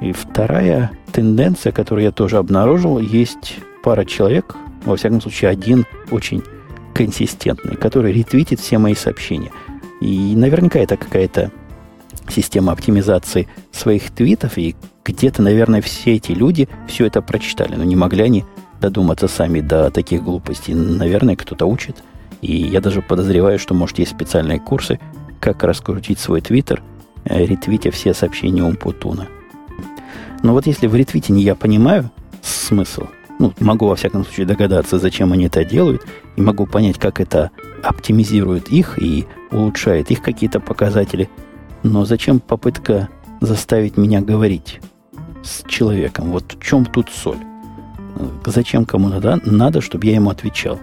И 0.00 0.12
вторая 0.12 0.92
тенденция, 1.12 1.72
которую 1.72 2.04
я 2.04 2.12
тоже 2.12 2.38
обнаружил, 2.38 2.98
есть 2.98 3.58
пара 3.82 4.04
человек, 4.04 4.56
во 4.84 4.96
всяком 4.96 5.20
случае 5.20 5.50
один 5.50 5.84
очень 6.10 6.42
консистентный, 6.94 7.76
который 7.76 8.12
ретвитит 8.12 8.60
все 8.60 8.78
мои 8.78 8.94
сообщения. 8.94 9.50
И 10.00 10.34
наверняка 10.34 10.78
это 10.78 10.96
какая-то 10.96 11.50
система 12.28 12.72
оптимизации 12.72 13.48
своих 13.72 14.10
твитов, 14.10 14.56
и 14.56 14.74
где-то, 15.04 15.42
наверное, 15.42 15.82
все 15.82 16.14
эти 16.14 16.32
люди 16.32 16.68
все 16.86 17.06
это 17.06 17.20
прочитали, 17.20 17.74
но 17.76 17.84
не 17.84 17.96
могли 17.96 18.22
они 18.22 18.44
додуматься 18.80 19.28
сами 19.28 19.60
до 19.60 19.90
таких 19.90 20.22
глупостей. 20.22 20.74
Наверное, 20.74 21.36
кто-то 21.36 21.66
учит. 21.66 22.02
И 22.40 22.56
я 22.56 22.80
даже 22.80 23.02
подозреваю, 23.02 23.58
что, 23.58 23.74
может, 23.74 23.98
есть 23.98 24.12
специальные 24.12 24.60
курсы, 24.60 24.98
как 25.40 25.62
раскрутить 25.62 26.18
свой 26.18 26.40
твиттер, 26.40 26.82
э, 27.24 27.44
ретвитя 27.44 27.90
все 27.90 28.14
сообщения 28.14 28.62
Умпутуна. 28.62 29.26
Но 30.42 30.52
вот 30.52 30.66
если 30.66 30.86
в 30.86 30.94
ретвите 30.94 31.34
я 31.34 31.54
понимаю 31.54 32.10
смысл, 32.42 33.06
ну, 33.38 33.52
могу 33.58 33.86
во 33.86 33.96
всяком 33.96 34.24
случае 34.24 34.46
догадаться, 34.46 34.98
зачем 34.98 35.32
они 35.32 35.46
это 35.46 35.64
делают, 35.64 36.06
и 36.36 36.42
могу 36.42 36.66
понять, 36.66 36.98
как 36.98 37.20
это 37.20 37.50
оптимизирует 37.82 38.68
их 38.68 39.02
и 39.02 39.26
улучшает 39.50 40.10
их 40.10 40.22
какие-то 40.22 40.60
показатели. 40.60 41.28
Но 41.82 42.04
зачем 42.04 42.40
попытка 42.40 43.08
заставить 43.40 43.96
меня 43.96 44.20
говорить 44.20 44.80
с 45.42 45.66
человеком? 45.66 46.32
Вот 46.32 46.52
в 46.52 46.62
чем 46.62 46.84
тут 46.84 47.08
соль? 47.10 47.38
Зачем 48.44 48.84
кому 48.84 49.08
надо? 49.08 49.40
Надо, 49.44 49.80
чтобы 49.80 50.06
я 50.06 50.14
ему 50.14 50.30
отвечал. 50.30 50.78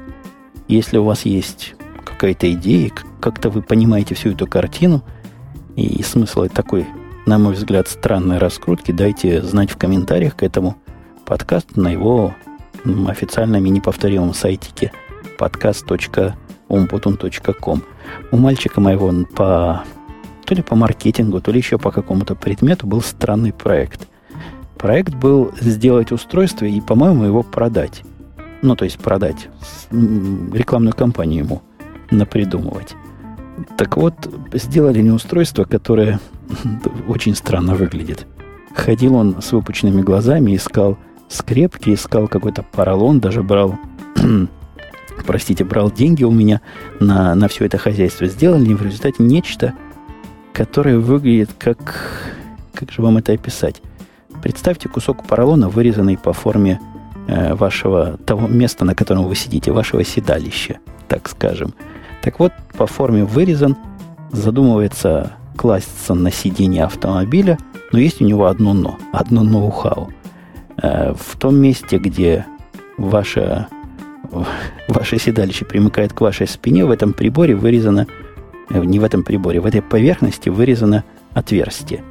Если 0.67 0.97
у 0.97 1.03
вас 1.03 1.25
есть 1.25 1.75
какая-то 2.03 2.51
идея, 2.53 2.91
как-то 3.19 3.49
вы 3.49 3.61
понимаете 3.61 4.15
всю 4.15 4.31
эту 4.31 4.47
картину, 4.47 5.03
и 5.75 6.01
смысл 6.01 6.47
такой 6.47 6.87
на 7.27 7.37
мой 7.37 7.53
взгляд, 7.53 7.87
странной 7.89 8.37
раскрутки, 8.37 8.93
дайте 8.93 9.41
знать 9.41 9.69
в 9.69 9.75
комментариях 9.77 10.37
к 10.37 10.43
этому 10.43 10.77
подкасту 11.25 11.77
на 11.79 11.89
его 11.89 12.33
официальном 13.07 13.65
и 13.65 13.69
неповторимом 13.69 14.33
сайтике 14.33 14.93
podcast.umputun.com. 15.37 17.83
У 18.31 18.37
мальчика 18.37 18.79
моего 18.79 19.13
по 19.35 19.83
то 20.45 20.55
ли 20.55 20.63
по 20.63 20.77
маркетингу, 20.77 21.41
то 21.41 21.51
ли 21.51 21.57
еще 21.57 21.77
по 21.77 21.91
какому-то 21.91 22.33
предмету 22.33 22.87
был 22.87 23.01
странный 23.01 23.51
проект. 23.51 24.07
Проект 24.77 25.13
был 25.13 25.51
сделать 25.59 26.13
устройство 26.13 26.63
и, 26.63 26.79
по-моему, 26.79 27.25
его 27.25 27.43
продать. 27.43 28.03
Ну, 28.61 28.77
то 28.77 28.85
есть 28.85 28.99
продать. 28.99 29.49
Рекламную 29.91 30.95
кампанию 30.95 31.43
ему 31.43 31.61
напридумывать. 32.09 32.95
Так 33.77 33.97
вот, 33.97 34.13
сделали 34.53 35.01
не 35.01 35.11
устройство, 35.11 35.63
которое 35.63 36.19
очень 37.07 37.35
странно 37.35 37.75
выглядит. 37.75 38.27
ходил 38.73 39.15
он 39.15 39.41
с 39.41 39.51
выпученными 39.51 40.01
глазами, 40.01 40.55
искал 40.55 40.97
скрепки, 41.29 41.93
искал 41.93 42.27
какой-то 42.27 42.63
поролон, 42.63 43.19
даже 43.19 43.43
брал, 43.43 43.77
простите, 45.25 45.63
брал 45.63 45.91
деньги 45.91 46.23
у 46.23 46.31
меня 46.31 46.61
на, 46.99 47.35
на 47.35 47.47
все 47.47 47.65
это 47.65 47.77
хозяйство. 47.77 48.27
Сделали 48.27 48.73
в 48.73 48.81
результате 48.83 49.23
нечто, 49.23 49.73
которое 50.53 50.97
выглядит 50.97 51.49
как... 51.57 52.33
Как 52.73 52.91
же 52.91 53.01
вам 53.01 53.17
это 53.17 53.33
описать? 53.33 53.81
Представьте 54.43 54.87
кусок 54.87 55.25
поролона, 55.25 55.67
вырезанный 55.67 56.15
по 56.15 56.31
форме 56.31 56.79
э, 57.27 57.55
вашего 57.55 58.17
того 58.17 58.47
места, 58.47 58.85
на 58.85 58.93
котором 58.93 59.23
вы 59.23 59.35
сидите, 59.35 59.71
вашего 59.71 60.03
седалища, 60.03 60.77
так 61.07 61.27
скажем. 61.27 61.73
Так 62.27 62.39
вот, 62.39 62.51
по 62.77 62.87
форме 62.87 63.23
вырезан, 63.23 63.77
задумывается 64.33 65.31
класться 65.55 66.13
на 66.13 66.29
сиденье 66.29 66.83
автомобиля, 66.83 67.57
но 67.93 67.99
есть 67.99 68.21
у 68.21 68.25
него 68.25 68.47
одно 68.47 68.73
но, 68.73 68.97
одно 69.13 69.43
ноу-хау. 69.43 70.11
Э, 70.83 71.13
в 71.13 71.37
том 71.37 71.55
месте, 71.55 71.97
где 71.97 72.45
ваше, 72.97 73.67
ваше 74.89 75.19
седалище 75.19 75.63
примыкает 75.63 76.11
к 76.11 76.19
вашей 76.19 76.49
спине, 76.49 76.83
в 76.83 76.91
этом 76.91 77.13
приборе 77.13 77.55
вырезано, 77.55 78.07
э, 78.71 78.83
не 78.83 78.99
в 78.99 79.05
этом 79.05 79.23
приборе, 79.23 79.61
в 79.61 79.65
этой 79.65 79.81
поверхности 79.81 80.49
вырезано 80.49 81.05
отверстие. 81.33 82.03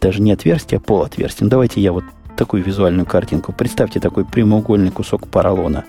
Даже 0.00 0.22
не 0.22 0.32
отверстие, 0.32 0.78
а 0.78 0.80
полотверстие. 0.80 1.44
Ну, 1.44 1.50
давайте 1.50 1.82
я 1.82 1.92
вот 1.92 2.04
такую 2.38 2.64
визуальную 2.64 3.04
картинку. 3.04 3.52
Представьте 3.52 4.00
такой 4.00 4.24
прямоугольный 4.24 4.90
кусок 4.90 5.28
поролона, 5.28 5.84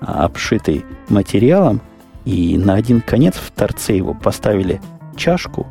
а, 0.00 0.26
обшитый 0.26 0.84
материалом, 1.08 1.80
и 2.24 2.58
на 2.58 2.74
один 2.74 3.00
конец 3.00 3.34
в 3.36 3.50
торце 3.50 3.96
его 3.96 4.14
поставили 4.14 4.80
чашку 5.16 5.66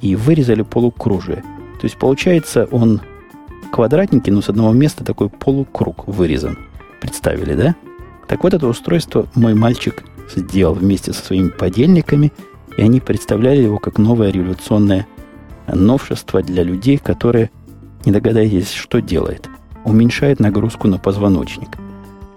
и 0.00 0.16
вырезали 0.16 0.62
полукружие. 0.62 1.42
То 1.80 1.84
есть 1.84 1.98
получается 1.98 2.66
он 2.70 3.00
квадратненький, 3.72 4.32
но 4.32 4.42
с 4.42 4.48
одного 4.48 4.72
места 4.72 5.04
такой 5.04 5.28
полукруг 5.28 6.06
вырезан. 6.06 6.58
Представили, 7.00 7.54
да? 7.54 7.74
Так 8.28 8.44
вот 8.44 8.54
это 8.54 8.66
устройство 8.66 9.26
мой 9.34 9.54
мальчик 9.54 10.04
сделал 10.34 10.74
вместе 10.74 11.12
со 11.12 11.24
своими 11.24 11.48
подельниками, 11.48 12.32
и 12.76 12.82
они 12.82 13.00
представляли 13.00 13.62
его 13.62 13.78
как 13.78 13.98
новое 13.98 14.30
революционное 14.30 15.06
новшество 15.66 16.42
для 16.42 16.62
людей, 16.62 16.98
которые, 16.98 17.50
не 18.04 18.12
догадаетесь, 18.12 18.72
что 18.72 19.00
делает. 19.00 19.48
Уменьшает 19.84 20.40
нагрузку 20.40 20.88
на 20.88 20.98
позвоночник. 20.98 21.68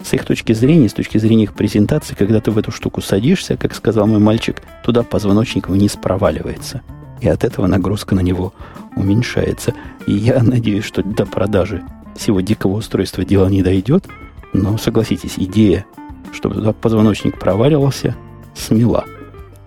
С 0.04 0.14
их 0.14 0.26
точки 0.26 0.51
зрения, 0.54 0.89
с 0.89 0.93
точки 0.93 1.18
зрения 1.18 1.43
их 1.43 1.54
презентации, 1.54 2.14
когда 2.14 2.41
ты 2.41 2.51
в 2.51 2.58
эту 2.58 2.72
штуку 2.72 3.01
садишься, 3.01 3.56
как 3.56 3.74
сказал 3.74 4.06
мой 4.06 4.20
мальчик, 4.20 4.62
туда 4.84 5.01
позвоночник 5.01 5.70
вниз 5.70 5.95
проваливается. 5.95 6.82
И 7.22 7.28
от 7.30 7.45
этого 7.45 7.68
нагрузка 7.68 8.14
на 8.14 8.20
него 8.20 8.54
уменьшается. 8.97 9.74
И 10.06 10.14
я 10.14 10.43
надеюсь, 10.43 10.84
что 10.84 11.04
до 11.04 11.26
продажи 11.26 11.84
всего 12.18 12.41
дикого 12.41 12.74
устройства 12.74 13.24
дело 13.24 13.47
не 13.47 13.64
дойдет. 13.64 14.06
Но 14.51 14.78
согласитесь, 14.78 15.36
идея, 15.38 15.86
чтобы 16.34 16.56
туда 16.56 16.74
позвоночник 16.74 17.39
проваливался, 17.39 18.16
смела. 18.54 19.06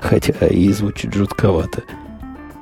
Хотя 0.00 0.46
и 0.46 0.70
звучит 0.72 1.14
жутковато. 1.14 1.82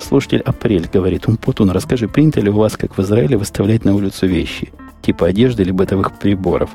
Слушатель 0.01 0.43
Апрель 0.43 0.89
говорит, 0.91 1.27
Умпутун, 1.27 1.71
расскажи, 1.71 2.09
принято 2.09 2.41
ли 2.41 2.51
у 2.51 2.57
вас, 2.57 2.77
как 2.77 2.97
в 2.97 3.01
Израиле, 3.03 3.37
выставлять 3.37 3.85
на 3.85 3.95
улицу 3.95 4.27
вещи, 4.27 4.73
типа 5.03 5.27
одежды 5.27 5.63
или 5.63 5.73
бытовых 5.73 6.19
приборов? 6.19 6.71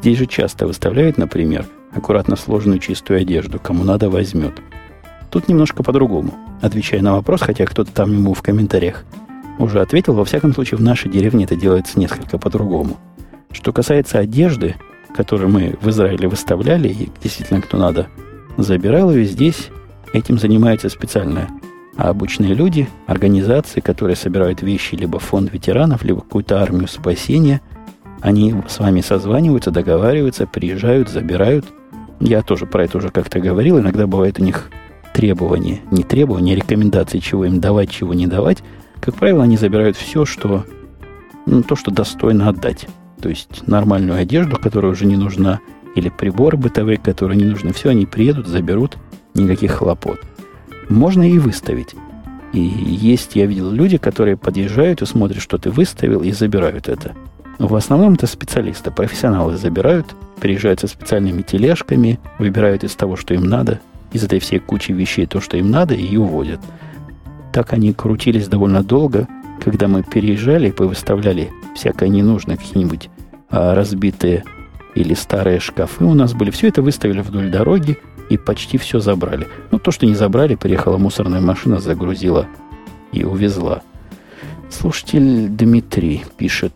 Здесь 0.00 0.16
же 0.18 0.26
часто 0.26 0.66
выставляют, 0.66 1.18
например, 1.18 1.66
аккуратно 1.92 2.36
сложенную 2.36 2.78
чистую 2.78 3.20
одежду, 3.20 3.58
кому 3.58 3.84
надо 3.84 4.08
возьмет. 4.08 4.54
Тут 5.30 5.48
немножко 5.48 5.82
по-другому, 5.82 6.32
отвечая 6.62 7.02
на 7.02 7.12
вопрос, 7.12 7.42
хотя 7.42 7.66
кто-то 7.66 7.92
там 7.92 8.12
ему 8.12 8.32
в 8.32 8.40
комментариях 8.40 9.04
уже 9.58 9.82
ответил, 9.82 10.14
во 10.14 10.24
всяком 10.24 10.54
случае 10.54 10.78
в 10.78 10.82
нашей 10.82 11.10
деревне 11.10 11.44
это 11.44 11.54
делается 11.54 12.00
несколько 12.00 12.38
по-другому. 12.38 12.96
Что 13.52 13.72
касается 13.72 14.18
одежды, 14.18 14.76
которую 15.14 15.50
мы 15.50 15.76
в 15.82 15.90
Израиле 15.90 16.28
выставляли, 16.28 16.88
и 16.88 17.10
действительно 17.22 17.60
кто 17.60 17.76
надо 17.76 18.08
забирал 18.56 19.12
ее, 19.12 19.24
здесь 19.24 19.68
этим 20.14 20.38
занимается 20.38 20.88
специальная 20.88 21.48
а 21.96 22.08
обычные 22.08 22.54
люди, 22.54 22.88
организации, 23.06 23.80
которые 23.80 24.16
собирают 24.16 24.62
вещи, 24.62 24.94
либо 24.94 25.18
фонд 25.18 25.52
ветеранов, 25.52 26.02
либо 26.02 26.22
какую-то 26.22 26.62
армию 26.62 26.88
спасения, 26.88 27.60
они 28.20 28.54
с 28.68 28.78
вами 28.78 29.00
созваниваются, 29.00 29.70
договариваются, 29.70 30.46
приезжают, 30.46 31.08
забирают. 31.08 31.66
Я 32.20 32.42
тоже 32.42 32.66
про 32.66 32.84
это 32.84 32.98
уже 32.98 33.10
как-то 33.10 33.40
говорил. 33.40 33.78
Иногда 33.78 34.06
бывает 34.06 34.38
у 34.38 34.42
них 34.42 34.70
требования, 35.14 35.80
не 35.90 36.02
требования, 36.02 36.54
а 36.54 36.56
рекомендации, 36.56 37.18
чего 37.18 37.44
им 37.44 37.60
давать, 37.60 37.90
чего 37.90 38.14
не 38.14 38.26
давать. 38.26 38.62
Как 39.00 39.14
правило, 39.14 39.42
они 39.42 39.56
забирают 39.56 39.96
все, 39.96 40.24
что, 40.24 40.64
ну, 41.46 41.62
то, 41.62 41.76
что 41.76 41.90
достойно 41.90 42.48
отдать. 42.48 42.86
То 43.20 43.28
есть 43.28 43.66
нормальную 43.66 44.18
одежду, 44.18 44.56
которая 44.56 44.92
уже 44.92 45.06
не 45.06 45.16
нужна, 45.16 45.60
или 45.94 46.08
приборы 46.08 46.56
бытовые, 46.56 46.98
которые 46.98 47.38
не 47.38 47.44
нужны. 47.44 47.72
Все 47.72 47.90
они 47.90 48.06
приедут, 48.06 48.46
заберут, 48.46 48.96
никаких 49.34 49.72
хлопот 49.72 50.20
можно 50.90 51.28
и 51.28 51.38
выставить. 51.38 51.94
И 52.52 52.60
есть, 52.60 53.36
я 53.36 53.46
видел 53.46 53.70
люди, 53.70 53.96
которые 53.96 54.36
подъезжают 54.36 55.02
и 55.02 55.06
смотрят, 55.06 55.40
что 55.40 55.56
ты 55.56 55.70
выставил, 55.70 56.22
и 56.22 56.32
забирают 56.32 56.88
это. 56.88 57.14
В 57.60 57.74
основном 57.74 58.14
это 58.14 58.26
специалисты, 58.26 58.90
профессионалы 58.90 59.58
забирают, 59.58 60.06
приезжают 60.40 60.80
со 60.80 60.86
специальными 60.86 61.42
тележками, 61.42 62.18
выбирают 62.38 62.84
из 62.84 62.94
того, 62.94 63.16
что 63.16 63.34
им 63.34 63.44
надо, 63.44 63.80
из 64.14 64.24
этой 64.24 64.40
всей 64.40 64.60
кучи 64.60 64.92
вещей 64.92 65.26
то, 65.26 65.42
что 65.42 65.58
им 65.58 65.70
надо, 65.70 65.92
и 65.92 66.16
уводят. 66.16 66.58
Так 67.52 67.74
они 67.74 67.92
крутились 67.92 68.48
довольно 68.48 68.82
долго, 68.82 69.28
когда 69.62 69.88
мы 69.88 70.02
переезжали 70.02 70.70
и 70.70 70.72
повыставляли 70.72 71.50
всякое 71.76 72.08
ненужное, 72.08 72.56
какие-нибудь 72.56 73.10
а, 73.50 73.74
разбитые 73.74 74.42
или 74.94 75.12
старые 75.12 75.60
шкафы 75.60 76.04
у 76.04 76.14
нас 76.14 76.32
были. 76.32 76.50
Все 76.50 76.68
это 76.68 76.80
выставили 76.80 77.20
вдоль 77.20 77.50
дороги, 77.50 77.98
и 78.30 78.38
почти 78.38 78.78
все 78.78 79.00
забрали. 79.00 79.46
Ну, 79.70 79.78
то, 79.78 79.90
что 79.90 80.06
не 80.06 80.14
забрали, 80.14 80.54
приехала 80.54 80.96
мусорная 80.96 81.42
машина, 81.42 81.78
загрузила 81.78 82.46
и 83.12 83.22
увезла. 83.22 83.82
Слушатель 84.70 85.48
Дмитрий 85.48 86.24
пишет. 86.38 86.72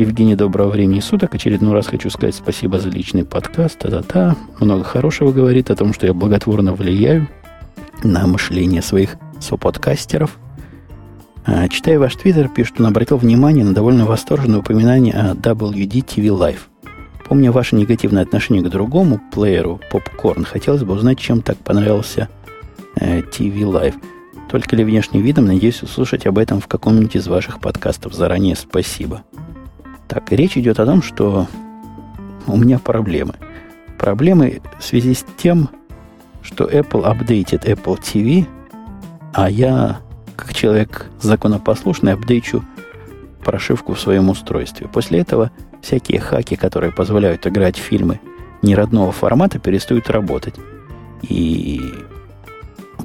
Евгений, 0.00 0.34
доброго 0.34 0.70
времени 0.70 1.00
суток. 1.00 1.34
Очередной 1.34 1.74
раз 1.74 1.86
хочу 1.86 2.08
сказать 2.08 2.34
спасибо 2.34 2.78
за 2.78 2.88
личный 2.88 3.26
подкаст. 3.26 3.80
Та-та-та. 3.80 4.34
Много 4.58 4.82
хорошего 4.82 5.30
говорит 5.30 5.70
о 5.70 5.76
том, 5.76 5.92
что 5.92 6.06
я 6.06 6.14
благотворно 6.14 6.72
влияю 6.72 7.28
на 8.02 8.26
мышление 8.26 8.80
своих 8.80 9.16
соподкастеров. 9.40 10.38
А, 11.44 11.68
читая 11.68 11.98
ваш 11.98 12.16
твиттер, 12.16 12.48
пишет, 12.48 12.80
он 12.80 12.86
обратил 12.86 13.18
внимание 13.18 13.62
на 13.62 13.74
довольно 13.74 14.06
восторженное 14.06 14.60
упоминание 14.60 15.12
о 15.12 15.34
WD 15.34 16.02
TV 16.02 16.28
Live. 16.28 16.60
Помня 17.28 17.52
ваше 17.52 17.76
негативное 17.76 18.22
отношение 18.22 18.64
к 18.64 18.70
другому 18.70 19.20
плееру 19.30 19.82
Popcorn, 19.92 20.46
хотелось 20.46 20.82
бы 20.82 20.94
узнать, 20.94 21.18
чем 21.18 21.42
так 21.42 21.58
понравился 21.58 22.30
э, 22.96 23.20
TV 23.20 23.70
Live. 23.70 23.96
Только 24.50 24.76
ли 24.76 24.82
внешним 24.82 25.20
видом, 25.20 25.44
надеюсь 25.44 25.82
услышать 25.82 26.26
об 26.26 26.38
этом 26.38 26.58
в 26.62 26.68
каком-нибудь 26.68 27.16
из 27.16 27.28
ваших 27.28 27.60
подкастов. 27.60 28.14
Заранее 28.14 28.56
спасибо. 28.56 29.24
Так, 30.10 30.32
речь 30.32 30.58
идет 30.58 30.80
о 30.80 30.86
том, 30.86 31.02
что 31.02 31.46
у 32.48 32.56
меня 32.56 32.80
проблемы. 32.80 33.34
Проблемы 33.96 34.60
в 34.80 34.84
связи 34.84 35.14
с 35.14 35.24
тем, 35.36 35.68
что 36.42 36.64
Apple 36.64 37.04
апдейтит 37.04 37.64
Apple 37.64 37.96
TV, 37.96 38.44
а 39.32 39.48
я, 39.48 40.00
как 40.34 40.52
человек 40.52 41.06
законопослушный, 41.20 42.14
апдейчу 42.14 42.64
прошивку 43.44 43.94
в 43.94 44.00
своем 44.00 44.30
устройстве. 44.30 44.88
После 44.88 45.20
этого 45.20 45.52
всякие 45.80 46.18
хаки, 46.18 46.56
которые 46.56 46.92
позволяют 46.92 47.46
играть 47.46 47.78
в 47.78 47.82
фильмы 47.82 48.20
неродного 48.62 49.12
формата, 49.12 49.60
перестают 49.60 50.10
работать. 50.10 50.56
И 51.22 51.80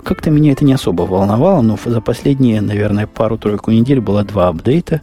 как-то 0.03 0.31
меня 0.31 0.53
это 0.53 0.65
не 0.65 0.73
особо 0.73 1.03
волновало, 1.03 1.61
но 1.61 1.77
за 1.85 2.01
последние, 2.01 2.61
наверное, 2.61 3.05
пару-тройку 3.05 3.69
недель 3.69 4.01
было 4.01 4.23
два 4.23 4.47
апдейта, 4.47 5.01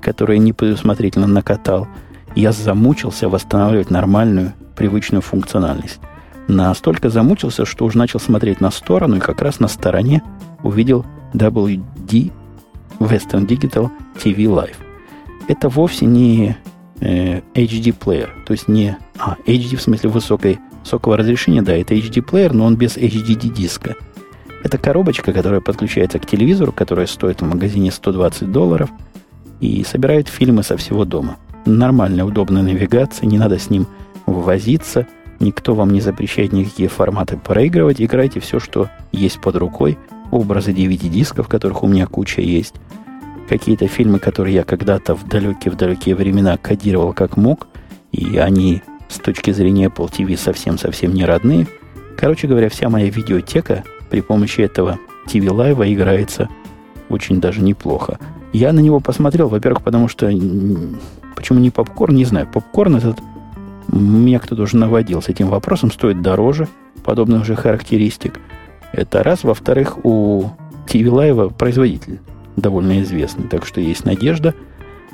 которые 0.00 0.38
не 0.38 0.52
предусмотрительно 0.52 1.26
накатал. 1.26 1.88
Я 2.34 2.52
замучился 2.52 3.28
восстанавливать 3.28 3.90
нормальную, 3.90 4.52
привычную 4.76 5.22
функциональность. 5.22 6.00
Настолько 6.46 7.10
замучился, 7.10 7.66
что 7.66 7.84
уже 7.84 7.98
начал 7.98 8.20
смотреть 8.20 8.60
на 8.60 8.70
сторону, 8.70 9.16
и 9.16 9.20
как 9.20 9.42
раз 9.42 9.60
на 9.60 9.68
стороне 9.68 10.22
увидел 10.62 11.04
WD 11.34 12.32
Western 12.98 13.46
Digital 13.46 13.90
TV 14.16 14.44
Live. 14.44 14.76
Это 15.46 15.68
вовсе 15.68 16.06
не 16.06 16.56
э, 17.00 17.40
HD 17.54 17.92
плеер, 17.92 18.34
то 18.46 18.52
есть 18.52 18.68
не... 18.68 18.96
А, 19.18 19.36
HD 19.46 19.76
в 19.76 19.82
смысле 19.82 20.10
высокой, 20.10 20.58
высокого 20.82 21.16
разрешения, 21.16 21.62
да, 21.62 21.74
это 21.74 21.94
HD 21.94 22.22
плеер, 22.22 22.52
но 22.52 22.64
он 22.64 22.76
без 22.76 22.96
HDD 22.96 23.48
диска. 23.52 23.96
Это 24.62 24.78
коробочка, 24.78 25.32
которая 25.32 25.60
подключается 25.60 26.18
к 26.18 26.26
телевизору, 26.26 26.72
которая 26.72 27.06
стоит 27.06 27.40
в 27.40 27.44
магазине 27.44 27.90
120 27.92 28.50
долларов 28.50 28.90
и 29.60 29.84
собирает 29.84 30.28
фильмы 30.28 30.62
со 30.62 30.76
всего 30.76 31.04
дома. 31.04 31.36
Нормальная, 31.66 32.24
удобная 32.24 32.62
навигация, 32.62 33.26
не 33.26 33.38
надо 33.38 33.58
с 33.58 33.70
ним 33.70 33.86
возиться, 34.26 35.06
никто 35.40 35.74
вам 35.74 35.90
не 35.90 36.00
запрещает 36.00 36.52
никакие 36.52 36.88
форматы 36.88 37.36
проигрывать, 37.36 38.00
играйте 38.00 38.40
все, 38.40 38.58
что 38.58 38.88
есть 39.12 39.40
под 39.40 39.56
рукой, 39.56 39.98
образы 40.30 40.72
DVD-дисков, 40.72 41.48
которых 41.48 41.82
у 41.82 41.86
меня 41.86 42.06
куча 42.06 42.40
есть, 42.40 42.74
какие-то 43.48 43.88
фильмы, 43.88 44.18
которые 44.18 44.56
я 44.56 44.64
когда-то 44.64 45.14
в 45.14 45.26
далекие-в 45.26 45.76
далекие 45.76 46.14
времена 46.14 46.56
кодировал 46.56 47.12
как 47.12 47.36
мог, 47.36 47.66
и 48.12 48.36
они 48.36 48.82
с 49.08 49.18
точки 49.18 49.52
зрения 49.52 49.86
Apple 49.86 50.10
TV 50.10 50.36
совсем-совсем 50.36 51.14
не 51.14 51.24
родные. 51.24 51.66
Короче 52.16 52.46
говоря, 52.46 52.68
вся 52.68 52.88
моя 52.88 53.08
видеотека 53.08 53.84
при 54.10 54.20
помощи 54.20 54.60
этого 54.60 54.98
TV 55.26 55.46
Live 55.46 55.92
играется 55.92 56.48
очень 57.08 57.40
даже 57.40 57.62
неплохо. 57.62 58.18
Я 58.52 58.72
на 58.72 58.80
него 58.80 59.00
посмотрел, 59.00 59.48
во-первых, 59.48 59.82
потому 59.82 60.08
что... 60.08 60.30
Почему 61.36 61.60
не 61.60 61.70
попкорн, 61.70 62.14
не 62.14 62.24
знаю. 62.24 62.48
Попкорн 62.52 62.96
этот... 62.96 63.18
Меня 63.92 64.38
кто-то 64.38 64.62
уже 64.62 64.76
наводил 64.76 65.22
с 65.22 65.28
этим 65.28 65.48
вопросом. 65.48 65.90
Стоит 65.90 66.20
дороже 66.20 66.68
подобных 67.04 67.44
же 67.44 67.56
характеристик. 67.56 68.38
Это 68.92 69.22
раз. 69.22 69.44
Во-вторых, 69.44 70.04
у 70.04 70.50
TV 70.86 71.04
Live 71.04 71.54
производитель 71.54 72.20
довольно 72.56 73.00
известный. 73.02 73.48
Так 73.48 73.64
что 73.64 73.80
есть 73.80 74.04
надежда. 74.04 74.54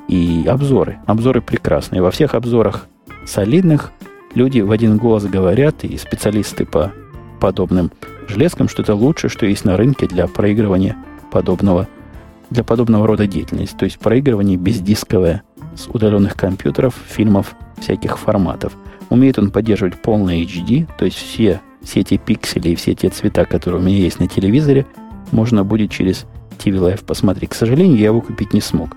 И 0.08 0.44
обзоры. 0.48 0.98
Обзоры 1.06 1.40
прекрасные. 1.40 2.02
Во 2.02 2.10
всех 2.10 2.34
обзорах 2.34 2.88
солидных 3.26 3.92
люди 4.34 4.60
в 4.60 4.70
один 4.70 4.96
голос 4.96 5.24
говорят, 5.24 5.84
и 5.84 5.96
специалисты 5.96 6.66
по 6.66 6.92
подобным 7.40 7.90
железкам, 8.28 8.68
что 8.68 8.82
это 8.82 8.94
лучшее, 8.94 9.30
что 9.30 9.46
есть 9.46 9.64
на 9.64 9.76
рынке 9.76 10.06
для 10.06 10.26
проигрывания 10.26 10.96
подобного, 11.30 11.88
для 12.54 12.64
подобного 12.64 13.06
рода 13.06 13.26
деятельности. 13.26 13.76
То 13.76 13.84
есть 13.84 13.98
проигрывание 13.98 14.56
бездисковое 14.56 15.42
с 15.76 15.88
удаленных 15.88 16.34
компьютеров, 16.34 16.94
фильмов 17.06 17.54
всяких 17.78 18.18
форматов. 18.18 18.72
Умеет 19.10 19.38
он 19.38 19.50
поддерживать 19.50 20.00
полный 20.00 20.42
HD, 20.44 20.88
то 20.96 21.04
есть 21.04 21.18
все, 21.18 21.60
все 21.82 22.00
эти 22.00 22.16
пиксели 22.16 22.70
и 22.70 22.74
все 22.74 22.94
те 22.94 23.10
цвета, 23.10 23.44
которые 23.44 23.82
у 23.82 23.84
меня 23.84 23.98
есть 23.98 24.20
на 24.20 24.28
телевизоре, 24.28 24.86
можно 25.32 25.64
будет 25.64 25.90
через 25.90 26.26
TV 26.58 26.78
Live 26.78 27.04
посмотреть. 27.04 27.50
К 27.50 27.54
сожалению, 27.54 27.98
я 27.98 28.06
его 28.06 28.20
купить 28.20 28.54
не 28.54 28.60
смог. 28.60 28.96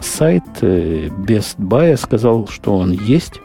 Сайт 0.00 0.42
э, 0.62 1.08
Best 1.08 1.58
Buy 1.58 1.96
сказал, 1.96 2.48
что 2.48 2.76
он 2.76 2.90
есть, 2.90 3.40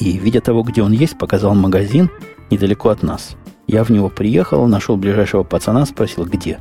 и, 0.00 0.18
видя 0.18 0.40
того, 0.40 0.62
где 0.62 0.82
он 0.82 0.92
есть, 0.92 1.18
показал 1.18 1.54
магазин 1.54 2.10
недалеко 2.50 2.88
от 2.88 3.02
нас. 3.02 3.36
Я 3.66 3.84
в 3.84 3.90
него 3.90 4.08
приехал, 4.08 4.66
нашел 4.66 4.96
ближайшего 4.96 5.42
пацана, 5.42 5.84
спросил, 5.84 6.24
где. 6.24 6.58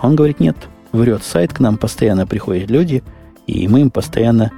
Он 0.00 0.16
говорит, 0.16 0.40
нет, 0.40 0.56
врет 0.92 1.22
сайт, 1.22 1.52
к 1.52 1.60
нам 1.60 1.76
постоянно 1.76 2.26
приходят 2.26 2.70
люди, 2.70 3.02
и 3.46 3.68
мы 3.68 3.80
им 3.80 3.90
постоянно 3.90 4.52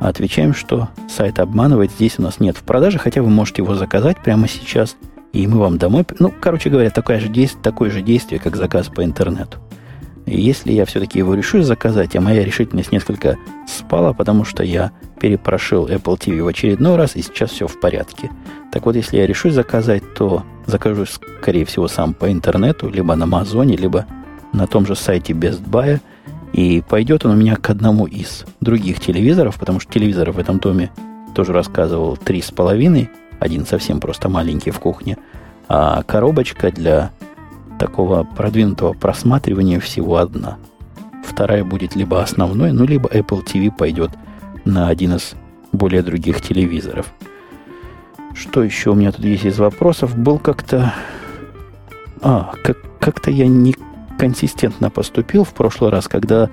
отвечаем, 0.00 0.54
что 0.54 0.88
сайт 1.08 1.38
обманывает, 1.38 1.90
здесь 1.92 2.18
у 2.18 2.22
нас 2.22 2.40
нет 2.40 2.56
в 2.56 2.62
продаже, 2.62 2.98
хотя 2.98 3.22
вы 3.22 3.30
можете 3.30 3.62
его 3.62 3.74
заказать 3.74 4.22
прямо 4.22 4.48
сейчас, 4.48 4.96
и 5.32 5.46
мы 5.46 5.58
вам 5.58 5.78
домой... 5.78 6.04
Ну, 6.18 6.32
короче 6.40 6.70
говоря, 6.70 6.90
такое 6.90 7.20
же 7.20 7.28
действие, 7.28 7.62
такое 7.62 7.90
же 7.90 8.02
действие, 8.02 8.40
как 8.40 8.56
заказ 8.56 8.88
по 8.88 9.04
интернету. 9.04 9.58
И 10.26 10.40
если 10.40 10.72
я 10.72 10.86
все-таки 10.86 11.18
его 11.18 11.34
решу 11.34 11.62
заказать, 11.62 12.16
а 12.16 12.20
моя 12.20 12.44
решительность 12.44 12.92
несколько 12.92 13.36
спала, 13.66 14.12
потому 14.14 14.44
что 14.44 14.62
я 14.62 14.92
перепрошил 15.20 15.86
Apple 15.86 16.18
TV 16.18 16.42
в 16.42 16.46
очередной 16.46 16.96
раз, 16.96 17.14
и 17.16 17.22
сейчас 17.22 17.50
все 17.50 17.66
в 17.66 17.78
порядке. 17.78 18.30
Так 18.72 18.86
вот, 18.86 18.96
если 18.96 19.18
я 19.18 19.26
решу 19.26 19.50
заказать, 19.50 20.02
то 20.14 20.44
закажу, 20.66 21.04
скорее 21.04 21.64
всего, 21.66 21.88
сам 21.88 22.14
по 22.14 22.32
интернету, 22.32 22.88
либо 22.88 23.14
на 23.16 23.24
Амазоне, 23.24 23.76
либо 23.76 24.06
на 24.54 24.66
том 24.66 24.86
же 24.86 24.94
сайте 24.96 25.32
Best 25.32 25.62
Buy, 25.68 26.00
и 26.52 26.82
пойдет 26.88 27.26
он 27.26 27.32
у 27.32 27.36
меня 27.36 27.56
к 27.56 27.68
одному 27.68 28.06
из 28.06 28.44
других 28.60 29.00
телевизоров, 29.00 29.58
потому 29.58 29.80
что 29.80 29.92
телевизор 29.92 30.30
в 30.30 30.38
этом 30.38 30.58
доме 30.58 30.90
тоже 31.34 31.52
рассказывал 31.52 32.16
три 32.16 32.40
с 32.40 32.50
половиной, 32.50 33.10
один 33.40 33.66
совсем 33.66 34.00
просто 34.00 34.28
маленький 34.28 34.70
в 34.70 34.78
кухне, 34.78 35.18
а 35.68 36.02
коробочка 36.04 36.70
для 36.70 37.10
такого 37.78 38.22
продвинутого 38.22 38.92
просматривания 38.92 39.80
всего 39.80 40.18
одна. 40.18 40.58
Вторая 41.24 41.64
будет 41.64 41.96
либо 41.96 42.22
основной, 42.22 42.72
ну, 42.72 42.84
либо 42.84 43.08
Apple 43.08 43.44
TV 43.44 43.72
пойдет 43.76 44.10
на 44.64 44.88
один 44.88 45.14
из 45.14 45.34
более 45.72 46.02
других 46.02 46.40
телевизоров. 46.40 47.12
Что 48.34 48.62
еще 48.62 48.90
у 48.90 48.94
меня 48.94 49.10
тут 49.10 49.24
есть 49.24 49.44
из 49.44 49.58
вопросов? 49.58 50.16
Был 50.16 50.38
как-то... 50.38 50.94
А, 52.20 52.52
как- 52.62 52.98
как-то 53.00 53.30
я 53.30 53.46
не 53.46 53.74
консистентно 54.18 54.90
поступил 54.90 55.44
в 55.44 55.54
прошлый 55.54 55.90
раз, 55.90 56.08
когда 56.08 56.50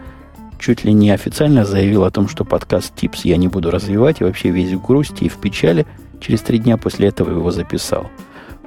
чуть 0.60 0.84
ли 0.84 0.94
не 0.94 1.10
официально 1.12 1.66
заявил 1.66 2.04
о 2.04 2.12
том, 2.12 2.28
что 2.28 2.46
подкаст 2.46 2.94
Tips 2.96 3.22
я 3.24 3.38
не 3.38 3.48
буду 3.48 3.72
развивать, 3.72 4.22
и 4.22 4.24
вообще 4.24 4.50
весь 4.50 4.72
в 4.72 4.86
грусти 4.86 5.26
и 5.26 5.30
в 5.30 5.38
печали. 5.38 5.86
Через 6.20 6.42
три 6.42 6.60
дня 6.60 6.78
после 6.78 7.08
этого 7.08 7.32
его 7.32 7.52
записал. 7.52 8.10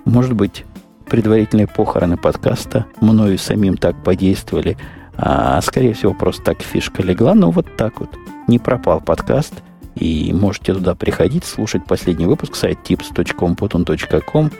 Может 0.04 0.32
быть, 0.32 0.64
предварительные 1.08 1.68
похороны 1.68 2.16
подкаста 2.16 2.86
мною 3.00 3.38
самим 3.38 3.76
так 3.76 4.02
подействовали, 4.02 4.76
а 5.16 5.60
скорее 5.60 5.94
всего 5.94 6.12
просто 6.12 6.42
так 6.42 6.62
фишка 6.62 7.02
легла, 7.02 7.34
но 7.34 7.50
вот 7.50 7.76
так 7.76 8.00
вот. 8.00 8.10
Не 8.48 8.58
пропал 8.58 9.00
подкаст, 9.00 9.54
и 9.94 10.32
можете 10.32 10.74
туда 10.74 10.94
приходить, 10.94 11.44
слушать 11.44 11.84
последний 11.86 12.26
выпуск, 12.26 12.56
сайт 12.56 12.78
tips.computun.com 12.84 14.50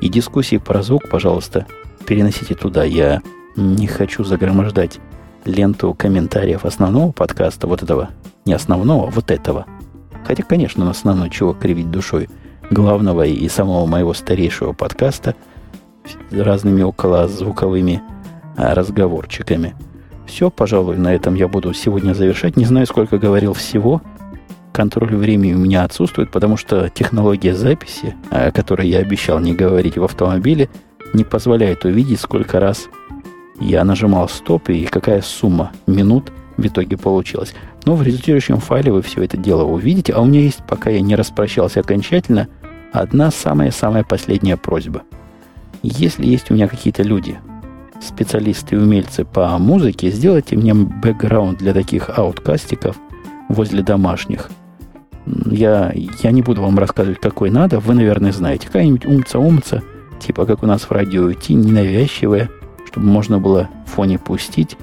и 0.00 0.08
дискуссии 0.08 0.58
про 0.58 0.82
звук, 0.82 1.08
пожалуйста, 1.08 1.66
переносите 2.06 2.54
туда. 2.54 2.84
Я 2.84 3.22
не 3.56 3.86
хочу 3.86 4.24
загромождать 4.24 4.98
ленту 5.44 5.94
комментариев 5.94 6.64
основного 6.64 7.12
подкаста, 7.12 7.66
вот 7.66 7.82
этого, 7.82 8.10
не 8.44 8.52
основного, 8.52 9.08
а 9.08 9.10
вот 9.10 9.30
этого. 9.30 9.66
Хотя, 10.24 10.42
конечно, 10.42 10.84
на 10.84 10.92
основной 10.92 11.30
чего 11.30 11.52
кривить 11.52 11.90
душой 11.90 12.28
главного 12.70 13.26
и 13.26 13.48
самого 13.48 13.86
моего 13.86 14.14
старейшего 14.14 14.72
подкаста– 14.72 15.34
разными 16.30 16.82
около 16.82 17.28
звуковыми 17.28 18.02
а, 18.56 18.74
разговорчиками. 18.74 19.74
Все, 20.26 20.50
пожалуй, 20.50 20.96
на 20.96 21.14
этом 21.14 21.34
я 21.34 21.48
буду 21.48 21.72
сегодня 21.74 22.14
завершать. 22.14 22.56
Не 22.56 22.64
знаю, 22.64 22.86
сколько 22.86 23.18
говорил 23.18 23.52
всего. 23.52 24.00
Контроль 24.72 25.14
времени 25.14 25.52
у 25.52 25.58
меня 25.58 25.84
отсутствует, 25.84 26.30
потому 26.30 26.56
что 26.56 26.88
технология 26.88 27.54
записи, 27.54 28.14
о 28.30 28.50
которой 28.50 28.88
я 28.88 28.98
обещал 28.98 29.38
не 29.40 29.52
говорить 29.52 29.98
в 29.98 30.04
автомобиле, 30.04 30.70
не 31.12 31.24
позволяет 31.24 31.84
увидеть, 31.84 32.20
сколько 32.20 32.58
раз 32.58 32.88
я 33.62 33.84
нажимал 33.84 34.28
стоп 34.28 34.68
и 34.68 34.84
какая 34.84 35.22
сумма 35.22 35.72
минут 35.86 36.32
в 36.56 36.66
итоге 36.66 36.96
получилась. 36.96 37.54
Но 37.84 37.96
в 37.96 38.02
результирующем 38.02 38.58
файле 38.58 38.92
вы 38.92 39.02
все 39.02 39.22
это 39.22 39.36
дело 39.36 39.64
увидите. 39.64 40.12
А 40.12 40.20
у 40.20 40.26
меня 40.26 40.40
есть, 40.40 40.60
пока 40.68 40.90
я 40.90 41.00
не 41.00 41.16
распрощался 41.16 41.80
окончательно, 41.80 42.48
одна 42.92 43.30
самая-самая 43.30 44.04
последняя 44.04 44.56
просьба– 44.56 45.02
если 45.82 46.24
есть 46.26 46.50
у 46.50 46.54
меня 46.54 46.68
какие-то 46.68 47.02
люди, 47.02 47.38
специалисты 48.00 48.76
и 48.76 48.78
умельцы 48.78 49.24
по 49.24 49.58
музыке, 49.58 50.10
сделайте 50.10 50.56
мне 50.56 50.74
бэкграунд 50.74 51.58
для 51.58 51.74
таких 51.74 52.08
ауткастиков 52.16 52.96
возле 53.48 53.82
домашних. 53.82 54.48
Я, 55.46 55.92
я 56.22 56.30
не 56.30 56.42
буду 56.42 56.62
вам 56.62 56.78
рассказывать, 56.78 57.20
какой 57.20 57.50
надо. 57.50 57.80
Вы, 57.80 57.94
наверное, 57.94 58.32
знаете. 58.32 58.66
Какая-нибудь 58.66 59.06
умца-умца, 59.06 59.82
типа 60.20 60.46
как 60.46 60.62
у 60.62 60.66
нас 60.66 60.82
в 60.82 60.92
радио 60.92 61.32
Ти, 61.32 61.54
ненавязчивая, 61.54 62.48
чтобы 62.92 63.06
можно 63.06 63.38
было 63.38 63.70
в 63.86 63.90
фоне 63.92 64.18
пустить 64.18 64.76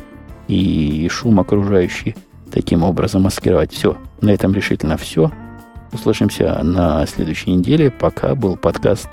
и 0.47 1.07
шум 1.11 1.39
окружающий 1.39 2.15
таким 2.51 2.83
образом 2.83 3.21
маскировать. 3.21 3.71
Все. 3.71 3.97
На 4.19 4.31
этом 4.31 4.51
решительно 4.53 4.97
все. 4.97 5.31
Услышимся 5.93 6.59
на 6.63 7.05
следующей 7.05 7.51
неделе. 7.51 7.91
Пока 7.91 8.33
был 8.33 8.57
подкаст 8.57 9.09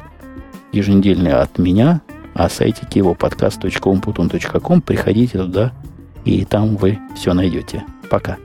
еженедельный 0.73 1.33
от 1.33 1.59
меня, 1.59 2.01
сайтике 2.49 3.01
его 3.01 3.15
подкаст.умпутун.ком. 3.15 4.81
Приходите 4.81 5.39
туда, 5.39 5.73
и 6.25 6.47
там 6.47 6.77
вы 6.77 6.99
все 7.15 7.35
найдете. 7.35 7.85
Пока. 8.09 8.39